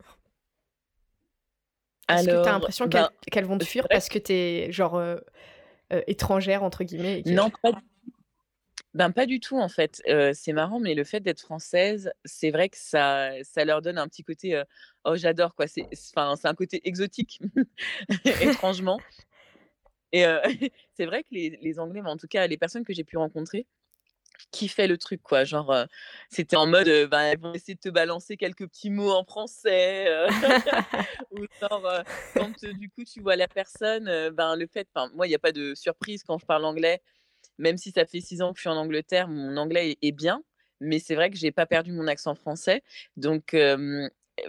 Est-ce 2.09 2.27
que 2.27 2.35
tu 2.35 2.49
as 2.49 2.51
Alors, 2.51 2.51
l'impression 2.51 2.87
qu'elles 2.89 3.03
ben, 3.03 3.09
qu'elles 3.31 3.45
vont 3.45 3.57
te 3.57 3.65
fuir 3.65 3.87
parce 3.89 4.09
que 4.09 4.19
tu 4.19 4.33
es 4.33 4.71
genre, 4.71 4.97
heu, 4.99 5.23
«étrangère» 6.07 6.63
entre 6.63 6.83
guillemets 6.83 7.19
et 7.19 7.23
que 7.23 7.35
Non, 7.35 7.49
pas 7.61 7.71
du 7.73 7.79
ben, 8.93 9.11
pas 9.11 9.25
du 9.25 9.39
tout 9.39 9.57
en 9.57 9.69
fait, 9.69 10.01
c'est 10.33 10.53
marrant, 10.53 10.79
mais 10.79 10.95
le 10.95 11.03
fait 11.03 11.21
d'être 11.21 11.41
française, 11.41 12.11
c'est 12.25 12.51
vrai 12.51 12.69
que 12.69 12.77
ça 12.77 13.31
ça 13.43 13.63
leur 13.65 13.81
donne 13.81 13.97
un 13.97 14.07
petit 14.07 14.23
côté, 14.23 14.61
«Oh 15.05 15.15
j'adore» 15.15 15.55
quoi, 15.55 15.67
c'est 15.67 15.87
enfin, 16.13 16.35
c'est 16.35 16.47
un 16.47 16.55
côté 16.55 16.81
exotique, 16.87 17.39
étrangement. 18.41 18.99
Et 20.11 20.25
c'est 20.97 21.05
vrai 21.05 21.23
que 21.23 21.29
les 21.31 21.79
Anglais, 21.79 22.01
mais 22.01 22.09
en 22.09 22.17
tout 22.17 22.27
cas 22.27 22.47
les 22.47 22.57
personnes 22.57 22.83
que 22.83 22.93
j'ai 22.93 23.05
pu 23.05 23.17
rencontrer, 23.17 23.65
kiffaient 24.51 24.87
le 24.87 24.97
truc 24.97 25.21
quoi. 25.21 25.43
Genre, 25.45 25.73
c'était 26.29 26.57
en 26.57 26.67
mode, 26.67 26.87
ben, 27.09 27.21
elles 27.21 27.39
vont 27.39 27.53
essayer 27.53 27.75
de 27.75 27.79
te 27.79 27.89
balancer 27.89 28.37
quelques 28.37 28.67
petits 28.67 28.89
mots 28.89 29.11
en 29.11 29.23
français, 29.23 30.07
ou 31.31 31.45
genre, 31.61 32.03
quand, 32.35 32.65
du 32.65 32.89
coup 32.89 33.05
tu 33.05 33.21
vois 33.21 33.37
la 33.37 33.47
personne, 33.47 34.29
ben, 34.31 34.55
le 34.57 34.67
fait 34.67 34.87
moi 35.13 35.27
il 35.27 35.31
y 35.31 35.35
a 35.35 35.39
pas 35.39 35.53
de 35.53 35.75
surprise 35.75 36.23
quand 36.23 36.37
je 36.37 36.45
parle 36.45 36.65
anglais, 36.65 37.01
même 37.57 37.77
si 37.77 37.91
ça 37.91 38.05
fait 38.05 38.21
6 38.21 38.41
ans 38.41 38.51
que 38.53 38.57
je 38.57 38.61
suis 38.61 38.69
en 38.69 38.77
Angleterre, 38.77 39.27
mon 39.27 39.57
anglais 39.57 39.97
est 40.01 40.11
bien, 40.11 40.43
mais 40.79 40.99
c'est 40.99 41.15
vrai 41.15 41.29
que 41.29 41.37
j'ai 41.37 41.51
pas 41.51 41.65
perdu 41.65 41.91
mon 41.91 42.07
accent 42.07 42.35
français. 42.35 42.83
Donc, 43.17 43.55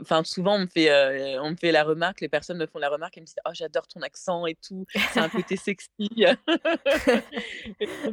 enfin 0.00 0.24
souvent 0.24 0.54
on 0.56 0.60
me 0.60 0.66
fait, 0.66 0.90
on 1.40 1.50
me 1.50 1.56
fait 1.56 1.72
la 1.72 1.84
remarque, 1.84 2.20
les 2.20 2.28
personnes 2.28 2.58
me 2.58 2.66
font 2.66 2.78
la 2.78 2.88
remarque, 2.88 3.16
elles 3.16 3.22
me 3.22 3.26
disent: 3.26 3.36
«Oh 3.46 3.50
j'adore 3.52 3.86
ton 3.86 4.00
accent 4.00 4.46
et 4.46 4.54
tout, 4.54 4.86
c'est 5.12 5.20
un 5.20 5.28
côté 5.28 5.56
sexy». 5.56 5.88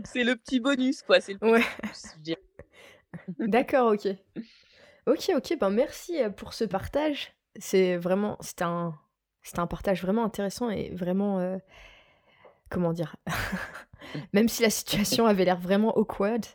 C'est 0.06 0.24
le 0.24 0.36
petit 0.36 0.60
bonus 0.60 1.02
quoi, 1.02 1.22
c'est 1.22 1.42
Ouais. 1.44 1.64
D'accord, 3.40 3.94
OK. 3.94 4.08
OK, 5.08 5.32
OK, 5.36 5.58
ben, 5.60 5.70
merci, 5.72 6.18
pour 6.38 6.54
ce 6.54 6.64
partage. 6.66 7.34
C'est 7.58 7.98
vraiment 7.98 8.38
c'était 8.42 8.66
un 8.66 8.96
un 9.58 9.68
partage 9.68 10.04
vraiment 10.04 10.24
intéressant 10.24 10.70
et 10.70 10.92
vraiment, 10.92 11.60
comment 12.70 12.94
dire? 12.94 13.16
Même 14.34 14.50
si 14.50 14.62
la 14.64 14.70
situation 14.70 15.26
avait 15.26 15.46
l'air 15.46 15.60
vraiment 15.60 15.98
awkward, 15.98 16.46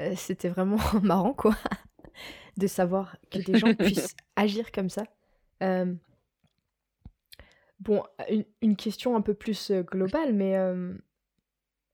heu, 0.00 0.14
c'était 0.16 0.48
vraiment 0.48 0.78
marrant 1.02 1.34
quoi, 1.34 1.54
de 2.56 2.66
savoir 2.66 3.16
que 3.30 3.40
des 3.40 3.56
gens 3.56 3.74
puissent 3.74 4.16
agir 4.36 4.72
comme 4.72 4.90
ça. 4.90 5.04
Hem 5.60 5.98
bon, 7.80 8.02
une 8.30 8.44
une 8.62 8.76
question 8.76 9.16
un 9.16 9.20
peu 9.20 9.34
plus, 9.34 9.70
heu, 9.70 9.82
globale, 9.82 10.32
mais, 10.32 10.54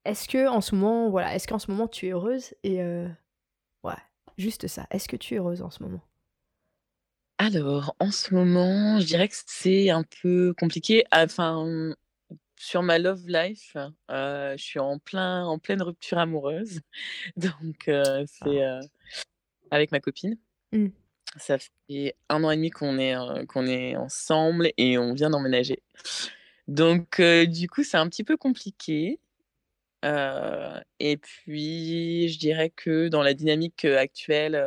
est-ce 0.05 0.29
qu'en 0.29 0.61
ce 0.61 0.75
moment, 0.75 1.11
voilà, 1.11 1.35
est-ce 1.35 1.47
qu'en 1.49 1.59
ce 1.59 1.71
moment 1.71 1.89
tu 1.89 2.07
es 2.09 2.11
heureuse? 2.13 2.55
Et 2.65 2.79
ouais, 3.85 3.95
juste 4.39 4.67
ça, 4.69 4.87
est-ce 4.91 5.09
que 5.09 5.17
tu 5.17 5.35
es 5.35 5.39
heureuse 5.39 5.63
en 5.63 5.71
ce 5.71 5.83
moment? 5.83 6.03
Alors, 7.39 7.97
en 8.01 8.11
ce 8.11 8.35
moment, 8.35 9.01
je 9.01 9.07
dirais 9.07 9.27
que 9.29 9.35
c'est 9.47 9.89
un 9.89 10.05
peu 10.23 10.53
compliqué. 10.59 11.05
Enfin, 11.11 11.95
sur 12.63 12.83
ma 12.83 12.99
love 12.99 13.27
life, 13.27 13.75
je 14.11 14.55
suis 14.59 14.79
en 14.79 14.99
plein 14.99 15.47
en 15.47 15.59
pleine 15.59 15.81
rupture 15.83 16.19
amoureuse. 16.19 16.81
Donc, 17.37 17.85
c'est, 17.87 18.63
Ah. 18.63 18.81
heu, 18.81 18.81
avec 19.71 19.93
ma 19.93 20.01
copine. 20.01 20.37
Mmh. 20.73 20.89
Ça 21.39 21.59
fait 21.59 22.17
1 22.29 22.45
an 22.45 22.51
et 22.51 22.57
demi 22.57 22.71
qu'on 22.71 22.99
est, 22.99 23.15
qu'on 23.47 23.67
est 23.67 23.97
ensemble 23.97 24.73
et 24.77 24.99
on 24.99 25.15
vient 25.15 25.31
d'emménager. 25.31 25.83
Donc, 26.69 27.21
du 27.21 27.69
coup, 27.69 27.83
c'est 27.85 27.97
un 27.97 28.09
petit 28.09 28.25
peu 28.25 28.37
compliqué. 28.37 29.21
Et 30.05 31.17
puis, 31.17 32.29
je 32.29 32.39
dirais 32.39 32.71
que 32.71 33.09
dans 33.09 33.23
la 33.23 33.35
dynamique, 33.35 33.85
actuelle, 33.87 34.63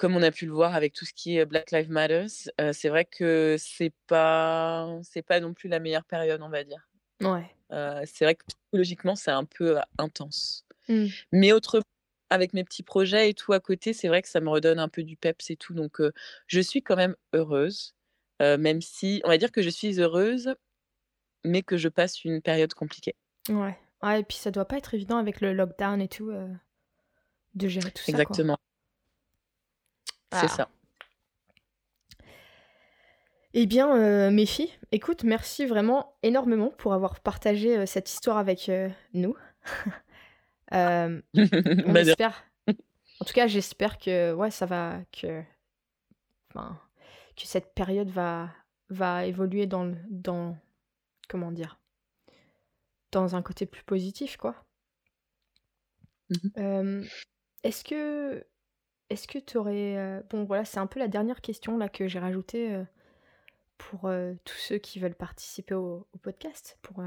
comme 0.00 0.16
on 0.16 0.22
a 0.22 0.30
pu 0.30 0.46
le 0.46 0.52
voir 0.52 0.74
avec 0.74 0.94
tout 0.94 1.04
ce 1.04 1.12
qui 1.12 1.36
est 1.36 1.44
Black 1.44 1.72
Lives 1.72 1.90
Matters, 1.90 2.48
heu, 2.58 2.72
c'est 2.72 2.88
vrai 2.88 3.04
que 3.04 3.56
c'est 3.58 3.92
pas 4.06 4.98
c'est 5.02 5.20
pas 5.20 5.40
non 5.40 5.52
plus 5.52 5.68
la 5.68 5.78
meilleure 5.78 6.06
période, 6.06 6.40
on 6.40 6.48
va 6.48 6.64
dire. 6.64 6.88
Ouais. 7.20 7.54
Heu, 7.70 8.00
c'est 8.06 8.24
vrai 8.24 8.34
que 8.34 8.44
psychologiquement, 8.46 9.14
c'est 9.14 9.30
un 9.30 9.44
peu, 9.44 9.76
heu, 9.76 9.80
intense. 9.98 10.64
Mmh. 10.88 11.08
Mais 11.32 11.52
autrement, 11.52 11.84
avec 12.30 12.54
mes 12.54 12.64
petits 12.64 12.82
projets 12.82 13.28
et 13.28 13.34
tout 13.34 13.52
à 13.52 13.60
côté, 13.60 13.92
c'est 13.92 14.08
vrai 14.08 14.22
que 14.22 14.28
ça 14.30 14.40
me 14.40 14.48
redonne 14.48 14.78
un 14.78 14.88
peu 14.88 15.02
du 15.02 15.18
peps 15.18 15.50
et 15.50 15.56
tout, 15.56 15.74
donc 15.74 16.00
je 16.46 16.60
suis 16.60 16.82
quand 16.82 16.96
même 16.96 17.14
heureuse, 17.34 17.94
heu, 18.40 18.56
même 18.56 18.80
si 18.80 19.20
on 19.24 19.28
va 19.28 19.36
dire 19.36 19.52
que 19.52 19.60
je 19.60 19.68
suis 19.68 20.00
heureuse, 20.00 20.54
mais 21.44 21.60
que 21.60 21.76
je 21.76 21.90
passe 21.90 22.24
une 22.24 22.40
période 22.40 22.72
compliquée. 22.72 23.16
Ouais. 23.50 23.76
Ouais 24.02 24.20
et 24.20 24.24
puis 24.24 24.38
ça 24.38 24.50
doit 24.50 24.64
pas 24.64 24.78
être 24.78 24.94
évident 24.94 25.18
avec 25.18 25.42
le 25.42 25.52
lockdown 25.52 26.00
et 26.00 26.08
tout, 26.08 26.32
de 27.54 27.68
gérer 27.68 27.90
tout 27.90 28.02
ça, 28.02 28.24
quoi. 28.24 28.38
C'est 30.32 30.48
Ah. 30.48 30.48
ça. 30.48 30.70
Eh 33.54 33.66
bien, 33.66 33.96
heu, 33.96 34.30
mes 34.30 34.46
filles, 34.46 34.70
écoute, 34.92 35.24
merci 35.24 35.66
vraiment 35.66 36.14
énormément 36.22 36.70
pour 36.78 36.94
avoir 36.94 37.18
partagé, 37.18 37.76
heu, 37.78 37.84
cette 37.86 38.08
histoire 38.08 38.36
avec, 38.38 38.68
heu, 38.68 38.90
nous. 39.12 39.34
Hem, 40.72 41.22
on 41.84 41.94
Bah, 41.94 42.00
espère 42.00 42.44
en 43.20 43.26
tout 43.26 43.34
cas, 43.34 43.46
j'espère 43.48 43.98
que, 43.98 44.32
ouais, 44.34 44.50
ça 44.50 44.66
va 44.66 44.98
que 45.12 45.42
enfin, 46.54 46.78
que 47.36 47.46
cette 47.46 47.74
période 47.74 48.08
va 48.10 48.50
va 48.88 49.24
évoluer 49.26 49.66
dans 49.66 49.84
le 49.84 49.96
dans 50.10 50.56
comment 51.28 51.52
dire? 51.52 51.78
Dans 53.12 53.34
un 53.34 53.42
côté 53.42 53.66
plus 53.66 53.82
positif, 53.82 54.36
quoi. 54.36 54.64
Mmh 56.28 56.38
mh. 56.44 56.50
Hem, 56.56 57.10
est-ce 57.64 57.84
que 57.84 58.44
est-ce 59.10 59.28
que 59.28 59.38
tu 59.38 59.58
aurais, 59.58 59.96
heu 59.96 60.24
bon 60.30 60.44
voilà, 60.44 60.64
c'est 60.64 60.78
un 60.78 60.86
peu 60.86 61.00
la 61.00 61.08
dernière 61.08 61.40
question 61.40 61.76
là 61.78 61.88
que 61.88 62.08
j'ai 62.08 62.18
rajoutée, 62.18 62.72
heu, 62.74 62.86
pour, 63.78 64.08
heu, 64.08 64.38
tous 64.44 64.56
ceux 64.58 64.78
qui 64.78 65.00
veulent 65.00 65.14
participer 65.14 65.74
au 65.74 66.06
au 66.12 66.18
podcast 66.18 66.78
pour, 66.82 67.02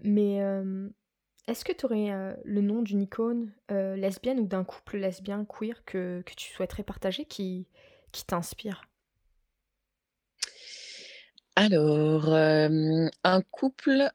mais, 0.00 0.40
est-ce 1.46 1.64
que 1.64 1.72
tu 1.72 1.86
aurais, 1.86 2.36
le 2.44 2.60
nom 2.60 2.82
d'une 2.82 3.02
icône, 3.02 3.52
lesbienne 3.70 4.40
ou 4.40 4.46
d'un 4.46 4.64
couple 4.64 4.98
lesbien 4.98 5.44
queer 5.44 5.84
que 5.84 6.22
que 6.24 6.34
tu 6.34 6.52
souhaiterais 6.52 6.82
partager 6.84 7.24
qui 7.24 7.66
qui 8.12 8.24
t'inspire? 8.24 8.82
Alors, 11.56 12.32
un 13.24 13.42
couple 13.50 14.10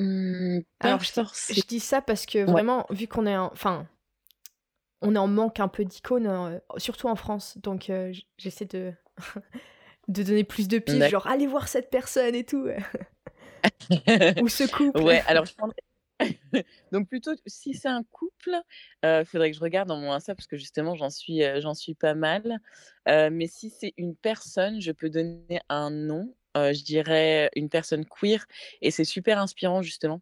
Mmh, 0.00 0.60
Alors, 0.80 1.00
je, 1.02 1.66
dis 1.68 1.78
ça 1.78 2.02
parce 2.02 2.26
que 2.26 2.44
vraiment, 2.44 2.84
vu 2.90 3.06
qu'on 3.06 3.26
est, 3.26 3.36
enfin, 3.36 3.86
on 5.04 5.14
est 5.14 5.18
en 5.18 5.28
manque 5.28 5.60
un 5.60 5.68
peu 5.68 5.84
d'icônes, 5.84 6.26
euh, 6.26 6.58
surtout 6.78 7.08
en 7.08 7.16
France. 7.16 7.58
Donc, 7.58 7.90
euh, 7.90 8.12
j'essaie 8.38 8.64
de 8.64 8.92
de 10.08 10.22
donner 10.22 10.44
plus 10.44 10.68
de 10.68 10.78
pistes, 10.78 11.08
genre 11.08 11.26
allez 11.26 11.46
voir 11.46 11.68
cette 11.68 11.90
personne 11.90 12.34
et 12.34 12.44
tout, 12.44 12.66
ou 14.42 14.48
ce 14.48 14.70
couple. 14.70 15.00
Ouais, 15.00 15.22
alors 15.26 15.44
je 15.46 15.54
prendrais 15.54 15.76
Donc 16.92 17.08
plutôt, 17.08 17.32
si 17.46 17.74
c'est 17.74 17.88
un 17.88 18.02
couple, 18.04 18.54
il 19.02 19.24
faudrait 19.26 19.50
que 19.50 19.56
je 19.56 19.62
regarde 19.62 19.88
dans 19.88 19.96
mon 19.96 20.12
Insta 20.12 20.34
parce 20.34 20.46
que 20.46 20.56
justement, 20.56 20.94
j'en 20.94 21.10
suis, 21.10 21.42
j'en 21.60 21.74
suis 21.74 21.94
pas 21.94 22.14
mal. 22.14 22.58
mais 23.06 23.46
si 23.46 23.70
c'est 23.70 23.94
une 23.96 24.14
personne, 24.14 24.80
je 24.80 24.92
peux 24.92 25.10
donner 25.10 25.60
un 25.68 25.90
nom. 25.90 26.34
je 26.54 26.84
dirais 26.84 27.50
une 27.56 27.68
personne 27.68 28.04
queer 28.04 28.46
et 28.80 28.90
c'est 28.90 29.04
super 29.04 29.38
inspirant 29.38 29.82
justement 29.82 30.20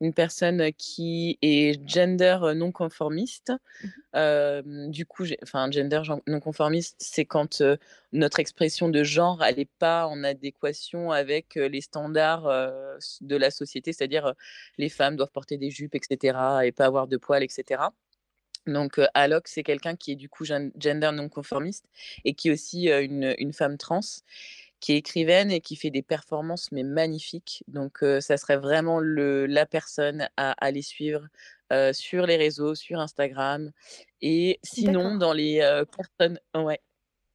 une 0.00 0.12
personne 0.12 0.72
qui 0.72 1.38
est 1.42 1.80
gender 1.88 2.38
non 2.54 2.72
conformiste. 2.72 3.52
Mmh 3.82 3.88
du 4.88 5.06
coup, 5.06 5.24
enfin, 5.42 5.68
gender 5.70 6.02
non 6.28 6.38
conformiste, 6.38 6.94
c'est 6.98 7.24
quand 7.24 7.62
notre 8.12 8.38
expression 8.38 8.88
de 8.88 9.02
genre, 9.02 9.42
n'est 9.56 9.68
pas 9.78 10.06
en 10.06 10.22
adéquation 10.22 11.10
avec 11.10 11.56
les 11.56 11.80
standards 11.80 12.44
de 13.20 13.36
la 13.36 13.50
société, 13.50 13.92
c'est-à-dire 13.92 14.34
les 14.78 14.88
femmes 14.88 15.16
doivent 15.16 15.32
porter 15.32 15.58
des 15.58 15.70
jupes, 15.70 15.96
etc., 15.96 16.38
et 16.64 16.70
pas 16.70 16.86
avoir 16.86 17.08
de 17.08 17.16
poils, 17.16 17.42
etc. 17.42 17.82
Donc, 18.66 19.00
Alok, 19.14 19.48
c'est 19.48 19.62
quelqu'un 19.62 19.96
qui 19.96 20.12
est 20.12 20.16
du 20.16 20.28
coup 20.28 20.44
gender 20.44 21.10
non 21.12 21.28
conformiste 21.28 21.86
et 22.24 22.34
qui 22.34 22.48
est 22.48 22.52
aussi 22.52 22.88
une, 22.88 23.34
une 23.38 23.52
femme 23.52 23.76
trans 23.76 24.00
qui 24.84 24.92
est 24.92 24.98
écrivaine 24.98 25.50
et 25.50 25.62
qui 25.62 25.76
fait 25.76 25.88
des 25.88 26.02
performances 26.02 26.70
mais 26.70 26.82
magnifiques. 26.82 27.64
Donc 27.68 28.04
ça 28.20 28.36
serait 28.36 28.58
vraiment 28.58 29.00
le, 29.00 29.46
la 29.46 29.64
personne 29.64 30.28
à 30.36 30.52
aller 30.62 30.82
suivre 30.82 31.26
sur 31.92 32.26
les 32.26 32.36
réseaux, 32.36 32.74
sur 32.74 33.00
Instagram. 33.00 33.70
Et 34.20 34.60
sinon, 34.62 35.16
dans 35.16 35.32
les 35.32 35.82
personnes... 35.96 36.38
Ouais. 36.54 36.80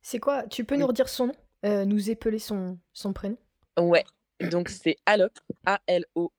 C'est 0.03 0.19
quoi? 0.19 0.43
Tu 0.43 0.63
peux 0.63 0.75
nous 0.75 0.85
redire 0.85 1.09
son 1.09 1.31
nom 1.63 1.85
Nous 1.85 2.11
épeler 2.11 2.37
son, 2.37 2.77
son 2.93 3.13
prénom? 3.13 3.37
Ouais. 3.79 4.03
Donc 4.51 4.69
c'est 4.69 4.97
Alok, 5.07 5.33
A-L-O-K. 5.65 6.31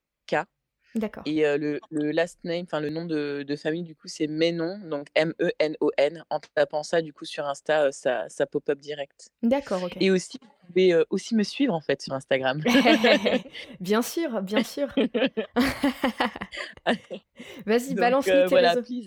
D'accord. 0.94 1.22
Et 1.26 1.42
le, 1.42 1.80
le, 1.90 2.10
last 2.10 2.38
name, 2.44 2.64
enfin 2.64 2.80
le 2.80 2.90
nom 2.90 3.04
de, 3.04 3.44
de, 3.46 3.56
famille, 3.56 3.84
du 3.84 3.94
coup, 3.94 4.08
c'est 4.08 4.26
Menon, 4.26 4.78
donc 4.78 5.06
M-E-N-O-N. 5.14 6.24
En 6.30 6.40
tapant 6.54 6.82
ça, 6.82 7.00
du 7.00 7.12
coup, 7.12 7.24
sur 7.24 7.46
Insta, 7.46 7.92
ça, 7.92 8.28
ça 8.28 8.46
pop-up 8.46 8.80
direct. 8.80 9.30
D'accord, 9.42 9.84
ok. 9.84 9.96
Et 10.00 10.10
aussi, 10.10 10.38
pouvez 10.66 10.94
aussi 11.10 11.34
me 11.36 11.44
suivre 11.44 11.74
en 11.74 11.80
fait 11.80 12.02
sur 12.02 12.12
Instagram. 12.12 12.60
bien 13.80 14.02
sûr, 14.02 14.42
bien 14.42 14.64
sûr. 14.64 14.88
Vas-y, 17.66 17.94
balance-nous 17.94 18.32
tes 18.32 18.46
voilà, 18.46 18.74
réseaux. 18.74 19.04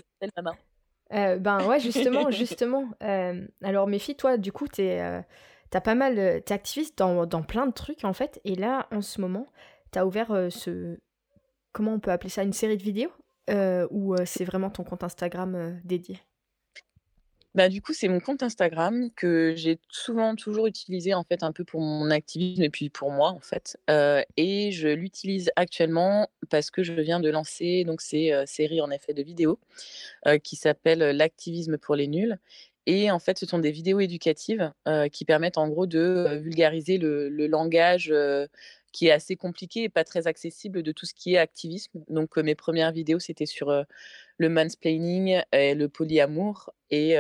Euh, 1.14 1.38
ben 1.38 1.66
ouais, 1.68 1.80
justement, 1.80 2.32
justement. 2.32 2.90
Euh, 3.04 3.46
alors, 3.62 3.88
méfie, 3.88 4.16
toi, 4.16 4.38
du 4.38 4.52
coup, 4.52 4.68
t'es, 4.68 5.00
euh, 5.02 5.22
t'as 5.70 5.82
pas 5.82 5.96
mal, 5.96 6.42
t'es 6.44 6.54
activiste 6.54 6.98
dans, 6.98 7.26
dans, 7.26 7.44
plein 7.44 7.68
de 7.68 7.74
trucs 7.74 8.04
en 8.04 8.14
fait. 8.14 8.42
Et 8.46 8.56
là, 8.56 8.88
en 8.92 9.02
ce 9.02 9.22
moment, 9.22 9.48
t'as 9.92 10.06
ouvert 10.06 10.48
ce, 10.50 10.98
comment 11.74 11.94
on 11.94 12.00
peut 12.00 12.12
appeler 12.12 12.30
ça, 12.30 12.44
une 12.44 12.54
série 12.54 12.78
de 12.78 12.84
vidéos 12.84 13.12
ou 13.92 14.16
c'est 14.26 14.46
vraiment 14.46 14.70
ton 14.70 14.84
compte 14.84 15.04
Instagram 15.04 15.82
dédié? 15.84 16.20
Bah, 17.56 17.70
du 17.70 17.84
coup, 17.84 17.94
c'est 17.94 18.08
mon 18.08 18.20
compte 18.20 18.42
Instagram 18.42 19.12
que 19.16 19.54
j'ai 19.56 19.80
souvent 19.90 20.36
toujours 20.36 20.66
utilisé 20.66 21.14
en 21.14 21.24
fait 21.24 21.44
un 21.44 21.52
peu 21.52 21.64
pour 21.64 21.82
mon 21.82 22.10
activisme 22.10 22.64
et 22.64 22.72
puis 22.72 22.90
pour 22.90 23.12
moi 23.12 23.30
en 23.30 23.42
fait. 23.42 23.78
et 24.38 24.72
je 24.72 24.88
l'utilise 24.88 25.52
actuellement 25.56 26.30
parce 26.50 26.72
que 26.72 26.82
je 26.82 26.94
viens 26.94 27.20
de 27.20 27.30
lancer 27.30 27.84
donc 27.84 28.02
ces 28.02 28.34
séries 28.48 28.82
en 28.82 28.90
effet 28.90 29.14
de 29.14 29.22
vidéos 29.22 29.60
qui 30.44 30.56
s'appelle 30.56 31.16
l'activisme 31.16 31.78
pour 31.78 31.96
les 31.96 32.08
nuls. 32.08 32.40
Et 32.86 33.12
en 33.12 33.20
fait, 33.20 33.38
ce 33.38 33.46
sont 33.46 33.60
des 33.60 33.72
vidéos 33.72 34.00
éducatives 34.00 34.72
qui 35.12 35.24
permettent 35.24 35.60
en 35.60 35.70
gros 35.70 35.86
de 35.86 36.40
vulgariser 36.42 36.98
le 36.98 37.46
langage 37.46 38.12
qui 38.94 39.08
est 39.08 39.12
assez 39.12 39.36
compliqué 39.36 39.84
et 39.84 39.90
pas 39.90 40.06
très 40.06 40.28
accessible 40.28 40.84
de 40.84 40.92
tout 40.94 41.06
ce 41.06 41.14
qui 41.14 41.34
est 41.34 41.38
activisme. 41.38 42.02
Donc 42.08 42.38
mes 42.38 42.56
premières 42.56 42.94
vidéos, 42.94 43.20
c'était 43.20 43.46
sur 43.46 43.86
le 44.38 44.50
mansplaining 44.50 45.42
et 45.52 45.76
le 45.76 45.90
polyamour. 45.90 46.70
Et, 46.90 47.16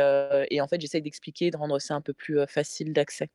et 0.49 0.61
en 0.61 0.67
fait, 0.67 0.79
j'essaye 0.79 1.01
d'expliquer, 1.01 1.51
de 1.51 1.57
rendre 1.57 1.79
ça 1.79 1.95
un 1.95 2.01
peu 2.01 2.13
plus 2.13 2.39
facile 2.47 2.93
d'accès. 2.93 3.29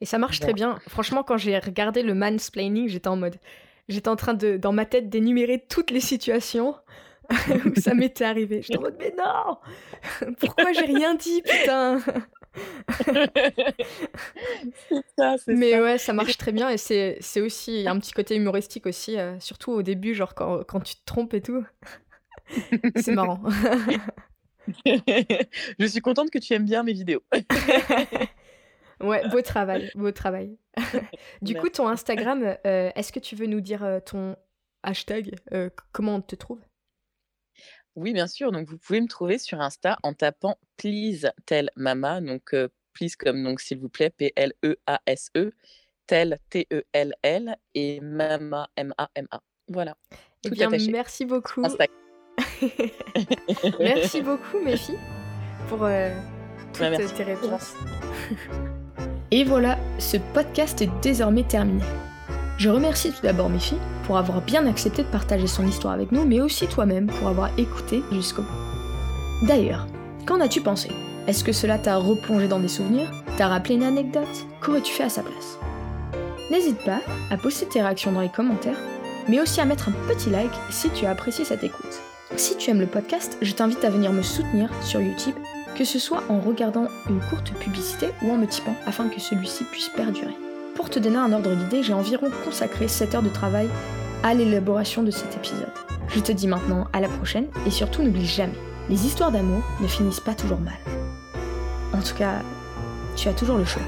Et 0.00 0.06
ça 0.06 0.18
marche 0.18 0.40
très 0.40 0.52
bien. 0.52 0.78
Franchement, 0.88 1.22
quand 1.22 1.38
j'ai 1.38 1.58
regardé 1.58 2.02
le 2.02 2.14
mansplaining, 2.14 2.88
j'étais 2.88 3.08
en 3.08 3.16
mode... 3.16 3.36
J'étais 3.88 4.08
en 4.08 4.16
train 4.16 4.34
de, 4.34 4.56
dans 4.56 4.72
ma 4.72 4.84
tête, 4.84 5.08
d'énumérer 5.08 5.64
toutes 5.68 5.92
les 5.92 6.00
situations 6.00 6.74
où 7.66 7.80
ça 7.80 7.94
m'était 7.94 8.24
arrivé. 8.24 8.62
J'étais 8.62 8.78
en 8.78 8.82
mode, 8.82 8.96
mais 8.98 9.14
non 9.16 9.58
Pourquoi 10.40 10.72
j'ai 10.72 10.84
rien 10.84 11.14
dit, 11.14 11.42
putain? 11.42 12.00
Ça, 15.18 15.36
Mais 15.46 15.80
ouais, 15.80 15.98
ça 15.98 16.12
marche 16.12 16.36
très 16.36 16.52
bien 16.52 16.70
et 16.70 16.76
c'est, 16.76 17.18
c'est 17.20 17.40
aussi 17.40 17.84
un 17.88 17.98
petit 17.98 18.12
côté 18.12 18.36
humoristique 18.36 18.86
aussi, 18.86 19.18
euh, 19.18 19.38
surtout 19.40 19.72
au 19.72 19.82
début, 19.82 20.14
genre 20.14 20.34
quand, 20.34 20.64
quand 20.64 20.80
tu 20.80 20.94
te 20.96 21.04
trompes 21.04 21.34
et 21.34 21.42
tout. 21.42 21.64
c'est 22.96 23.12
marrant. 23.12 23.42
Je 25.78 25.86
suis 25.86 26.00
contente 26.00 26.30
que 26.30 26.38
tu 26.38 26.54
aimes 26.54 26.64
bien 26.64 26.82
mes 26.82 26.92
vidéos. 26.92 27.22
ouais, 29.00 29.28
beau 29.28 29.42
travail, 29.42 29.90
beau 29.94 30.10
travail. 30.10 30.58
du 31.42 31.54
coup, 31.54 31.68
ton 31.68 31.88
Instagram, 31.88 32.56
euh, 32.66 32.90
est-ce 32.94 33.12
que 33.12 33.20
tu 33.20 33.36
veux 33.36 33.46
nous 33.46 33.60
dire 33.60 33.84
euh, 33.84 34.00
ton 34.00 34.36
hashtag 34.82 35.36
Comment 35.92 36.16
on 36.16 36.20
te 36.20 36.34
trouve? 36.36 36.60
Oui, 37.96 38.12
bien 38.12 38.26
sûr. 38.26 38.52
Donc, 38.52 38.68
vous 38.68 38.78
pouvez 38.78 39.00
me 39.00 39.08
trouver 39.08 39.38
sur 39.38 39.60
Insta 39.60 39.98
en 40.02 40.12
tapant 40.12 40.58
Please 40.76 41.30
Tell 41.46 41.70
Mama. 41.76 42.20
Donc, 42.20 42.54
Please 42.96 43.16
comme 43.18 43.42
donc 43.42 43.60
s'il 43.60 43.78
vous 43.78 43.88
plaît, 43.88 44.10
P-L-E-A-S-E, 44.10 45.38
e, 45.38 45.52
Tell 46.06 46.38
T-E-L-L 46.48 47.56
et 47.74 48.00
Mama, 48.00 48.68
M-A-M-A. 48.76 49.40
Voilà. 49.68 49.96
Eh 50.44 50.50
bien, 50.50 50.70
merci 50.70 51.24
beaucoup. 51.24 51.62
merci 53.80 54.22
beaucoup, 54.22 54.60
mes 54.60 54.76
filles, 54.76 54.98
pour 55.68 55.84
euh, 55.84 56.10
bah, 56.78 56.96
toutes 56.96 57.14
tes 57.14 57.24
réponses. 57.24 57.74
Et 59.30 59.44
voilà, 59.44 59.78
ce 59.98 60.16
podcast 60.32 60.80
est 60.82 60.90
désormais 61.02 61.44
terminé. 61.44 61.82
Je 62.58 62.70
remercie 62.70 63.12
tout 63.12 63.22
d'abord 63.22 63.50
filles 63.58 63.78
pour 64.04 64.16
avoir 64.16 64.40
bien 64.40 64.66
accepté 64.66 65.02
de 65.02 65.08
partager 65.08 65.46
son 65.46 65.66
histoire 65.66 65.92
avec 65.92 66.10
nous, 66.10 66.24
mais 66.24 66.40
aussi 66.40 66.66
toi-même 66.66 67.06
pour 67.06 67.28
avoir 67.28 67.50
écouté 67.58 68.02
jusqu'au 68.12 68.42
bout. 68.42 69.46
D'ailleurs, 69.46 69.86
qu'en 70.26 70.40
as-tu 70.40 70.62
pensé? 70.62 70.90
Est-ce 71.26 71.44
que 71.44 71.52
cela 71.52 71.76
t'a 71.76 71.96
replongé 71.96 72.48
dans 72.48 72.60
des 72.60 72.68
souvenirs? 72.68 73.10
T'a 73.36 73.48
rappelé 73.48 73.74
une 73.74 73.82
anecdote? 73.82 74.46
Qu'aurais-tu 74.62 74.92
fait 74.92 75.02
à 75.02 75.08
sa 75.10 75.22
place? 75.22 75.58
N'hésite 76.50 76.82
pas 76.82 77.00
à 77.30 77.36
poster 77.36 77.66
tes 77.66 77.82
réactions 77.82 78.12
dans 78.12 78.20
les 78.20 78.30
commentaires, 78.30 78.78
mais 79.28 79.40
aussi 79.40 79.60
à 79.60 79.66
mettre 79.66 79.90
un 79.90 80.08
petit 80.08 80.30
like 80.30 80.54
si 80.70 80.88
tu 80.90 81.04
as 81.04 81.10
apprécié 81.10 81.44
cette 81.44 81.64
écoute. 81.64 82.00
Si 82.36 82.56
tu 82.56 82.70
aimes 82.70 82.80
le 82.80 82.86
podcast, 82.86 83.36
je 83.42 83.52
t'invite 83.52 83.84
à 83.84 83.90
venir 83.90 84.12
me 84.12 84.22
soutenir 84.22 84.70
sur 84.82 85.00
YouTube, 85.00 85.34
que 85.76 85.84
ce 85.84 85.98
soit 85.98 86.22
en 86.30 86.40
regardant 86.40 86.86
une 87.10 87.20
courte 87.20 87.52
publicité 87.54 88.08
ou 88.22 88.30
en 88.30 88.38
me 88.38 88.46
tipant 88.46 88.76
afin 88.86 89.08
que 89.08 89.20
celui-ci 89.20 89.64
puisse 89.64 89.90
perdurer. 89.90 90.45
Pour 90.76 90.90
te 90.90 90.98
donner 90.98 91.16
un 91.16 91.32
ordre 91.32 91.54
d'idée, 91.54 91.82
j'ai 91.82 91.94
environ 91.94 92.30
consacré 92.44 92.86
7 92.86 93.14
heures 93.14 93.22
de 93.22 93.30
travail 93.30 93.68
à 94.22 94.34
l'élaboration 94.34 95.02
de 95.02 95.10
cet 95.10 95.34
épisode. 95.34 95.72
Je 96.08 96.20
te 96.20 96.32
dis 96.32 96.46
maintenant 96.46 96.86
à 96.92 97.00
la 97.00 97.08
prochaine 97.08 97.46
et 97.66 97.70
surtout 97.70 98.02
n'oublie 98.02 98.26
jamais, 98.26 98.52
les 98.90 99.06
histoires 99.06 99.32
d'amour 99.32 99.62
ne 99.80 99.86
finissent 99.86 100.20
pas 100.20 100.34
toujours 100.34 100.60
mal. 100.60 100.76
En 101.94 102.02
tout 102.02 102.14
cas, 102.14 102.42
tu 103.16 103.28
as 103.28 103.32
toujours 103.32 103.56
le 103.56 103.64
choix. 103.64 103.82